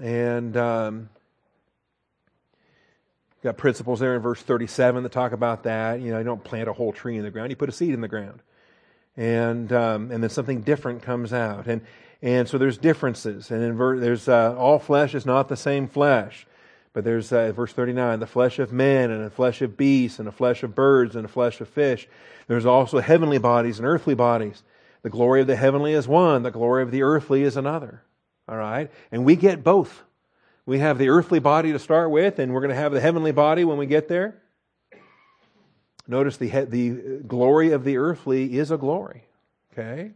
And 0.01 0.57
um, 0.57 1.09
got 3.45 3.57
principles 3.59 4.01
there 4.01 4.17
in 4.17 4.23
verse 4.23 4.43
37 4.43 5.03
that 5.03 5.13
talk 5.13 5.33
about 5.33 5.65
that. 5.65 6.01
You 6.01 6.11
know, 6.11 6.19
you 6.19 6.25
don't 6.25 6.43
plant 6.43 6.69
a 6.69 6.73
whole 6.73 6.93
tree 6.93 7.17
in 7.17 7.23
the 7.23 7.31
ground, 7.31 7.51
you 7.51 7.57
put 7.57 7.69
a 7.69 7.73
seed 7.73 7.95
in 7.95 8.01
the 8.01 8.09
ground. 8.09 8.41
And, 9.17 9.73
um, 9.73 10.11
and 10.11 10.23
then 10.23 10.31
something 10.31 10.63
different 10.63 11.03
comes 11.03 11.33
out. 11.33 11.67
And, 11.67 11.83
and 12.21 12.49
so 12.49 12.59
there's 12.59 12.79
differences. 12.79 13.51
And 13.51 13.63
in 13.63 13.77
ver- 13.77 14.01
there's 14.01 14.29
uh, 14.29 14.57
all 14.57 14.81
flesh 14.81 15.15
is 15.15 15.25
not 15.25 15.49
the 15.49 15.57
same 15.57 15.87
flesh. 15.87 16.47
But 16.95 17.05
there's 17.05 17.33
uh, 17.33 17.53
verse 17.53 17.73
39 17.73 18.21
the 18.21 18.27
flesh 18.27 18.59
of 18.59 18.73
men, 18.73 19.11
and 19.11 19.25
the 19.25 19.31
flesh 19.31 19.61
of 19.63 19.77
beasts, 19.77 20.19
and 20.19 20.27
the 20.27 20.33
flesh 20.33 20.63
of 20.63 20.75
birds, 20.75 21.15
and 21.15 21.25
the 21.25 21.29
flesh 21.29 21.61
of 21.61 21.69
fish. 21.69 22.09
There's 22.47 22.67
also 22.67 23.01
heavenly 23.01 23.39
bodies 23.39 23.79
and 23.79 23.87
earthly 23.87 24.15
bodies. 24.15 24.63
The 25.03 25.11
glory 25.11 25.41
of 25.41 25.47
the 25.47 25.57
heavenly 25.57 25.93
is 25.93 26.09
one, 26.09 26.45
the 26.45 26.51
glory 26.51 26.83
of 26.83 26.91
the 26.91 27.03
earthly 27.03 27.43
is 27.43 27.57
another. 27.57 28.03
All 28.49 28.57
right? 28.57 28.91
And 29.13 29.25
we 29.25 29.37
get 29.37 29.65
both. 29.65 30.03
We 30.67 30.79
have 30.79 30.99
the 30.99 31.09
earthly 31.09 31.39
body 31.39 31.73
to 31.73 31.79
start 31.79 32.11
with, 32.11 32.39
and 32.39 32.53
we're 32.53 32.61
going 32.61 32.75
to 32.75 32.81
have 32.81 32.93
the 32.93 33.01
heavenly 33.01 33.33
body 33.33 33.65
when 33.65 33.77
we 33.77 33.87
get 33.87 34.09
there. 34.09 34.41
Notice 36.07 36.37
the, 36.37 36.49
the 36.65 37.23
glory 37.27 37.73
of 37.73 37.85
the 37.85 37.97
earthly 37.97 38.59
is 38.59 38.71
a 38.71 38.77
glory. 38.77 39.25
Okay? 39.73 40.13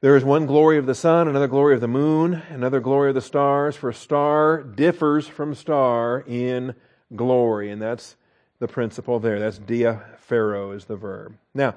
There 0.00 0.16
is 0.16 0.24
one 0.24 0.46
glory 0.46 0.78
of 0.78 0.86
the 0.86 0.94
sun, 0.94 1.28
another 1.28 1.48
glory 1.48 1.74
of 1.74 1.80
the 1.80 1.88
moon, 1.88 2.42
another 2.48 2.80
glory 2.80 3.10
of 3.10 3.14
the 3.14 3.20
stars, 3.20 3.76
for 3.76 3.92
star 3.92 4.62
differs 4.62 5.26
from 5.28 5.54
star 5.54 6.24
in 6.26 6.74
glory. 7.14 7.70
And 7.70 7.82
that's 7.82 8.16
the 8.60 8.68
principle 8.68 9.20
there. 9.20 9.38
That's 9.38 9.58
dia 9.58 10.02
diaphero 10.30 10.74
is 10.74 10.86
the 10.86 10.96
verb. 10.96 11.36
Now, 11.54 11.74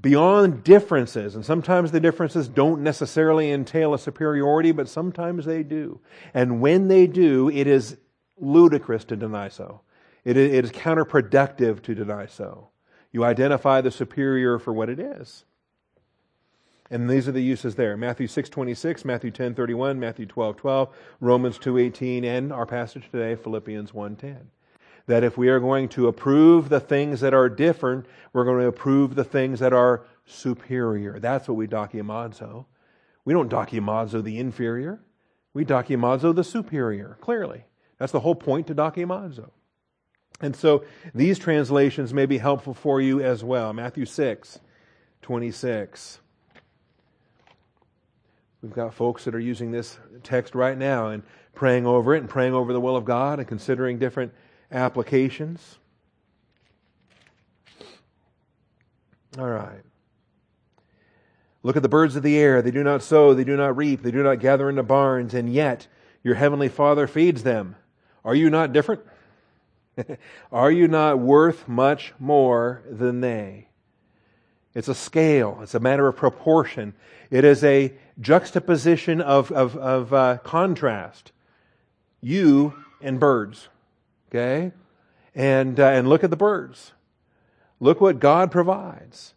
beyond 0.00 0.64
differences, 0.64 1.34
and 1.34 1.44
sometimes 1.44 1.92
the 1.92 2.00
differences 2.00 2.48
don't 2.48 2.82
necessarily 2.82 3.50
entail 3.50 3.92
a 3.94 3.98
superiority, 3.98 4.72
but 4.72 4.88
sometimes 4.88 5.44
they 5.44 5.62
do. 5.62 6.00
And 6.32 6.60
when 6.60 6.88
they 6.88 7.06
do, 7.06 7.50
it 7.50 7.66
is 7.66 7.96
ludicrous 8.38 9.04
to 9.04 9.16
deny 9.16 9.48
so. 9.48 9.82
It 10.24 10.36
is 10.36 10.70
counterproductive 10.70 11.82
to 11.82 11.94
deny 11.94 12.26
so. 12.26 12.68
You 13.12 13.24
identify 13.24 13.80
the 13.80 13.90
superior 13.90 14.58
for 14.58 14.72
what 14.72 14.88
it 14.88 15.00
is. 15.00 15.44
And 16.90 17.08
these 17.08 17.28
are 17.28 17.32
the 17.32 17.42
uses 17.42 17.76
there. 17.76 17.96
Matthew 17.96 18.26
6.26, 18.26 19.04
Matthew 19.04 19.30
10.31, 19.30 19.98
Matthew 19.98 20.26
12.12, 20.26 20.90
Romans 21.20 21.58
2.18, 21.58 22.24
and 22.24 22.52
our 22.52 22.66
passage 22.66 23.08
today, 23.10 23.40
Philippians 23.40 23.92
1.10. 23.92 24.36
That 25.10 25.24
if 25.24 25.36
we 25.36 25.48
are 25.48 25.58
going 25.58 25.88
to 25.88 26.06
approve 26.06 26.68
the 26.68 26.78
things 26.78 27.18
that 27.18 27.34
are 27.34 27.48
different, 27.48 28.06
we're 28.32 28.44
going 28.44 28.60
to 28.60 28.68
approve 28.68 29.16
the 29.16 29.24
things 29.24 29.58
that 29.58 29.72
are 29.72 30.04
superior. 30.24 31.18
That's 31.18 31.48
what 31.48 31.56
we 31.56 31.66
dokimazo. 31.66 32.66
We 33.24 33.34
don't 33.34 33.50
dokimazo 33.50 34.22
the 34.22 34.38
inferior. 34.38 35.00
We 35.52 35.64
dokimazo 35.64 36.32
the 36.32 36.44
superior, 36.44 37.18
clearly. 37.20 37.64
That's 37.98 38.12
the 38.12 38.20
whole 38.20 38.36
point 38.36 38.68
to 38.68 38.74
dokimazo. 38.76 39.50
And 40.40 40.54
so 40.54 40.84
these 41.12 41.40
translations 41.40 42.14
may 42.14 42.26
be 42.26 42.38
helpful 42.38 42.72
for 42.72 43.00
you 43.00 43.20
as 43.20 43.42
well. 43.42 43.72
Matthew 43.72 44.04
6, 44.04 44.60
26. 45.22 46.20
We've 48.62 48.72
got 48.72 48.94
folks 48.94 49.24
that 49.24 49.34
are 49.34 49.40
using 49.40 49.72
this 49.72 49.98
text 50.22 50.54
right 50.54 50.78
now 50.78 51.08
and 51.08 51.24
praying 51.52 51.84
over 51.84 52.14
it 52.14 52.20
and 52.20 52.28
praying 52.28 52.54
over 52.54 52.72
the 52.72 52.80
will 52.80 52.94
of 52.94 53.04
God 53.04 53.40
and 53.40 53.48
considering 53.48 53.98
different 53.98 54.32
applications. 54.70 55.78
All 59.38 59.48
right. 59.48 59.82
Look 61.62 61.76
at 61.76 61.82
the 61.82 61.88
birds 61.88 62.16
of 62.16 62.22
the 62.22 62.38
air. 62.38 62.62
They 62.62 62.70
do 62.70 62.82
not 62.82 63.02
sow, 63.02 63.34
they 63.34 63.44
do 63.44 63.56
not 63.56 63.76
reap, 63.76 64.02
they 64.02 64.10
do 64.10 64.22
not 64.22 64.40
gather 64.40 64.68
into 64.68 64.82
barns, 64.82 65.34
and 65.34 65.52
yet 65.52 65.86
your 66.22 66.34
heavenly 66.34 66.68
Father 66.68 67.06
feeds 67.06 67.42
them. 67.42 67.76
Are 68.24 68.34
you 68.34 68.50
not 68.50 68.72
different? 68.72 69.02
Are 70.52 70.70
you 70.70 70.88
not 70.88 71.18
worth 71.18 71.68
much 71.68 72.14
more 72.18 72.82
than 72.88 73.20
they? 73.20 73.68
It's 74.74 74.88
a 74.88 74.94
scale, 74.94 75.58
it's 75.62 75.74
a 75.74 75.80
matter 75.80 76.06
of 76.06 76.16
proportion. 76.16 76.94
It 77.30 77.44
is 77.44 77.62
a 77.64 77.92
juxtaposition 78.20 79.20
of, 79.20 79.50
of, 79.52 79.76
of 79.76 80.14
uh, 80.14 80.38
contrast. 80.38 81.32
You 82.20 82.74
and 83.00 83.18
birds. 83.18 83.68
Okay? 84.30 84.72
And, 85.34 85.78
uh, 85.78 85.86
and 85.86 86.08
look 86.08 86.24
at 86.24 86.30
the 86.30 86.36
birds. 86.36 86.92
Look 87.80 88.00
what 88.00 88.20
God 88.20 88.50
provides. 88.50 89.34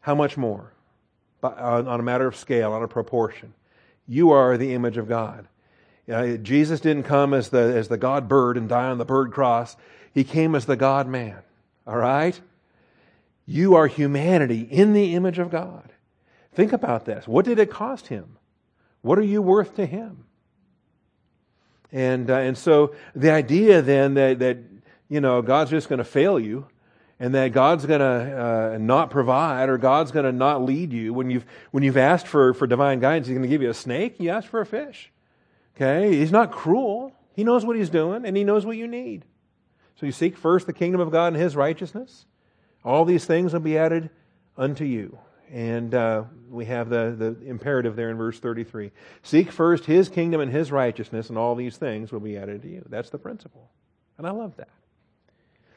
How 0.00 0.14
much 0.14 0.36
more? 0.36 0.72
On, 1.42 1.86
on 1.86 2.00
a 2.00 2.02
matter 2.02 2.26
of 2.26 2.36
scale, 2.36 2.72
on 2.72 2.82
a 2.82 2.88
proportion. 2.88 3.54
You 4.08 4.30
are 4.30 4.56
the 4.56 4.72
image 4.74 4.96
of 4.96 5.08
God. 5.08 5.46
Uh, 6.10 6.36
Jesus 6.36 6.80
didn't 6.80 7.02
come 7.04 7.34
as 7.34 7.48
the, 7.48 7.58
as 7.58 7.88
the 7.88 7.96
God 7.96 8.28
bird 8.28 8.56
and 8.56 8.68
die 8.68 8.86
on 8.86 8.98
the 8.98 9.04
bird 9.04 9.32
cross. 9.32 9.76
He 10.12 10.24
came 10.24 10.54
as 10.54 10.66
the 10.66 10.76
God 10.76 11.08
man. 11.08 11.38
All 11.86 11.96
right? 11.96 12.40
You 13.44 13.74
are 13.74 13.86
humanity 13.86 14.60
in 14.60 14.92
the 14.92 15.14
image 15.14 15.38
of 15.38 15.50
God. 15.50 15.92
Think 16.52 16.72
about 16.72 17.04
this. 17.04 17.26
What 17.26 17.44
did 17.44 17.58
it 17.58 17.70
cost 17.70 18.08
him? 18.08 18.38
What 19.02 19.18
are 19.18 19.24
you 19.24 19.42
worth 19.42 19.76
to 19.76 19.86
him? 19.86 20.25
And, 21.92 22.30
uh, 22.30 22.36
and 22.36 22.56
so 22.58 22.94
the 23.14 23.30
idea 23.30 23.82
then 23.82 24.14
that, 24.14 24.38
that 24.40 24.58
you 25.08 25.20
know, 25.20 25.42
God's 25.42 25.70
just 25.70 25.88
going 25.88 25.98
to 25.98 26.04
fail 26.04 26.38
you 26.38 26.66
and 27.18 27.34
that 27.34 27.52
God's 27.52 27.86
going 27.86 28.00
to 28.00 28.74
uh, 28.74 28.78
not 28.78 29.10
provide 29.10 29.68
or 29.68 29.78
God's 29.78 30.10
going 30.10 30.26
to 30.26 30.32
not 30.32 30.62
lead 30.62 30.92
you 30.92 31.14
when 31.14 31.30
you've, 31.30 31.46
when 31.70 31.82
you've 31.82 31.96
asked 31.96 32.26
for, 32.26 32.52
for 32.54 32.66
divine 32.66 33.00
guidance, 33.00 33.26
He's 33.26 33.34
going 33.34 33.42
to 33.42 33.48
give 33.48 33.62
you 33.62 33.70
a 33.70 33.74
snake, 33.74 34.16
you 34.18 34.30
ask 34.30 34.48
for 34.48 34.60
a 34.60 34.66
fish. 34.66 35.10
Okay? 35.76 36.16
He's 36.16 36.32
not 36.32 36.52
cruel. 36.52 37.12
He 37.34 37.44
knows 37.44 37.64
what 37.64 37.76
He's 37.76 37.90
doing 37.90 38.24
and 38.24 38.36
He 38.36 38.44
knows 38.44 38.66
what 38.66 38.76
you 38.76 38.86
need. 38.86 39.24
So 39.98 40.06
you 40.06 40.12
seek 40.12 40.36
first 40.36 40.66
the 40.66 40.72
kingdom 40.72 41.00
of 41.00 41.10
God 41.10 41.28
and 41.28 41.36
His 41.36 41.56
righteousness. 41.56 42.26
All 42.84 43.04
these 43.04 43.24
things 43.24 43.52
will 43.52 43.60
be 43.60 43.78
added 43.78 44.10
unto 44.56 44.84
you. 44.84 45.18
And 45.52 45.94
uh, 45.94 46.24
we 46.50 46.64
have 46.64 46.88
the, 46.88 47.14
the 47.16 47.48
imperative 47.48 47.94
there 47.94 48.10
in 48.10 48.16
verse 48.16 48.38
33. 48.38 48.90
Seek 49.22 49.52
first 49.52 49.84
his 49.84 50.08
kingdom 50.08 50.40
and 50.40 50.50
his 50.50 50.72
righteousness, 50.72 51.28
and 51.28 51.38
all 51.38 51.54
these 51.54 51.76
things 51.76 52.10
will 52.10 52.20
be 52.20 52.36
added 52.36 52.62
to 52.62 52.68
you. 52.68 52.84
That's 52.88 53.10
the 53.10 53.18
principle. 53.18 53.70
And 54.18 54.26
I 54.26 54.30
love 54.30 54.56
that. 54.56 54.68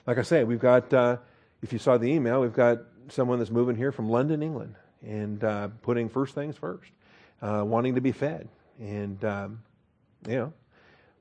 Like 0.07 0.17
I 0.17 0.24
say, 0.24 0.43
we've 0.43 0.59
got, 0.59 0.91
uh, 0.93 1.17
if 1.61 1.72
you 1.72 1.80
saw 1.80 1.97
the 1.97 2.07
email, 2.07 2.41
we've 2.41 2.53
got 2.53 2.80
someone 3.09 3.38
that's 3.38 3.51
moving 3.51 3.76
here 3.76 3.91
from 3.91 4.09
London, 4.09 4.41
England, 4.41 4.76
and 5.05 5.43
uh, 5.43 5.67
putting 5.84 6.09
first 6.09 6.34
things 6.34 6.55
first, 6.57 6.91
uh, 7.41 7.63
wanting 7.65 7.95
to 7.95 8.01
be 8.01 8.11
fed. 8.11 8.47
And, 8.80 9.24
um, 9.24 9.63
you 10.28 10.36
know, 10.36 10.53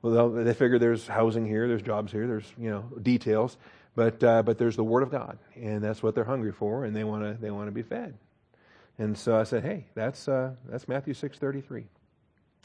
well, 0.01 0.31
they 0.31 0.55
figure 0.55 0.79
there's 0.79 1.07
housing 1.07 1.47
here, 1.47 1.69
there's 1.69 1.83
jobs 1.83 2.13
here, 2.13 2.27
there's, 2.27 2.51
you 2.57 2.71
know, 2.71 2.85
details. 3.03 3.59
But, 3.95 4.23
uh, 4.23 4.43
but 4.45 4.59
there's 4.59 4.77
the 4.77 4.85
Word 4.85 5.03
of 5.03 5.11
God, 5.11 5.39
and 5.57 5.83
that's 5.83 6.03
what 6.03 6.15
they're 6.15 6.23
hungry 6.23 6.53
for, 6.53 6.85
and 6.85 6.95
they 6.95 7.03
want 7.03 7.25
to 7.25 7.35
they 7.43 7.51
want 7.51 7.67
to 7.67 7.73
be 7.73 7.83
fed. 7.83 8.15
And 8.99 9.17
so 9.17 9.39
I 9.39 9.45
said, 9.45 9.63
hey, 9.63 9.87
that's, 9.95 10.27
uh, 10.27 10.53
that's 10.69 10.89
Matthew 10.89 11.15
6.33. 11.15 11.85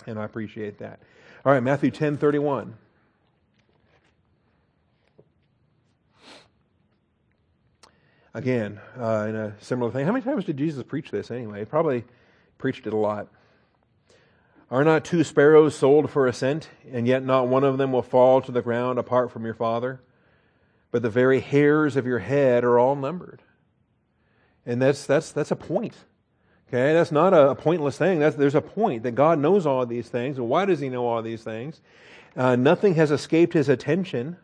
And 0.07 0.19
I 0.19 0.25
appreciate 0.25 0.79
that. 0.79 0.99
All 1.45 1.53
right, 1.53 1.61
Matthew 1.61 1.91
10.31. 1.91 2.73
Again, 8.33 8.81
uh, 8.99 9.27
in 9.29 9.35
a 9.35 9.53
similar 9.59 9.91
thing. 9.91 10.07
How 10.07 10.11
many 10.11 10.25
times 10.25 10.45
did 10.45 10.57
Jesus 10.57 10.83
preach 10.83 11.11
this 11.11 11.29
anyway? 11.29 11.59
He 11.59 11.65
probably 11.65 12.03
preached 12.57 12.87
it 12.87 12.93
a 12.93 12.97
lot. 12.97 13.27
Are 14.71 14.83
not 14.83 15.05
two 15.05 15.23
sparrows 15.23 15.75
sold 15.75 16.09
for 16.09 16.25
a 16.25 16.33
cent, 16.33 16.67
and 16.91 17.05
yet 17.07 17.23
not 17.23 17.47
one 17.47 17.63
of 17.63 17.77
them 17.77 17.91
will 17.91 18.01
fall 18.01 18.41
to 18.41 18.51
the 18.51 18.63
ground 18.63 18.97
apart 18.97 19.31
from 19.31 19.45
your 19.45 19.53
Father? 19.53 20.01
But 20.89 21.03
the 21.03 21.11
very 21.11 21.41
hairs 21.41 21.95
of 21.95 22.07
your 22.07 22.19
head 22.19 22.63
are 22.63 22.79
all 22.79 22.95
numbered. 22.95 23.43
And 24.65 24.81
that's, 24.81 25.05
that's, 25.05 25.31
that's 25.31 25.51
a 25.51 25.55
point. 25.55 25.93
Okay, 26.67 26.93
that's 26.93 27.11
not 27.11 27.33
a, 27.33 27.53
pointless 27.53 27.97
thing. 27.97 28.19
That's, 28.19 28.35
there's 28.35 28.55
a 28.55 28.61
point 28.61 29.03
that 29.03 29.11
God 29.11 29.37
knows 29.37 29.65
all 29.65 29.85
these 29.85 30.09
things. 30.09 30.37
And 30.37 30.49
why 30.49 30.65
does 30.65 30.79
He 30.79 30.89
know 30.89 31.05
all 31.05 31.21
these 31.21 31.43
things? 31.43 31.81
Uh, 32.35 32.55
nothing 32.55 32.95
has 32.95 33.11
escaped 33.11 33.53
His 33.53 33.69
attention. 33.69 34.37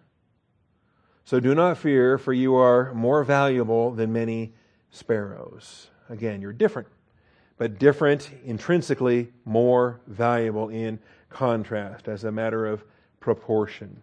So 1.25 1.39
do 1.39 1.55
not 1.55 1.77
fear, 1.77 2.17
for 2.17 2.33
you 2.33 2.55
are 2.55 2.93
more 2.93 3.23
valuable 3.23 3.91
than 3.91 4.13
many 4.13 4.53
sparrows. 4.91 5.89
Again, 6.09 6.41
you're 6.41 6.53
different, 6.53 6.87
but 7.57 7.77
different 7.79 8.29
intrinsically, 8.43 9.31
more 9.45 10.01
valuable 10.07 10.69
in 10.69 10.99
contrast, 11.29 12.07
as 12.07 12.23
a 12.23 12.31
matter 12.31 12.65
of 12.65 12.83
proportion. 13.19 14.01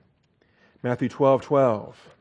Matthew 0.82 1.08
12 1.08 1.42
12. 1.42 2.15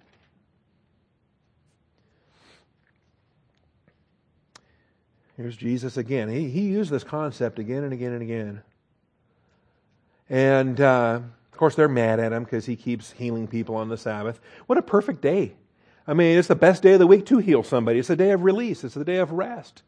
Here's 5.37 5.57
Jesus 5.57 5.97
again. 5.97 6.29
He, 6.29 6.49
he 6.49 6.61
used 6.61 6.91
this 6.91 7.03
concept 7.03 7.59
again 7.59 7.83
and 7.83 7.93
again 7.93 8.13
and 8.13 8.21
again. 8.21 8.61
And 10.29 10.79
uh, 10.79 11.19
of 11.51 11.57
course, 11.57 11.75
they're 11.75 11.87
mad 11.87 12.19
at 12.19 12.33
him 12.33 12.43
because 12.43 12.65
he 12.65 12.75
keeps 12.75 13.11
healing 13.11 13.47
people 13.47 13.75
on 13.75 13.89
the 13.89 13.97
Sabbath. 13.97 14.39
What 14.65 14.77
a 14.77 14.81
perfect 14.81 15.21
day. 15.21 15.53
I 16.07 16.13
mean, 16.13 16.37
it's 16.37 16.47
the 16.47 16.55
best 16.55 16.83
day 16.83 16.93
of 16.93 16.99
the 16.99 17.07
week 17.07 17.25
to 17.27 17.39
heal 17.39 17.63
somebody. 17.63 17.99
It's 17.99 18.07
the 18.07 18.15
day 18.15 18.31
of 18.31 18.43
release, 18.43 18.83
it's 18.83 18.93
the 18.95 19.05
day 19.05 19.17
of 19.17 19.31
rest. 19.31 19.81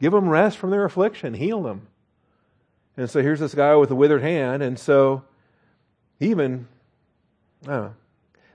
Give 0.00 0.12
them 0.12 0.28
rest 0.28 0.56
from 0.56 0.70
their 0.70 0.84
affliction, 0.84 1.34
heal 1.34 1.62
them. 1.62 1.86
And 2.96 3.08
so 3.08 3.22
here's 3.22 3.40
this 3.40 3.54
guy 3.54 3.74
with 3.76 3.90
a 3.90 3.94
withered 3.94 4.22
hand. 4.22 4.62
And 4.62 4.78
so, 4.78 5.22
even, 6.18 6.66
I 7.64 7.70
don't 7.70 7.82
know, 7.84 7.94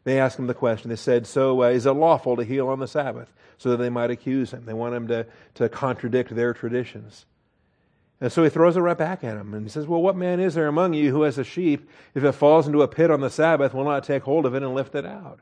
they 0.05 0.19
asked 0.19 0.39
him 0.39 0.47
the 0.47 0.53
question. 0.53 0.89
They 0.89 0.95
said, 0.95 1.27
So 1.27 1.63
uh, 1.63 1.69
is 1.69 1.85
it 1.85 1.91
lawful 1.91 2.37
to 2.37 2.43
heal 2.43 2.69
on 2.69 2.79
the 2.79 2.87
Sabbath? 2.87 3.33
So 3.57 3.71
that 3.71 3.77
they 3.77 3.89
might 3.89 4.11
accuse 4.11 4.51
him. 4.51 4.65
They 4.65 4.73
want 4.73 4.95
him 4.95 5.07
to, 5.07 5.25
to 5.55 5.67
contradict 5.67 6.33
their 6.33 6.53
traditions. 6.53 7.25
And 8.21 8.31
so 8.31 8.43
he 8.43 8.49
throws 8.49 8.77
it 8.77 8.81
right 8.81 8.97
back 8.97 9.23
at 9.23 9.37
him 9.37 9.53
and 9.53 9.65
he 9.65 9.69
says, 9.69 9.87
Well, 9.87 10.01
what 10.01 10.15
man 10.15 10.39
is 10.39 10.53
there 10.53 10.67
among 10.67 10.93
you 10.93 11.11
who 11.11 11.23
has 11.23 11.37
a 11.37 11.43
sheep, 11.43 11.89
if 12.13 12.23
it 12.23 12.31
falls 12.33 12.67
into 12.67 12.81
a 12.81 12.87
pit 12.87 13.11
on 13.11 13.21
the 13.21 13.29
Sabbath, 13.29 13.73
will 13.73 13.83
not 13.83 14.03
take 14.03 14.23
hold 14.23 14.45
of 14.45 14.55
it 14.55 14.63
and 14.63 14.73
lift 14.73 14.95
it 14.95 15.05
out? 15.05 15.39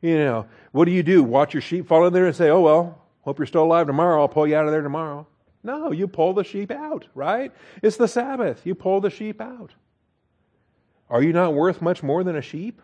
You 0.00 0.18
know, 0.18 0.46
what 0.72 0.86
do 0.86 0.90
you 0.90 1.02
do? 1.02 1.22
Watch 1.22 1.54
your 1.54 1.60
sheep 1.60 1.86
fall 1.86 2.06
in 2.06 2.12
there 2.12 2.26
and 2.26 2.34
say, 2.34 2.48
Oh, 2.48 2.60
well, 2.60 3.02
hope 3.22 3.38
you're 3.38 3.46
still 3.46 3.64
alive 3.64 3.86
tomorrow. 3.86 4.22
I'll 4.22 4.28
pull 4.28 4.46
you 4.46 4.56
out 4.56 4.64
of 4.64 4.72
there 4.72 4.82
tomorrow. 4.82 5.26
No, 5.62 5.92
you 5.92 6.08
pull 6.08 6.34
the 6.34 6.44
sheep 6.44 6.70
out, 6.70 7.06
right? 7.14 7.52
It's 7.82 7.96
the 7.96 8.08
Sabbath. 8.08 8.64
You 8.64 8.74
pull 8.74 9.00
the 9.00 9.10
sheep 9.10 9.40
out. 9.40 9.72
Are 11.10 11.22
you 11.22 11.32
not 11.32 11.54
worth 11.54 11.80
much 11.82 12.02
more 12.02 12.24
than 12.24 12.36
a 12.36 12.42
sheep? 12.42 12.80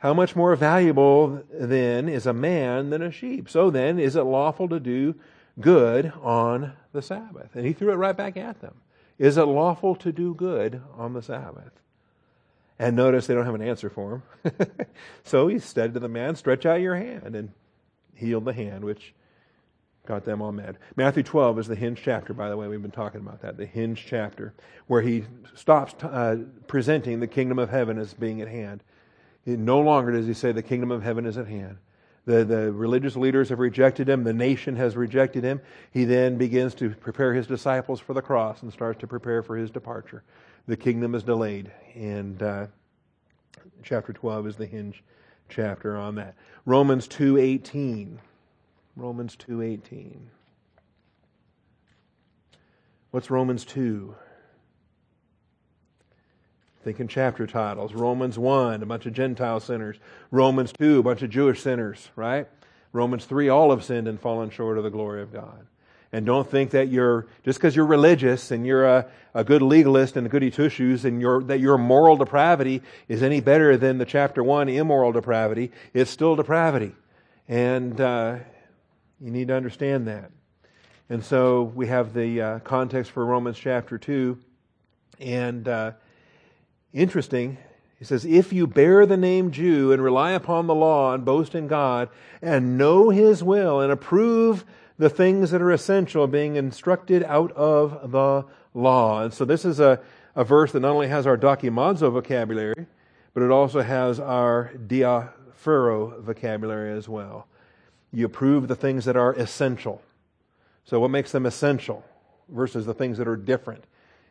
How 0.00 0.14
much 0.14 0.34
more 0.34 0.56
valuable 0.56 1.42
then 1.52 2.08
is 2.08 2.26
a 2.26 2.32
man 2.32 2.88
than 2.88 3.02
a 3.02 3.12
sheep? 3.12 3.50
So 3.50 3.70
then, 3.70 3.98
is 3.98 4.16
it 4.16 4.22
lawful 4.22 4.68
to 4.70 4.80
do 4.80 5.14
good 5.60 6.12
on 6.22 6.72
the 6.92 7.02
Sabbath? 7.02 7.54
And 7.54 7.66
he 7.66 7.74
threw 7.74 7.92
it 7.92 7.96
right 7.96 8.16
back 8.16 8.38
at 8.38 8.60
them. 8.62 8.76
Is 9.18 9.36
it 9.36 9.44
lawful 9.44 9.94
to 9.96 10.10
do 10.10 10.34
good 10.34 10.80
on 10.96 11.12
the 11.12 11.22
Sabbath? 11.22 11.72
And 12.78 12.96
notice 12.96 13.26
they 13.26 13.34
don't 13.34 13.44
have 13.44 13.54
an 13.54 13.60
answer 13.60 13.90
for 13.90 14.22
him. 14.42 14.52
so 15.24 15.48
he 15.48 15.58
said 15.58 15.92
to 15.92 16.00
the 16.00 16.08
man, 16.08 16.34
Stretch 16.34 16.64
out 16.64 16.80
your 16.80 16.96
hand, 16.96 17.36
and 17.36 17.52
healed 18.14 18.46
the 18.46 18.54
hand, 18.54 18.84
which 18.84 19.12
got 20.06 20.24
them 20.24 20.40
all 20.40 20.50
mad. 20.50 20.78
Matthew 20.96 21.22
12 21.22 21.58
is 21.58 21.66
the 21.66 21.76
hinge 21.76 22.00
chapter, 22.02 22.32
by 22.32 22.48
the 22.48 22.56
way. 22.56 22.68
We've 22.68 22.80
been 22.80 22.90
talking 22.90 23.20
about 23.20 23.42
that, 23.42 23.58
the 23.58 23.66
hinge 23.66 24.06
chapter, 24.08 24.54
where 24.86 25.02
he 25.02 25.24
stops 25.54 25.92
uh, 26.02 26.38
presenting 26.68 27.20
the 27.20 27.26
kingdom 27.26 27.58
of 27.58 27.68
heaven 27.68 27.98
as 27.98 28.14
being 28.14 28.40
at 28.40 28.48
hand. 28.48 28.82
No 29.46 29.80
longer 29.80 30.12
does 30.12 30.26
he 30.26 30.34
say 30.34 30.52
the 30.52 30.62
kingdom 30.62 30.90
of 30.90 31.02
heaven 31.02 31.26
is 31.26 31.38
at 31.38 31.46
hand. 31.46 31.78
The, 32.26 32.44
the 32.44 32.72
religious 32.72 33.16
leaders 33.16 33.48
have 33.48 33.58
rejected 33.58 34.08
him. 34.08 34.24
The 34.24 34.32
nation 34.32 34.76
has 34.76 34.96
rejected 34.96 35.42
him. 35.42 35.60
He 35.90 36.04
then 36.04 36.36
begins 36.36 36.74
to 36.76 36.90
prepare 36.90 37.32
his 37.32 37.46
disciples 37.46 37.98
for 37.98 38.12
the 38.12 38.22
cross 38.22 38.62
and 38.62 38.72
starts 38.72 39.00
to 39.00 39.06
prepare 39.06 39.42
for 39.42 39.56
his 39.56 39.70
departure. 39.70 40.22
The 40.66 40.76
kingdom 40.76 41.14
is 41.14 41.22
delayed. 41.22 41.72
And 41.94 42.42
uh, 42.42 42.66
chapter 43.82 44.12
12 44.12 44.48
is 44.48 44.56
the 44.56 44.66
hinge 44.66 45.02
chapter 45.48 45.96
on 45.96 46.14
that. 46.16 46.34
Romans 46.66 47.08
2.18. 47.08 48.18
Romans 48.96 49.36
2.18. 49.36 50.18
What's 53.10 53.30
Romans 53.30 53.64
2? 53.64 54.14
Thinking 56.82 57.08
chapter 57.08 57.46
titles. 57.46 57.92
Romans 57.92 58.38
1, 58.38 58.82
a 58.82 58.86
bunch 58.86 59.04
of 59.04 59.12
Gentile 59.12 59.60
sinners. 59.60 59.96
Romans 60.30 60.72
2, 60.72 61.00
a 61.00 61.02
bunch 61.02 61.20
of 61.20 61.28
Jewish 61.28 61.62
sinners, 61.62 62.08
right? 62.16 62.48
Romans 62.92 63.26
3, 63.26 63.50
all 63.50 63.70
have 63.70 63.84
sinned 63.84 64.08
and 64.08 64.18
fallen 64.18 64.48
short 64.48 64.78
of 64.78 64.84
the 64.84 64.90
glory 64.90 65.20
of 65.20 65.30
God. 65.30 65.66
And 66.12 66.24
don't 66.24 66.50
think 66.50 66.70
that 66.70 66.88
you're, 66.88 67.26
just 67.44 67.58
because 67.58 67.76
you're 67.76 67.86
religious 67.86 68.50
and 68.50 68.66
you're 68.66 68.86
a, 68.86 69.06
a 69.34 69.44
good 69.44 69.60
legalist 69.60 70.16
and 70.16 70.26
a 70.26 70.30
goody 70.30 70.50
two 70.50 70.70
shoes 70.70 71.04
and 71.04 71.20
your, 71.20 71.42
that 71.44 71.60
your 71.60 71.76
moral 71.76 72.16
depravity 72.16 72.82
is 73.08 73.22
any 73.22 73.40
better 73.40 73.76
than 73.76 73.98
the 73.98 74.06
chapter 74.06 74.42
1 74.42 74.70
immoral 74.70 75.12
depravity. 75.12 75.70
It's 75.92 76.10
still 76.10 76.34
depravity. 76.34 76.94
And 77.46 78.00
uh, 78.00 78.38
you 79.20 79.30
need 79.30 79.48
to 79.48 79.54
understand 79.54 80.08
that. 80.08 80.30
And 81.10 81.24
so 81.24 81.62
we 81.62 81.88
have 81.88 82.14
the 82.14 82.40
uh, 82.40 82.58
context 82.60 83.12
for 83.12 83.24
Romans 83.24 83.58
chapter 83.58 83.98
2. 83.98 84.38
And 85.20 85.68
uh, 85.68 85.92
Interesting. 86.92 87.58
He 87.98 88.04
says, 88.04 88.24
If 88.24 88.52
you 88.52 88.66
bear 88.66 89.06
the 89.06 89.16
name 89.16 89.50
Jew 89.50 89.92
and 89.92 90.02
rely 90.02 90.32
upon 90.32 90.66
the 90.66 90.74
law 90.74 91.14
and 91.14 91.24
boast 91.24 91.54
in 91.54 91.68
God 91.68 92.08
and 92.42 92.78
know 92.78 93.10
His 93.10 93.44
will 93.44 93.80
and 93.80 93.92
approve 93.92 94.64
the 94.98 95.10
things 95.10 95.50
that 95.50 95.62
are 95.62 95.70
essential, 95.70 96.26
being 96.26 96.56
instructed 96.56 97.22
out 97.24 97.52
of 97.52 98.10
the 98.10 98.44
law. 98.74 99.22
And 99.22 99.32
so 99.32 99.44
this 99.44 99.64
is 99.64 99.80
a, 99.80 100.00
a 100.34 100.44
verse 100.44 100.72
that 100.72 100.80
not 100.80 100.92
only 100.92 101.08
has 101.08 101.26
our 101.26 101.38
dokimazo 101.38 102.12
vocabulary, 102.12 102.86
but 103.32 103.42
it 103.42 103.50
also 103.50 103.80
has 103.80 104.20
our 104.20 104.72
diaphero 104.86 106.20
vocabulary 106.20 106.92
as 106.92 107.08
well. 107.08 107.46
You 108.12 108.26
approve 108.26 108.68
the 108.68 108.76
things 108.76 109.04
that 109.04 109.16
are 109.16 109.32
essential. 109.34 110.02
So 110.84 111.00
what 111.00 111.10
makes 111.10 111.32
them 111.32 111.46
essential 111.46 112.04
versus 112.48 112.84
the 112.84 112.94
things 112.94 113.18
that 113.18 113.28
are 113.28 113.36
different? 113.36 113.84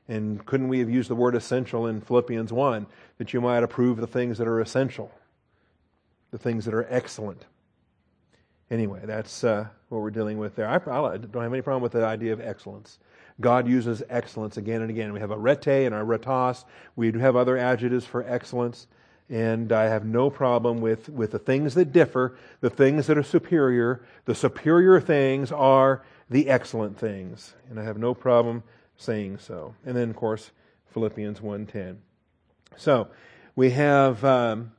And 0.09 0.43
couldn't 0.47 0.69
we 0.69 0.79
have 0.79 0.89
used 0.89 1.07
the 1.07 1.15
word 1.15 1.35
essential 1.35 1.85
in 1.85 2.01
Philippians 2.01 2.51
1 2.51 2.87
that 3.19 3.31
you 3.31 3.39
might 3.39 3.61
approve 3.61 3.97
the 3.97 4.07
things 4.07 4.39
that 4.39 4.47
are 4.47 4.59
essential, 4.59 5.11
the 6.31 6.39
things 6.39 6.65
that 6.65 6.73
are 6.73 6.87
excellent? 6.89 7.45
Anyway, 8.71 9.01
that's 9.03 9.43
uh, 9.43 9.67
what 9.89 10.01
we're 10.01 10.09
dealing 10.09 10.39
with 10.39 10.55
there. 10.55 10.67
I, 10.67 10.75
I, 10.77 11.17
don't 11.17 11.43
have 11.43 11.53
any 11.53 11.61
problem 11.61 11.83
with 11.83 11.91
the 11.91 12.03
idea 12.03 12.33
of 12.33 12.41
excellence. 12.41 12.97
God 13.39 13.67
uses 13.67 14.01
excellence 14.09 14.57
again 14.57 14.81
and 14.81 14.89
again. 14.89 15.13
We 15.13 15.19
have 15.19 15.31
arete 15.31 15.85
and 15.85 15.93
aretos. 15.93 16.65
We 16.95 17.11
do 17.11 17.19
have 17.19 17.35
other 17.35 17.55
adjectives 17.55 18.05
for 18.05 18.23
excellence. 18.27 18.87
And 19.29 19.71
I 19.71 19.83
have 19.85 20.05
no 20.05 20.31
problem 20.31 20.81
with, 20.81 21.07
with 21.09 21.31
the 21.31 21.39
things 21.39 21.75
that 21.75 21.93
differ, 21.93 22.35
the 22.61 22.71
things 22.71 23.05
that 23.07 23.17
are 23.17 23.23
superior. 23.23 24.01
The 24.25 24.33
superior 24.33 24.99
things 24.99 25.51
are 25.51 26.03
the 26.31 26.49
excellent 26.49 26.97
things. 26.97 27.53
And 27.69 27.79
I 27.79 27.83
have 27.83 27.99
no 27.99 28.15
problem 28.15 28.63
saying 28.99 29.37
so. 29.39 29.73
And 29.85 29.95
then, 29.95 30.09
of 30.09 30.15
course, 30.15 30.51
Philippians 30.93 31.39
1.10. 31.39 31.97
So, 32.75 33.07
we 33.55 33.71
have 33.71 34.23
um, 34.23 34.73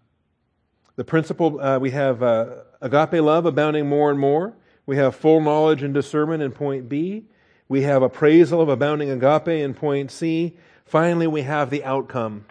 the 0.96 1.04
principle, 1.04 1.60
uh, 1.60 1.78
we 1.78 1.90
have 1.90 2.22
uh, 2.22 2.46
agape 2.80 3.22
love 3.22 3.46
abounding 3.46 3.88
more 3.88 4.10
and 4.10 4.20
more. 4.20 4.54
We 4.86 4.96
have 4.96 5.16
full 5.16 5.40
knowledge 5.40 5.82
and 5.82 5.94
discernment 5.94 6.42
in 6.42 6.52
point 6.52 6.88
B. 6.88 7.24
We 7.68 7.82
have 7.82 8.02
appraisal 8.02 8.60
of 8.60 8.68
abounding 8.68 9.10
agape 9.10 9.48
in 9.48 9.74
point 9.74 10.10
C. 10.10 10.56
Finally, 10.84 11.26
we 11.26 11.42
have 11.42 11.70
the 11.70 11.84
outcome. 11.84 12.44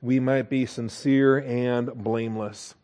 We 0.00 0.20
might 0.20 0.48
be 0.48 0.66
sincere 0.66 1.38
and 1.38 1.92
blameless. 1.94 2.74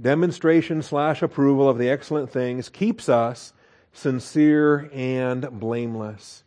Demonstration 0.00 0.82
slash 0.82 1.20
approval 1.20 1.68
of 1.68 1.78
the 1.78 1.90
excellent 1.90 2.30
things 2.30 2.68
keeps 2.68 3.08
us 3.08 3.52
sincere, 3.96 4.90
and 4.92 5.48
blameless. 5.58 6.42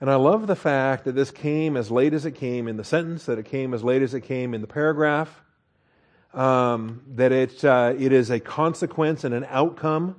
And 0.00 0.10
I 0.10 0.16
love 0.16 0.46
the 0.46 0.56
fact 0.56 1.04
that 1.04 1.14
this 1.14 1.30
came 1.30 1.76
as 1.76 1.90
late 1.90 2.14
as 2.14 2.26
it 2.26 2.32
came 2.32 2.68
in 2.68 2.76
the 2.76 2.84
sentence, 2.84 3.26
that 3.26 3.38
it 3.38 3.46
came 3.46 3.74
as 3.74 3.82
late 3.82 4.02
as 4.02 4.14
it 4.14 4.20
came 4.20 4.54
in 4.54 4.60
the 4.60 4.66
paragraph, 4.66 5.42
um, 6.32 7.02
that 7.14 7.32
it, 7.32 7.64
uh, 7.64 7.94
it 7.98 8.12
is 8.12 8.30
a 8.30 8.38
consequence 8.38 9.24
and 9.24 9.34
an 9.34 9.46
outcome 9.48 10.16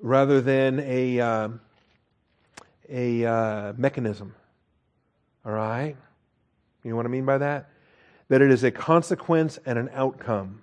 rather 0.00 0.40
than 0.40 0.80
a, 0.80 1.20
uh, 1.20 1.48
a 2.88 3.24
uh, 3.24 3.72
mechanism. 3.76 4.34
All 5.44 5.52
right? 5.52 5.96
You 6.82 6.90
know 6.90 6.96
what 6.96 7.06
I 7.06 7.10
mean 7.10 7.26
by 7.26 7.38
that? 7.38 7.68
That 8.28 8.42
it 8.42 8.50
is 8.50 8.64
a 8.64 8.70
consequence 8.70 9.58
and 9.66 9.78
an 9.78 9.90
outcome. 9.92 10.62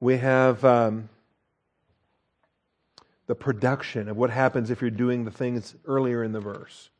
We 0.00 0.18
have. 0.18 0.64
Um, 0.64 1.08
the 3.26 3.34
production 3.34 4.08
of 4.08 4.16
what 4.16 4.30
happens 4.30 4.70
if 4.70 4.80
you're 4.80 4.90
doing 4.90 5.24
the 5.24 5.30
things 5.30 5.74
earlier 5.86 6.22
in 6.22 6.32
the 6.32 6.40
verse, 6.40 6.90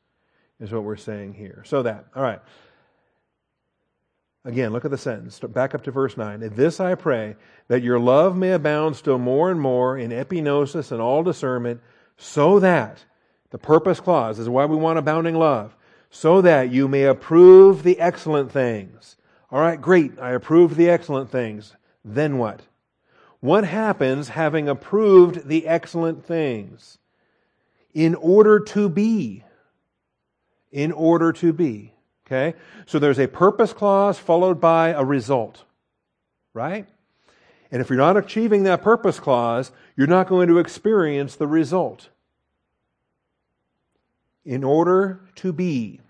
is 0.61 0.73
what 0.73 0.85
we're 0.85 0.97
saying 0.97 1.35
here. 1.35 1.63
So 1.67 1.83
that, 1.83 2.07
all 2.15 2.23
right. 2.23 2.41
Again, 4.45 4.73
look 4.73 4.85
at 4.85 4.93
the 4.93 4.99
sentence. 4.99 5.41
Back 5.41 5.75
up 5.75 5.83
to 5.85 5.91
verse 5.91 6.17
9. 6.17 6.43
In 6.43 6.55
this 6.55 6.79
I 6.79 6.95
pray, 6.95 7.35
that 7.69 7.83
your 7.83 7.99
love 7.99 8.37
may 8.37 8.53
abound 8.53 8.95
still 8.95 9.19
more 9.19 9.51
and 9.51 9.61
more 9.61 9.99
in 9.99 10.11
epignosis 10.11 10.93
and 10.93 11.01
all 11.01 11.25
discernment, 11.25 11.81
so 12.17 12.61
that, 12.61 13.05
the 13.51 13.59
purpose 13.59 14.01
clause 14.01 14.39
is 14.39 14.49
why 14.49 14.65
we 14.65 14.77
want 14.77 14.99
abounding 14.99 15.35
love, 15.35 15.77
so 16.11 16.41
that 16.43 16.71
you 16.71 16.87
may 16.89 17.05
approve 17.05 17.83
the 17.83 17.99
excellent 17.99 18.53
things. 18.53 19.17
All 19.51 19.61
right, 19.61 19.81
great. 19.81 20.19
I 20.21 20.33
approve 20.33 20.77
the 20.77 20.91
excellent 20.91 21.31
things. 21.31 21.75
Then 22.05 22.39
what? 22.39 22.61
What 23.41 23.65
happens 23.65 24.31
having 24.31 24.69
approved 24.69 25.49
the 25.49 25.67
excellent 25.67 26.25
things? 26.25 26.99
in 27.97 28.15
order 28.15 28.61
to 28.61 28.91
be. 28.91 29.43
In 30.71 30.93
order 30.93 31.33
to 31.33 31.53
be. 31.55 31.95
Okay? 32.27 32.55
So 32.85 32.99
there's 32.99 33.19
a 33.19 33.27
purpose 33.27 33.73
clause 33.73 34.19
followed 34.19 34.61
by 34.61 34.91
a 34.91 35.03
result. 35.03 35.65
Right? 36.53 36.87
And 37.73 37.81
if 37.81 37.89
you're 37.89 37.97
not 37.97 38.19
achieving 38.19 38.65
that 38.65 38.83
purpose 38.83 39.19
clause, 39.19 39.73
you're 39.97 40.07
not 40.07 40.29
going 40.29 40.49
to 40.49 40.59
experience 40.59 41.37
the 41.37 41.47
result. 41.47 42.11
In 44.45 44.63
order 44.63 45.23
to 45.37 45.53
be 45.55 46.01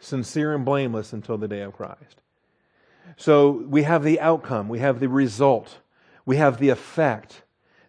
sincere 0.00 0.54
and 0.54 0.64
blameless 0.64 1.12
until 1.12 1.36
the 1.36 1.46
day 1.46 1.60
of 1.60 1.74
Christ. 1.74 2.22
So 3.18 3.50
we 3.50 3.82
have 3.82 4.02
the 4.02 4.18
outcome, 4.18 4.70
we 4.70 4.78
have 4.78 4.98
the 4.98 5.08
result, 5.08 5.78
we 6.26 6.36
have 6.36 6.58
the 6.58 6.68
effect. 6.68 7.42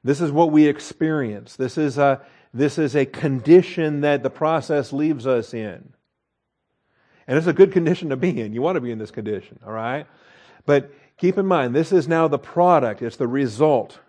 This 0.04 0.22
is 0.22 0.32
what 0.32 0.52
we 0.52 0.68
experience. 0.68 1.56
This 1.56 1.78
is 1.78 1.98
a, 1.98 2.22
this 2.54 2.78
is 2.78 2.96
a 2.96 3.06
condition 3.06 4.02
that 4.02 4.24
the 4.24 4.30
process 4.30 4.94
leaves 4.94 5.28
us 5.28 5.54
in. 5.54 5.94
And 7.28 7.38
it's 7.38 7.48
a 7.48 7.54
good 7.54 7.74
condition 7.74 8.10
to 8.10 8.16
be 8.16 8.40
in. 8.40 8.54
You 8.54 8.62
want 8.62 8.78
to 8.78 8.82
be 8.82 8.92
in 8.92 9.00
this 9.00 9.12
condition, 9.12 9.60
all 9.66 9.74
right? 9.74 10.08
But 10.66 10.92
keep 11.18 11.38
in 11.38 11.46
mind, 11.46 11.76
this 11.76 11.92
is 11.92 12.08
now 12.08 12.30
the 12.30 12.40
product, 12.40 13.02
it's 13.02 13.18
the 13.18 13.28
result. 13.28 14.00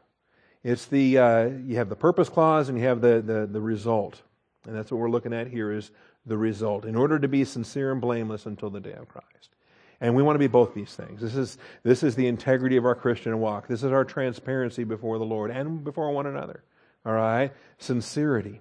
It's 0.63 0.87
the, 0.87 1.19
uh, 1.19 1.45
you 1.65 1.77
have 1.77 1.89
the 1.89 1.97
purpose 1.97 2.29
clause 2.29 2.69
and 2.69 2.79
you 2.79 2.85
have 2.85 3.01
the, 3.01 3.21
the, 3.21 3.49
the 3.51 3.61
result. 3.61 4.21
And 4.67 4.77
that's 4.77 4.91
what 4.93 5.01
we're 5.01 5.11
looking 5.11 5.33
at 5.33 5.49
here 5.49 5.73
is 5.73 5.91
the 6.27 6.37
result. 6.37 6.85
In 6.85 6.95
order 6.95 7.19
to 7.19 7.29
be 7.29 7.45
sincere 7.45 7.91
and 7.91 8.01
blameless 8.01 8.47
until 8.47 8.71
the 8.71 8.81
day 8.81 8.93
of 8.93 9.09
Christ. 9.09 9.51
And 10.01 10.15
we 10.15 10.23
want 10.23 10.37
to 10.37 10.41
be 10.41 10.47
both 10.47 10.75
these 10.75 10.95
things. 10.95 11.21
This 11.21 11.35
is, 11.35 11.59
this 11.83 12.03
is 12.03 12.15
the 12.15 12.29
integrity 12.29 12.77
of 12.77 12.85
our 12.85 12.95
Christian 12.95 13.39
walk. 13.41 13.67
This 13.67 13.83
is 13.83 13.91
our 13.91 14.05
transparency 14.05 14.85
before 14.85 15.19
the 15.19 15.25
Lord 15.25 15.51
and 15.51 15.83
before 15.83 16.13
one 16.13 16.27
another. 16.27 16.63
All 17.05 17.13
right? 17.13 17.53
Sincerity. 17.79 18.61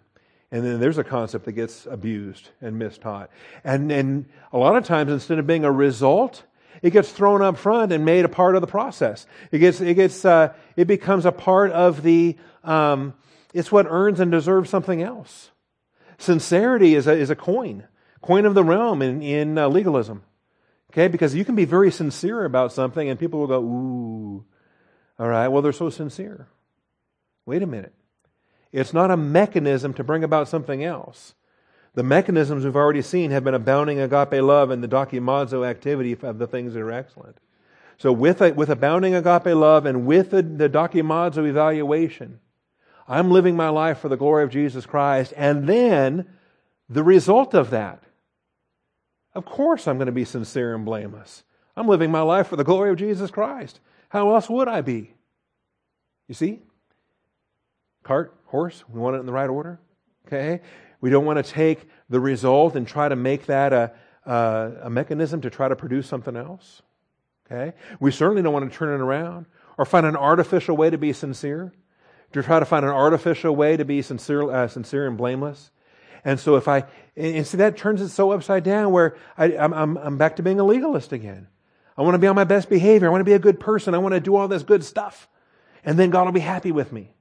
And 0.52 0.66
then 0.66 0.80
there's 0.80 0.98
a 0.98 1.04
concept 1.04 1.46
that 1.46 1.52
gets 1.52 1.86
abused 1.86 2.50
and 2.62 2.82
mistaught. 2.82 3.28
And, 3.64 3.92
and 3.92 4.26
a 4.52 4.58
lot 4.58 4.78
of 4.78 4.86
times, 4.86 5.12
instead 5.12 5.40
of 5.40 5.46
being 5.46 5.66
a 5.66 5.72
result, 5.72 6.44
it 6.82 6.92
gets 6.92 7.12
thrown 7.12 7.42
up 7.42 7.58
front 7.58 7.92
and 7.92 8.06
made 8.06 8.26
a 8.26 8.30
part 8.30 8.56
of 8.56 8.62
the 8.62 8.68
process. 8.68 9.26
It 9.52 9.60
gets, 9.60 9.82
it 9.82 9.96
gets, 9.96 10.24
uh, 10.26 10.54
it 10.76 10.86
becomes 10.86 11.26
a 11.26 11.32
part 11.32 11.72
of 11.72 12.02
the, 12.02 12.38
um, 12.64 13.14
it's 13.54 13.72
what 13.72 13.88
earns 13.90 14.20
and 14.20 14.32
deserves 14.32 14.70
something 14.70 15.02
else. 15.02 15.52
Sincerity 16.18 16.96
is 16.96 17.08
a, 17.08 17.14
is 17.14 17.30
a 17.30 17.36
coin, 17.36 17.84
coin 18.22 18.46
of 18.46 18.54
the 18.54 18.64
realm 18.64 19.02
in, 19.02 19.22
in 19.22 19.58
uh, 19.58 19.68
legalism. 19.68 20.24
Okay, 20.92 21.08
because 21.08 21.36
you 21.36 21.44
can 21.44 21.56
be 21.56 21.66
very 21.66 21.92
sincere 21.92 22.46
about 22.46 22.72
something 22.72 23.10
and 23.10 23.20
people 23.20 23.40
will 23.40 23.48
go, 23.48 23.60
ooh, 23.60 24.46
all 25.20 25.28
right, 25.28 25.48
well, 25.48 25.62
they're 25.62 25.74
so 25.74 25.90
sincere. 25.90 26.48
Wait 27.46 27.62
a 27.62 27.68
minute. 27.68 27.94
It's 28.72 28.94
not 28.94 29.12
a 29.12 29.18
mechanism 29.18 29.94
to 29.96 30.04
bring 30.04 30.24
about 30.24 30.48
something 30.48 30.84
else. 30.84 31.34
The 31.96 32.04
mechanisms 32.04 32.64
we've 32.64 32.76
already 32.76 33.02
seen 33.02 33.32
have 33.32 33.44
been 33.44 33.54
abounding 33.54 34.00
agape 34.00 34.42
love 34.42 34.70
and 34.70 34.84
the 34.84 34.88
dokimazo 34.88 35.68
activity 35.68 36.16
of 36.22 36.38
the 36.38 36.48
things 36.48 36.74
that 36.74 36.82
are 36.82 36.92
excellent. 36.92 37.38
So 37.98 38.12
with, 38.12 38.42
a, 38.42 38.52
with 38.54 38.70
abounding 38.70 39.16
agape 39.16 39.56
love 39.56 39.86
and 39.86 40.06
with 40.06 40.30
the, 40.30 40.44
the 40.44 40.66
evaluation, 41.46 42.40
I'm 43.08 43.32
living 43.32 43.56
my 43.56 43.70
life 43.70 44.00
for 44.00 44.10
the 44.10 44.18
glory 44.18 44.44
of 44.44 44.52
Jesus 44.52 44.86
Christ. 44.86 45.34
And 45.36 45.68
then 45.68 46.28
the 46.88 47.04
result 47.04 47.56
of 47.56 47.72
that, 47.72 48.04
of 49.38 49.46
course, 49.46 49.88
I'm 49.88 49.98
going 49.98 50.08
to 50.08 50.12
be 50.12 50.26
sincere 50.26 50.76
and 50.76 50.84
blameless. 50.84 51.44
I'm 51.76 51.88
living 51.88 52.12
my 52.12 52.22
life 52.22 52.48
for 52.48 52.56
the 52.56 52.64
glory 52.64 52.90
of 52.90 52.98
Jesus 52.98 53.32
Christ. 53.32 53.80
How 54.10 54.34
else 54.34 54.50
would 54.50 54.68
I 54.68 54.82
be? 54.82 55.14
You 56.28 56.36
see? 56.36 56.62
Cart, 58.04 58.34
horse, 58.46 58.84
we 58.90 59.00
want 59.00 59.16
it 59.16 59.20
in 59.20 59.26
the 59.26 59.34
right 59.34 59.50
order. 59.50 59.80
Okay? 60.26 60.62
We 61.00 61.10
don't 61.10 61.26
want 61.26 61.44
to 61.44 61.52
take 61.52 61.88
the 62.10 62.20
result 62.20 62.76
and 62.76 62.88
try 62.88 63.08
to 63.08 63.16
make 63.16 63.46
that 63.46 63.74
a, 63.74 63.94
a, 64.26 64.72
a 64.84 64.90
mechanism 64.90 65.42
to 65.42 65.50
try 65.50 65.68
to 65.68 65.76
produce 65.76 66.08
something 66.08 66.36
else. 66.36 66.82
Okay? 67.46 67.78
We 68.00 68.12
certainly 68.12 68.42
don't 68.42 68.54
want 68.54 68.72
to 68.72 68.78
turn 68.78 69.00
it 69.00 69.04
around 69.04 69.46
or 69.78 69.86
find 69.86 70.06
an 70.06 70.16
artificial 70.16 70.76
way 70.76 70.90
to 70.90 70.98
be 70.98 71.14
sincere 71.14 71.74
to 72.34 72.44
try 72.44 72.60
to 72.60 72.66
find 72.66 72.86
an 72.86 72.92
artificial 72.92 73.56
way 73.56 73.78
to 73.78 73.86
be 73.86 74.02
sincere, 74.02 74.50
uh, 74.50 74.68
sincere 74.68 75.08
and 75.08 75.18
blameless. 75.18 75.72
And 76.28 76.42
so 76.42 76.58
if 76.58 76.68
I, 76.68 76.84
and 77.16 77.48
see, 77.48 77.56
that 77.56 77.78
turns 77.78 78.02
it 78.02 78.10
so 78.10 78.32
upside 78.32 78.66
down 78.66 78.92
where 78.92 79.16
I, 79.38 79.52
am 79.52 79.74
I'm, 79.74 79.98
I'm 79.98 80.18
back 80.18 80.36
to 80.36 80.44
being 80.44 80.60
a 80.60 80.64
legalist 80.66 81.14
again. 81.14 81.48
I 81.98 82.02
want 82.02 82.16
to 82.16 82.20
be 82.20 82.28
on 82.28 82.36
my 82.36 82.44
best 82.44 82.70
behavior. 82.70 83.08
I 83.08 83.12
want 83.12 83.22
to 83.22 83.26
be 83.26 83.32
a 83.32 83.40
good 83.40 83.62
person. 83.62 83.96
I 83.96 84.00
want 84.00 84.14
to 84.14 84.20
do 84.20 84.36
all 84.36 84.50
this 84.50 84.64
good 84.64 84.84
stuff. 84.84 85.30
And 85.86 85.98
then 85.98 86.10
God 86.10 86.26
will 86.26 86.34
be 86.34 86.42
happy 86.42 86.74
with 86.74 86.92
me. 86.92 87.14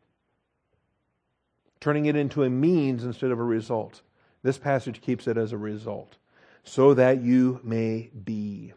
Turning 1.78 2.06
it 2.06 2.16
into 2.16 2.42
a 2.42 2.50
means 2.50 3.04
instead 3.04 3.30
of 3.30 3.38
a 3.38 3.44
result. 3.44 4.02
This 4.42 4.58
passage 4.58 5.00
keeps 5.00 5.28
it 5.28 5.36
as 5.36 5.52
a 5.52 5.56
result. 5.56 6.16
So 6.64 6.92
that 6.94 7.22
you 7.22 7.60
may 7.62 8.10
be. 8.24 8.72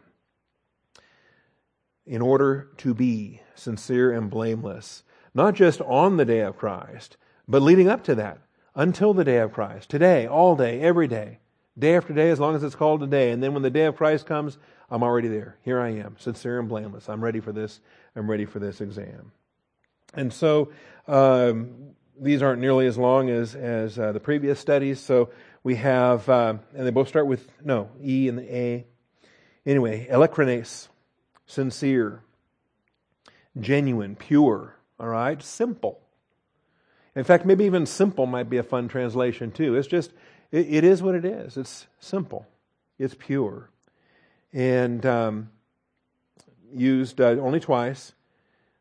In 2.06 2.22
order 2.22 2.68
to 2.76 2.94
be 2.94 3.42
sincere 3.56 4.12
and 4.12 4.30
blameless 4.30 5.02
not 5.34 5.54
just 5.54 5.80
on 5.82 6.16
the 6.16 6.24
day 6.24 6.40
of 6.40 6.56
Christ, 6.56 7.16
but 7.46 7.62
leading 7.62 7.88
up 7.88 8.04
to 8.04 8.14
that, 8.16 8.38
until 8.74 9.14
the 9.14 9.24
day 9.24 9.38
of 9.38 9.52
Christ, 9.52 9.90
today, 9.90 10.26
all 10.26 10.56
day, 10.56 10.80
every 10.80 11.08
day, 11.08 11.38
day 11.78 11.96
after 11.96 12.12
day, 12.12 12.30
as 12.30 12.40
long 12.40 12.54
as 12.54 12.62
it's 12.62 12.74
called 12.74 13.02
a 13.02 13.06
day. 13.06 13.30
And 13.30 13.42
then 13.42 13.52
when 13.52 13.62
the 13.62 13.70
day 13.70 13.86
of 13.86 13.96
Christ 13.96 14.26
comes, 14.26 14.58
I'm 14.90 15.02
already 15.02 15.28
there. 15.28 15.56
Here 15.62 15.80
I 15.80 15.90
am, 15.90 16.16
sincere 16.18 16.58
and 16.58 16.68
blameless. 16.68 17.08
I'm 17.08 17.22
ready 17.22 17.40
for 17.40 17.52
this. 17.52 17.80
I'm 18.16 18.30
ready 18.30 18.44
for 18.44 18.58
this 18.58 18.80
exam. 18.80 19.32
And 20.14 20.32
so 20.32 20.72
um, 21.06 21.94
these 22.20 22.42
aren't 22.42 22.60
nearly 22.60 22.86
as 22.86 22.98
long 22.98 23.30
as 23.30 23.54
as 23.54 23.98
uh, 23.98 24.12
the 24.12 24.20
previous 24.20 24.58
studies. 24.58 25.00
So 25.00 25.30
we 25.62 25.76
have, 25.76 26.28
uh, 26.28 26.54
and 26.74 26.86
they 26.86 26.90
both 26.90 27.08
start 27.08 27.26
with 27.26 27.48
no 27.64 27.90
E 28.02 28.28
and 28.28 28.38
the 28.38 28.54
A. 28.54 28.86
Anyway, 29.64 30.08
eilikrines, 30.10 30.88
sincere, 31.46 32.22
genuine, 33.58 34.16
pure, 34.16 34.76
all 34.98 35.08
right? 35.08 35.40
Simple. 35.42 36.00
In 37.16 37.24
fact, 37.24 37.44
maybe 37.44 37.64
even 37.64 37.86
simple 37.86 38.26
might 38.26 38.48
be 38.48 38.58
a 38.58 38.62
fun 38.62 38.88
translation 38.88 39.50
too. 39.50 39.74
It's 39.76 39.88
just, 39.88 40.12
it, 40.52 40.66
it 40.68 40.84
is 40.84 41.02
what 41.02 41.14
it 41.14 41.24
is. 41.24 41.56
It's 41.56 41.86
simple, 41.98 42.46
it's 42.98 43.14
pure. 43.14 43.70
And 44.52 45.04
um, 45.06 45.50
used 46.74 47.20
uh, 47.20 47.36
only 47.40 47.60
twice. 47.60 48.12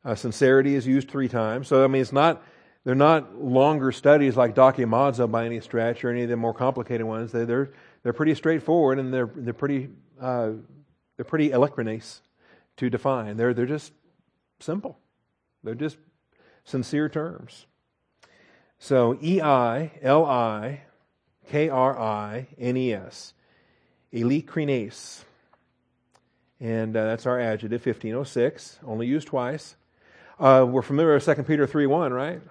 Uh, 0.06 0.16
sincerity 0.16 0.76
is 0.76 0.88
used 0.88 1.10
three 1.10 1.28
times. 1.28 1.68
So, 1.68 1.84
I 1.84 1.88
mean, 1.88 2.02
it's 2.02 2.14
not, 2.14 2.42
they're 2.86 2.96
not 2.96 3.36
longer 3.36 3.92
studies 3.92 4.38
like 4.38 4.56
Dokimazo 4.56 5.30
by 5.30 5.46
any 5.46 5.60
stretch 5.60 6.04
or 6.04 6.10
any 6.10 6.24
of 6.24 6.30
the 6.30 6.38
more 6.38 6.54
complicated 6.54 7.06
ones. 7.06 7.32
They, 7.32 7.46
they're, 7.46 7.72
they're 8.04 8.14
pretty 8.14 8.34
straightforward 8.36 8.98
and 8.98 9.14
they're, 9.14 9.30
they're 9.36 9.54
pretty, 9.54 9.90
uh, 10.22 10.52
they're 11.18 11.26
pretty 11.26 11.52
eloquent 11.52 12.22
to 12.78 12.90
define. 12.90 13.36
They're, 13.36 13.54
they're 13.54 13.66
just 13.66 13.92
simple. 14.60 14.98
They're 15.64 15.76
just 15.76 15.98
sincere 16.64 17.10
terms. 17.10 17.66
So 18.80 19.18
E 19.22 19.42
I 19.42 19.92
L 20.02 20.26
I 20.26 20.82
K 21.48 21.70
R 21.70 22.00
I 22.00 22.48
N 22.58 22.78
E 22.78 22.94
S. 22.94 23.34
Eilikrines. 24.14 25.24
And 26.62 26.96
uh, 26.96 27.06
that's 27.06 27.26
our 27.26 27.40
adjective, 27.40 27.86
1506, 27.86 28.80
only 28.86 29.08
used 29.08 29.28
twice. 29.28 29.76
Uh, 30.40 30.66
we're 30.68 30.82
familiar 30.82 31.14
with 31.14 31.26
2 31.26 31.44
Peter 31.44 31.68
3 31.68 31.86
1, 31.86 32.14
right? 32.14 32.42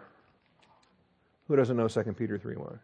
Who 1.46 1.56
doesn't 1.56 1.76
know 1.76 1.88
2 1.88 2.12
Peter 2.14 2.38
3 2.38 2.56
1? 2.56 2.80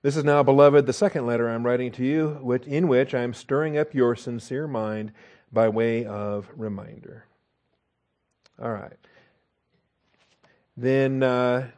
This 0.00 0.16
is 0.16 0.22
now, 0.22 0.44
beloved, 0.44 0.86
the 0.86 0.92
second 0.92 1.26
letter 1.26 1.48
I'm 1.48 1.66
writing 1.66 1.90
to 1.92 2.04
you, 2.04 2.56
in 2.66 2.86
which 2.86 3.14
I 3.14 3.22
am 3.22 3.34
stirring 3.34 3.76
up 3.76 3.94
your 3.94 4.14
sincere 4.14 4.68
mind 4.68 5.10
by 5.50 5.68
way 5.68 6.04
of 6.04 6.48
reminder. 6.56 7.24
All 8.62 8.70
right. 8.70 8.96
Then 10.76 11.24
uh, 11.24 11.70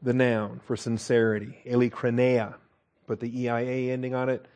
the 0.00 0.14
noun 0.14 0.60
for 0.64 0.74
sincerity, 0.74 1.58
eilikrineia. 1.66 2.54
Put 3.06 3.20
the 3.20 3.42
EIA 3.42 3.92
ending 3.92 4.14
on 4.14 4.30
it, 4.30 4.46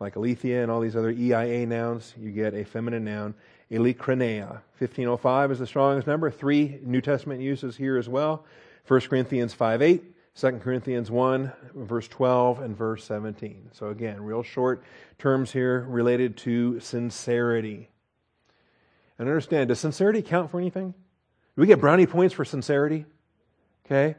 like 0.00 0.16
aletheia 0.16 0.62
and 0.62 0.70
all 0.70 0.80
these 0.80 0.96
other 0.96 1.10
EIA 1.10 1.66
nouns. 1.66 2.12
You 2.20 2.32
get 2.32 2.54
a 2.54 2.64
feminine 2.64 3.04
noun, 3.04 3.34
eilikrineia. 3.70 4.62
1505 4.78 5.52
is 5.52 5.58
the 5.60 5.66
Strong's 5.68 6.08
number. 6.08 6.28
Three 6.28 6.80
New 6.82 7.00
Testament 7.00 7.40
uses 7.40 7.76
here 7.76 7.96
as 7.96 8.08
well. 8.08 8.44
1 8.88 9.00
Corinthians 9.02 9.54
5 9.54 9.80
8. 9.80 10.13
2 10.36 10.52
Corinthians 10.58 11.10
1, 11.10 11.52
verse 11.74 12.08
12 12.08 12.60
and 12.60 12.76
verse 12.76 13.04
17. 13.04 13.70
So, 13.72 13.88
again, 13.88 14.20
real 14.20 14.42
short 14.42 14.82
terms 15.18 15.52
here 15.52 15.86
related 15.88 16.36
to 16.38 16.80
sincerity. 16.80 17.88
And 19.18 19.28
understand, 19.28 19.68
does 19.68 19.78
sincerity 19.78 20.22
count 20.22 20.50
for 20.50 20.58
anything? 20.58 20.92
Do 21.54 21.60
we 21.60 21.68
get 21.68 21.80
brownie 21.80 22.06
points 22.06 22.34
for 22.34 22.44
sincerity? 22.44 23.06
Okay? 23.86 24.16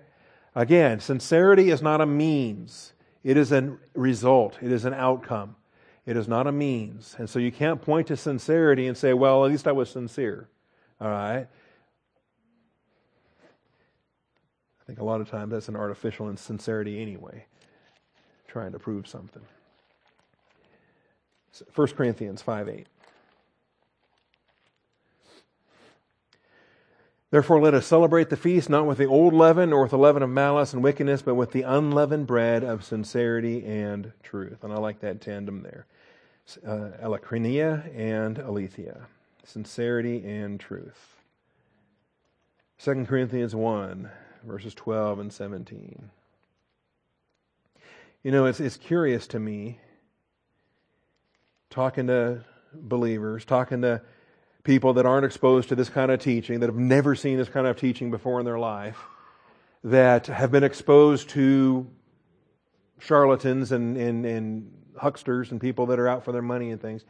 Again, 0.56 1.02
sincerity 1.02 1.70
is 1.70 1.82
not 1.82 2.00
a 2.00 2.06
means, 2.06 2.94
it 3.24 3.36
is 3.36 3.52
a 3.52 3.76
result, 3.94 4.58
it 4.62 4.72
is 4.72 4.86
an 4.86 4.94
outcome. 4.94 5.56
It 6.06 6.16
is 6.18 6.28
not 6.28 6.46
a 6.46 6.52
means. 6.52 7.16
And 7.18 7.28
so 7.28 7.40
you 7.40 7.52
can't 7.52 7.82
point 7.82 8.08
to 8.08 8.18
sincerity 8.18 8.88
and 8.88 8.96
say, 8.96 9.14
well, 9.14 9.44
at 9.44 9.52
least 9.52 9.68
I 9.68 9.72
was 9.72 9.90
sincere. 9.90 10.48
All 11.02 11.10
right? 11.10 11.48
I 14.86 14.88
think 14.88 15.00
a 15.00 15.04
lot 15.04 15.20
of 15.20 15.30
times 15.30 15.52
that's 15.52 15.68
an 15.68 15.76
artificial 15.76 16.30
insincerity 16.30 17.02
anyway, 17.02 17.46
trying 18.48 18.72
to 18.74 18.80
prove 18.80 19.08
something. 19.08 19.42
1 21.74 21.88
Corinthians 21.88 22.44
5 22.44 22.70
8. 22.70 22.88
Therefore, 27.32 27.60
let 27.60 27.74
us 27.74 27.88
celebrate 27.88 28.30
the 28.30 28.38
feast 28.38 28.70
not 28.70 28.86
with 28.86 29.00
the 29.00 29.08
old 29.08 29.34
leaven, 29.34 29.74
or 29.74 29.82
with 29.82 29.92
the 29.92 29.98
leaven 29.98 30.22
of 30.22 30.30
malice 30.30 30.72
and 30.72 30.84
wickedness, 30.84 31.24
but 31.24 31.36
with 31.36 31.52
the 31.52 31.64
unleavened 31.64 32.28
bread 32.28 32.64
of 32.64 32.84
sincerity 32.84 33.66
and 33.66 34.12
truth. 34.22 34.64
And 34.64 34.72
I 34.72 34.78
like 34.78 35.00
that 35.00 35.20
tandem 35.20 35.64
there. 35.64 35.88
Uh, 36.66 36.92
and 37.02 38.38
aletheia. 38.38 39.08
Sincerity 39.44 40.24
and 40.24 40.60
truth. 40.60 41.16
2 42.80 43.06
Corinthians 43.06 43.56
1, 43.56 44.10
verses 44.46 44.74
12 44.74 45.20
and 45.20 45.34
17. 45.34 46.10
You 48.24 48.32
know, 48.32 48.46
it's, 48.46 48.60
it's 48.60 48.78
curious 48.78 49.28
to 49.28 49.40
me, 49.40 49.80
talking 51.70 52.08
to 52.08 52.44
believers, 52.74 53.46
talking 53.46 53.82
to 53.82 54.02
people 54.64 54.94
that 54.94 55.06
aren't 55.06 55.26
exposed 55.26 55.70
to 55.70 55.76
this 55.76 55.90
kind 55.90 56.12
of 56.12 56.20
teaching, 56.20 56.60
that 56.60 56.68
have 56.68 56.76
never 56.76 57.16
seen 57.16 57.38
this 57.38 57.50
kind 57.50 57.68
of 57.68 57.78
teaching 57.78 58.10
before 58.10 58.40
in 58.40 58.46
their 58.46 58.58
life, 58.60 58.98
that 59.84 60.28
have 60.28 60.52
been 60.52 60.64
exposed 60.64 61.30
to 61.30 61.88
charlatans 63.00 63.72
and, 63.72 63.98
and, 63.98 64.26
and 64.26 64.72
hucksters 64.98 65.52
and 65.52 65.62
people 65.62 65.88
that 65.88 66.00
are 66.00 66.08
out 66.08 66.26
for 66.26 66.32
their 66.32 66.42
money 66.42 66.72
and 66.72 66.82
things. 66.82 67.04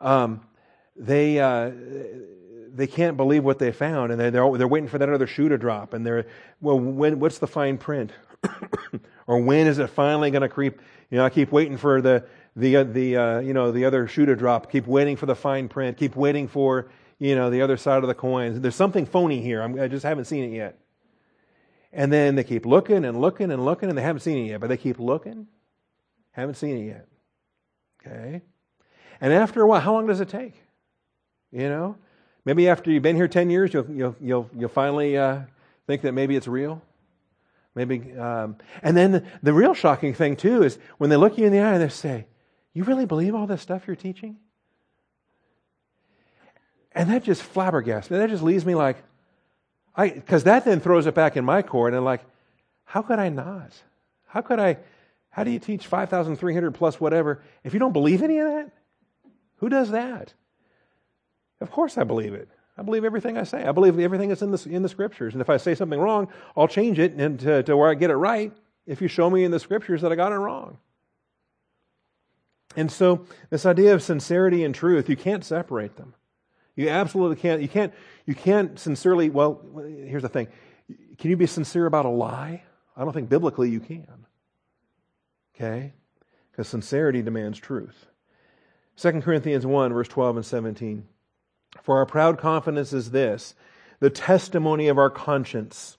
Um, 0.00 0.40
they, 0.96 1.38
uh, 1.38 1.70
they 2.74 2.86
can't 2.86 3.16
believe 3.16 3.44
what 3.44 3.58
they 3.58 3.72
found, 3.72 4.12
and 4.12 4.20
they're, 4.20 4.30
they're, 4.30 4.58
they're 4.58 4.68
waiting 4.68 4.88
for 4.88 4.98
that 4.98 5.08
other 5.08 5.26
shoe 5.26 5.48
to 5.48 5.58
drop. 5.58 5.94
And 5.94 6.06
they're, 6.06 6.26
well, 6.60 6.78
when, 6.78 7.20
what's 7.20 7.38
the 7.38 7.46
fine 7.46 7.78
print? 7.78 8.12
or 9.26 9.40
when 9.40 9.66
is 9.66 9.78
it 9.78 9.88
finally 9.90 10.30
going 10.30 10.42
to 10.42 10.48
creep? 10.48 10.80
You 11.10 11.18
know, 11.18 11.24
I 11.24 11.30
keep 11.30 11.52
waiting 11.52 11.76
for 11.76 12.00
the, 12.00 12.24
the, 12.56 12.76
uh, 12.76 12.84
the 12.84 13.16
uh, 13.16 13.38
you 13.40 13.54
know, 13.54 13.72
the 13.72 13.84
other 13.84 14.06
shoe 14.08 14.26
to 14.26 14.36
drop. 14.36 14.70
Keep 14.70 14.86
waiting 14.86 15.16
for 15.16 15.26
the 15.26 15.34
fine 15.34 15.68
print. 15.68 15.96
Keep 15.96 16.16
waiting 16.16 16.48
for, 16.48 16.88
you 17.18 17.34
know, 17.34 17.50
the 17.50 17.62
other 17.62 17.76
side 17.76 18.02
of 18.02 18.08
the 18.08 18.14
coin. 18.14 18.60
There's 18.60 18.76
something 18.76 19.06
phony 19.06 19.40
here. 19.40 19.62
I'm, 19.62 19.80
I 19.80 19.88
just 19.88 20.04
haven't 20.04 20.26
seen 20.26 20.44
it 20.44 20.54
yet. 20.54 20.78
And 21.92 22.12
then 22.12 22.34
they 22.34 22.44
keep 22.44 22.66
looking 22.66 23.04
and 23.04 23.20
looking 23.20 23.50
and 23.50 23.64
looking, 23.64 23.88
and 23.88 23.96
they 23.96 24.02
haven't 24.02 24.20
seen 24.20 24.44
it 24.44 24.50
yet, 24.50 24.60
but 24.60 24.68
they 24.68 24.76
keep 24.76 24.98
looking, 24.98 25.46
haven't 26.32 26.56
seen 26.56 26.76
it 26.76 26.86
yet. 26.86 27.08
Okay? 28.00 28.42
And 29.20 29.32
after 29.32 29.62
a 29.62 29.66
while, 29.66 29.80
how 29.80 29.94
long 29.94 30.06
does 30.06 30.20
it 30.20 30.28
take? 30.28 30.54
You 31.50 31.68
know? 31.68 31.96
Maybe 32.48 32.66
after 32.66 32.90
you've 32.90 33.02
been 33.02 33.14
here 33.14 33.28
10 33.28 33.50
years, 33.50 33.74
you'll, 33.74 33.90
you'll, 33.90 34.16
you'll, 34.22 34.50
you'll 34.56 34.68
finally 34.70 35.18
uh, 35.18 35.40
think 35.86 36.00
that 36.00 36.12
maybe 36.12 36.34
it's 36.34 36.48
real. 36.48 36.80
Maybe, 37.74 38.16
um, 38.16 38.56
and 38.82 38.96
then 38.96 39.12
the, 39.12 39.24
the 39.42 39.52
real 39.52 39.74
shocking 39.74 40.14
thing, 40.14 40.34
too, 40.34 40.62
is 40.62 40.78
when 40.96 41.10
they 41.10 41.16
look 41.16 41.36
you 41.36 41.44
in 41.44 41.52
the 41.52 41.60
eye 41.60 41.74
and 41.74 41.82
they 41.82 41.90
say, 41.90 42.24
you 42.72 42.84
really 42.84 43.04
believe 43.04 43.34
all 43.34 43.46
this 43.46 43.60
stuff 43.60 43.82
you're 43.86 43.96
teaching? 43.96 44.38
And 46.92 47.10
that 47.10 47.22
just 47.22 47.42
flabbergasts 47.42 48.10
me. 48.10 48.16
That 48.16 48.30
just 48.30 48.42
leaves 48.42 48.64
me 48.64 48.74
like, 48.74 48.96
I 49.94 50.08
because 50.08 50.44
that 50.44 50.64
then 50.64 50.80
throws 50.80 51.04
it 51.06 51.14
back 51.14 51.36
in 51.36 51.44
my 51.44 51.60
court 51.60 51.92
and 51.92 51.98
I'm 51.98 52.04
like, 52.06 52.24
how 52.86 53.02
could 53.02 53.18
I 53.18 53.28
not? 53.28 53.72
How 54.26 54.40
could 54.40 54.58
I? 54.58 54.78
How 55.28 55.44
do 55.44 55.50
you 55.50 55.58
teach 55.58 55.86
5,300 55.86 56.70
plus 56.72 56.98
whatever 56.98 57.42
if 57.62 57.74
you 57.74 57.78
don't 57.78 57.92
believe 57.92 58.22
any 58.22 58.38
of 58.38 58.46
that? 58.46 58.70
Who 59.56 59.68
does 59.68 59.90
that? 59.90 60.32
Of 61.60 61.70
course 61.70 61.98
I 61.98 62.04
believe 62.04 62.34
it. 62.34 62.48
I 62.76 62.82
believe 62.82 63.04
everything 63.04 63.36
I 63.36 63.42
say. 63.42 63.64
I 63.64 63.72
believe 63.72 63.98
everything 63.98 64.28
that's 64.28 64.42
in 64.42 64.52
the, 64.52 64.68
in 64.70 64.82
the 64.82 64.88
scriptures. 64.88 65.34
And 65.34 65.40
if 65.40 65.50
I 65.50 65.56
say 65.56 65.74
something 65.74 65.98
wrong, 65.98 66.28
I'll 66.56 66.68
change 66.68 66.98
it 67.00 67.14
and 67.14 67.40
to, 67.40 67.62
to 67.64 67.76
where 67.76 67.90
I 67.90 67.94
get 67.94 68.10
it 68.10 68.16
right 68.16 68.52
if 68.86 69.02
you 69.02 69.08
show 69.08 69.28
me 69.28 69.42
in 69.42 69.50
the 69.50 69.58
scriptures 69.58 70.02
that 70.02 70.12
I 70.12 70.14
got 70.14 70.32
it 70.32 70.36
wrong. 70.36 70.78
And 72.76 72.92
so, 72.92 73.26
this 73.50 73.66
idea 73.66 73.94
of 73.94 74.02
sincerity 74.02 74.62
and 74.62 74.74
truth, 74.74 75.08
you 75.08 75.16
can't 75.16 75.44
separate 75.44 75.96
them. 75.96 76.14
You 76.76 76.90
absolutely 76.90 77.36
can't. 77.36 77.60
You 77.60 77.68
can't. 77.68 77.92
You 78.24 78.36
can't 78.36 78.78
sincerely. 78.78 79.30
Well, 79.30 79.60
here's 80.06 80.22
the 80.22 80.28
thing: 80.28 80.46
can 81.18 81.30
you 81.30 81.36
be 81.36 81.46
sincere 81.46 81.86
about 81.86 82.04
a 82.04 82.10
lie? 82.10 82.62
I 82.96 83.02
don't 83.02 83.12
think 83.12 83.28
biblically 83.28 83.70
you 83.70 83.80
can. 83.80 84.26
Okay, 85.56 85.92
because 86.50 86.68
sincerity 86.68 87.20
demands 87.22 87.58
truth. 87.58 88.06
2 88.96 89.22
Corinthians 89.22 89.66
1, 89.66 89.92
verse 89.92 90.08
12 90.08 90.36
and 90.36 90.46
17. 90.46 91.06
For 91.82 91.98
our 91.98 92.06
proud 92.06 92.38
confidence 92.38 92.92
is 92.92 93.10
this 93.10 93.54
the 94.00 94.10
testimony 94.10 94.88
of 94.88 94.98
our 94.98 95.10
conscience, 95.10 95.96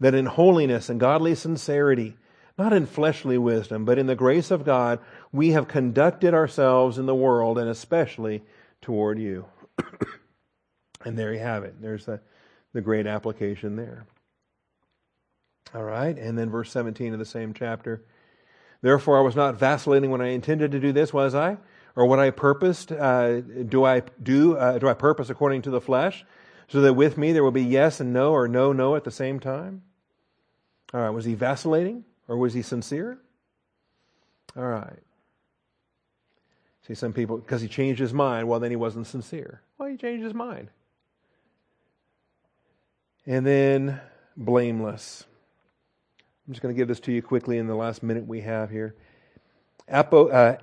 that 0.00 0.14
in 0.14 0.26
holiness 0.26 0.88
and 0.88 0.98
godly 0.98 1.34
sincerity, 1.34 2.16
not 2.56 2.72
in 2.72 2.86
fleshly 2.86 3.36
wisdom, 3.36 3.84
but 3.84 3.98
in 3.98 4.06
the 4.06 4.14
grace 4.14 4.50
of 4.50 4.64
God, 4.64 5.00
we 5.32 5.50
have 5.50 5.68
conducted 5.68 6.34
ourselves 6.34 6.98
in 6.98 7.06
the 7.06 7.14
world, 7.14 7.58
and 7.58 7.68
especially 7.68 8.42
toward 8.80 9.18
you. 9.18 9.46
and 11.04 11.18
there 11.18 11.32
you 11.32 11.40
have 11.40 11.64
it. 11.64 11.80
There's 11.80 12.06
the, 12.06 12.20
the 12.72 12.80
great 12.80 13.06
application 13.06 13.76
there. 13.76 14.06
All 15.74 15.82
right, 15.82 16.16
and 16.16 16.38
then 16.38 16.50
verse 16.50 16.70
17 16.70 17.12
of 17.12 17.18
the 17.18 17.24
same 17.24 17.52
chapter. 17.52 18.02
Therefore, 18.80 19.18
I 19.18 19.22
was 19.22 19.34
not 19.34 19.58
vacillating 19.58 20.10
when 20.10 20.20
I 20.20 20.28
intended 20.28 20.70
to 20.72 20.80
do 20.80 20.92
this, 20.92 21.12
was 21.12 21.34
I? 21.34 21.56
Or 21.96 22.06
what 22.06 22.18
I 22.18 22.30
purposed, 22.30 22.90
uh, 22.90 23.40
do 23.40 23.84
I 23.84 24.02
do? 24.22 24.56
Uh, 24.56 24.78
do 24.78 24.88
I 24.88 24.94
purpose 24.94 25.30
according 25.30 25.62
to 25.62 25.70
the 25.70 25.80
flesh, 25.80 26.24
so 26.66 26.80
that 26.80 26.94
with 26.94 27.16
me 27.16 27.32
there 27.32 27.44
will 27.44 27.52
be 27.52 27.62
yes 27.62 28.00
and 28.00 28.12
no, 28.12 28.32
or 28.32 28.48
no, 28.48 28.72
no 28.72 28.96
at 28.96 29.04
the 29.04 29.10
same 29.10 29.38
time? 29.38 29.82
All 30.92 31.00
right, 31.00 31.10
was 31.10 31.24
he 31.24 31.34
vacillating? 31.34 32.04
Or 32.28 32.36
was 32.36 32.54
he 32.54 32.62
sincere? 32.62 33.18
All 34.56 34.66
right. 34.66 35.00
See, 36.86 36.94
some 36.94 37.12
people, 37.12 37.38
because 37.38 37.60
he 37.62 37.68
changed 37.68 38.00
his 38.00 38.12
mind, 38.12 38.48
well, 38.48 38.60
then 38.60 38.70
he 38.70 38.76
wasn't 38.76 39.06
sincere. 39.06 39.62
Well, 39.78 39.88
he 39.88 39.96
changed 39.96 40.24
his 40.24 40.34
mind. 40.34 40.68
And 43.26 43.46
then 43.46 44.00
blameless. 44.36 45.24
I'm 46.46 46.52
just 46.52 46.62
going 46.62 46.74
to 46.74 46.78
give 46.78 46.88
this 46.88 47.00
to 47.00 47.12
you 47.12 47.22
quickly 47.22 47.56
in 47.56 47.66
the 47.66 47.74
last 47.74 48.02
minute 48.02 48.26
we 48.26 48.42
have 48.42 48.70
here. 48.70 48.94
Apo, 49.90 50.28
uh, 50.28 50.58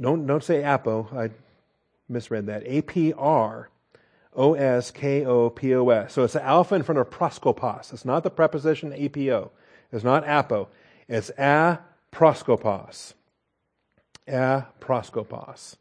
don't, 0.00 0.26
don't 0.26 0.42
say 0.42 0.64
apo. 0.64 1.08
I 1.14 1.30
misread 2.08 2.46
that. 2.46 2.62
A 2.66 2.82
P 2.82 3.12
R 3.12 3.68
O 4.34 4.54
S 4.54 4.90
K 4.90 5.24
O 5.24 5.50
P 5.50 5.74
O 5.74 5.88
S. 5.88 6.12
So 6.12 6.24
it's 6.24 6.34
an 6.34 6.42
alpha 6.42 6.74
in 6.74 6.82
front 6.82 6.98
of 6.98 7.10
proskopos. 7.10 7.92
It's 7.92 8.04
not 8.04 8.22
the 8.22 8.30
preposition 8.30 8.92
apo. 8.92 9.50
It's 9.92 10.04
not 10.04 10.26
apo. 10.26 10.68
It's 11.08 11.30
a 11.30 11.78
proskopos. 12.12 13.14
A 14.28 14.66
proskopos. 14.80 15.76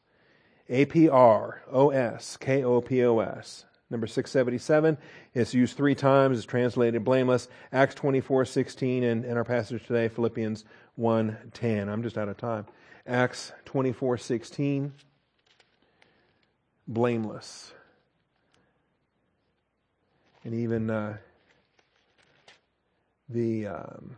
A 0.70 0.86
P 0.86 1.10
R 1.10 1.62
O 1.72 1.90
S 1.90 2.38
K 2.38 2.64
O 2.64 2.82
P 2.82 3.04
O 3.04 3.20
S. 3.20 3.66
Number 3.90 4.08
677. 4.08 4.98
It's 5.34 5.54
used 5.54 5.76
three 5.76 5.96
times. 5.96 6.38
It's 6.38 6.46
translated 6.46 7.04
blameless. 7.04 7.50
Acts 7.74 7.94
24 7.96 8.46
16, 8.46 9.04
and, 9.04 9.26
and 9.26 9.38
our 9.38 9.44
passage 9.44 9.86
today, 9.86 10.08
Philippians 10.08 10.64
1 10.96 11.38
10. 11.54 11.90
I'm 11.90 12.02
just 12.02 12.18
out 12.18 12.30
of 12.30 12.38
time. 12.38 12.66
Acts 13.08 13.52
24 13.66 14.18
16. 14.18 14.94
Blameless. 16.88 17.74
And 20.44 20.54
even 20.54 20.90
uh, 20.90 21.18
the. 23.30 23.68
Um, 23.68 24.18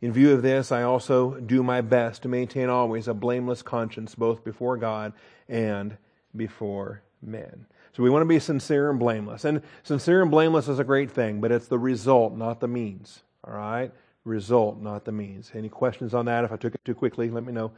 In 0.00 0.12
view 0.12 0.32
of 0.32 0.42
this, 0.42 0.72
I 0.72 0.82
also 0.82 1.34
do 1.34 1.62
my 1.62 1.82
best 1.82 2.22
to 2.22 2.28
maintain 2.28 2.70
always 2.70 3.06
a 3.06 3.14
blameless 3.14 3.62
conscience, 3.62 4.14
both 4.14 4.42
before 4.44 4.76
God 4.78 5.12
and 5.48 5.96
before 6.34 7.02
men. 7.20 7.66
So 7.92 8.02
we 8.02 8.08
want 8.08 8.22
to 8.22 8.26
be 8.26 8.38
sincere 8.38 8.88
and 8.88 8.98
blameless. 8.98 9.44
And 9.44 9.62
sincere 9.82 10.22
and 10.22 10.30
blameless 10.30 10.68
is 10.68 10.78
a 10.78 10.84
great 10.84 11.10
thing, 11.10 11.40
but 11.40 11.52
it's 11.52 11.68
the 11.68 11.78
result, 11.78 12.34
not 12.34 12.60
the 12.60 12.68
means. 12.68 13.22
All 13.44 13.52
right? 13.52 13.92
Result, 14.30 14.80
not 14.80 15.04
the 15.04 15.10
means. 15.10 15.50
Any 15.54 15.68
questions 15.68 16.14
on 16.14 16.26
that? 16.26 16.44
If 16.44 16.52
I 16.52 16.56
took 16.56 16.74
it 16.74 16.84
too 16.84 16.94
quickly, 16.94 17.30
let 17.30 17.44
me 17.44 17.52
know. 17.52 17.72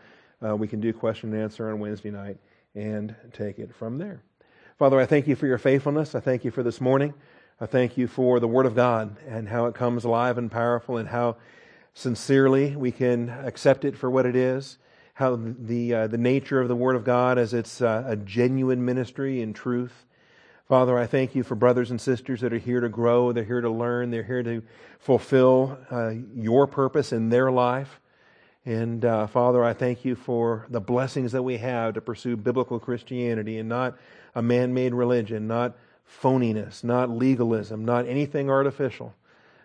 Uh, 0.46 0.54
we 0.54 0.68
can 0.68 0.80
do 0.80 0.92
question 0.92 1.32
and 1.32 1.42
answer 1.42 1.70
on 1.70 1.80
Wednesday 1.80 2.10
night 2.10 2.36
and 2.74 3.14
take 3.32 3.58
it 3.58 3.74
from 3.74 3.96
there. 3.96 4.22
Father, 4.78 5.00
I 5.00 5.06
thank 5.06 5.26
you 5.26 5.34
for 5.34 5.46
your 5.46 5.56
faithfulness. 5.56 6.14
I 6.14 6.20
thank 6.20 6.44
you 6.44 6.50
for 6.50 6.62
this 6.62 6.78
morning. 6.78 7.14
I 7.58 7.64
thank 7.64 7.96
you 7.96 8.06
for 8.06 8.38
the 8.38 8.48
Word 8.48 8.66
of 8.66 8.74
God 8.74 9.16
and 9.26 9.48
how 9.48 9.64
it 9.64 9.74
comes 9.74 10.04
alive 10.04 10.36
and 10.36 10.50
powerful 10.50 10.98
and 10.98 11.08
how 11.08 11.36
sincerely 11.94 12.76
we 12.76 12.92
can 12.92 13.30
accept 13.30 13.86
it 13.86 13.96
for 13.96 14.10
what 14.10 14.26
it 14.26 14.36
is. 14.36 14.76
How 15.14 15.36
the, 15.36 15.94
uh, 15.94 16.06
the 16.06 16.18
nature 16.18 16.60
of 16.60 16.68
the 16.68 16.76
Word 16.76 16.96
of 16.96 17.04
God 17.04 17.38
as 17.38 17.54
it's 17.54 17.80
uh, 17.80 18.04
a 18.06 18.16
genuine 18.16 18.84
ministry 18.84 19.40
in 19.40 19.54
truth. 19.54 20.04
Father, 20.68 20.96
I 20.96 21.06
thank 21.06 21.34
you 21.34 21.42
for 21.42 21.54
brothers 21.54 21.90
and 21.90 22.00
sisters 22.00 22.40
that 22.40 22.52
are 22.52 22.58
here 22.58 22.80
to 22.80 22.88
grow, 22.88 23.32
they're 23.32 23.44
here 23.44 23.60
to 23.60 23.70
learn, 23.70 24.10
they're 24.10 24.22
here 24.22 24.42
to 24.42 24.62
fulfill 24.98 25.78
uh, 25.90 26.12
your 26.34 26.66
purpose 26.66 27.12
in 27.12 27.28
their 27.28 27.50
life. 27.50 28.00
And 28.64 29.04
uh, 29.04 29.26
Father, 29.26 29.64
I 29.64 29.72
thank 29.72 30.04
you 30.04 30.14
for 30.14 30.66
the 30.70 30.80
blessings 30.80 31.32
that 31.32 31.42
we 31.42 31.58
have 31.58 31.94
to 31.94 32.00
pursue 32.00 32.36
biblical 32.36 32.78
Christianity 32.78 33.58
and 33.58 33.68
not 33.68 33.98
a 34.34 34.42
man 34.42 34.72
made 34.72 34.94
religion, 34.94 35.48
not 35.48 35.76
phoniness, 36.06 36.84
not 36.84 37.10
legalism, 37.10 37.84
not 37.84 38.06
anything 38.06 38.48
artificial. 38.48 39.14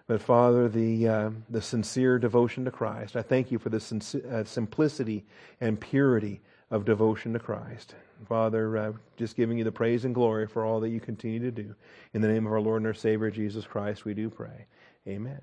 But 0.07 0.21
Father, 0.21 0.67
the, 0.67 1.07
uh, 1.07 1.29
the 1.49 1.61
sincere 1.61 2.17
devotion 2.17 2.65
to 2.65 2.71
Christ. 2.71 3.15
I 3.15 3.21
thank 3.21 3.51
you 3.51 3.59
for 3.59 3.69
the 3.69 3.79
sinc- 3.79 4.25
uh, 4.25 4.45
simplicity 4.45 5.25
and 5.61 5.79
purity 5.79 6.41
of 6.71 6.85
devotion 6.85 7.33
to 7.33 7.39
Christ. 7.39 7.93
Father, 8.25 8.77
uh, 8.77 8.93
just 9.17 9.35
giving 9.35 9.57
you 9.57 9.63
the 9.63 9.71
praise 9.71 10.05
and 10.05 10.15
glory 10.15 10.47
for 10.47 10.65
all 10.65 10.79
that 10.79 10.89
you 10.89 10.99
continue 10.99 11.39
to 11.39 11.51
do. 11.51 11.75
In 12.13 12.21
the 12.21 12.27
name 12.27 12.45
of 12.45 12.53
our 12.53 12.61
Lord 12.61 12.77
and 12.77 12.87
our 12.87 12.93
Savior, 12.93 13.29
Jesus 13.29 13.65
Christ, 13.65 14.05
we 14.05 14.13
do 14.13 14.29
pray. 14.29 14.65
Amen. 15.07 15.41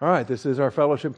All 0.00 0.10
right, 0.10 0.26
this 0.26 0.44
is 0.44 0.60
our 0.60 0.70
fellowship 0.70 1.14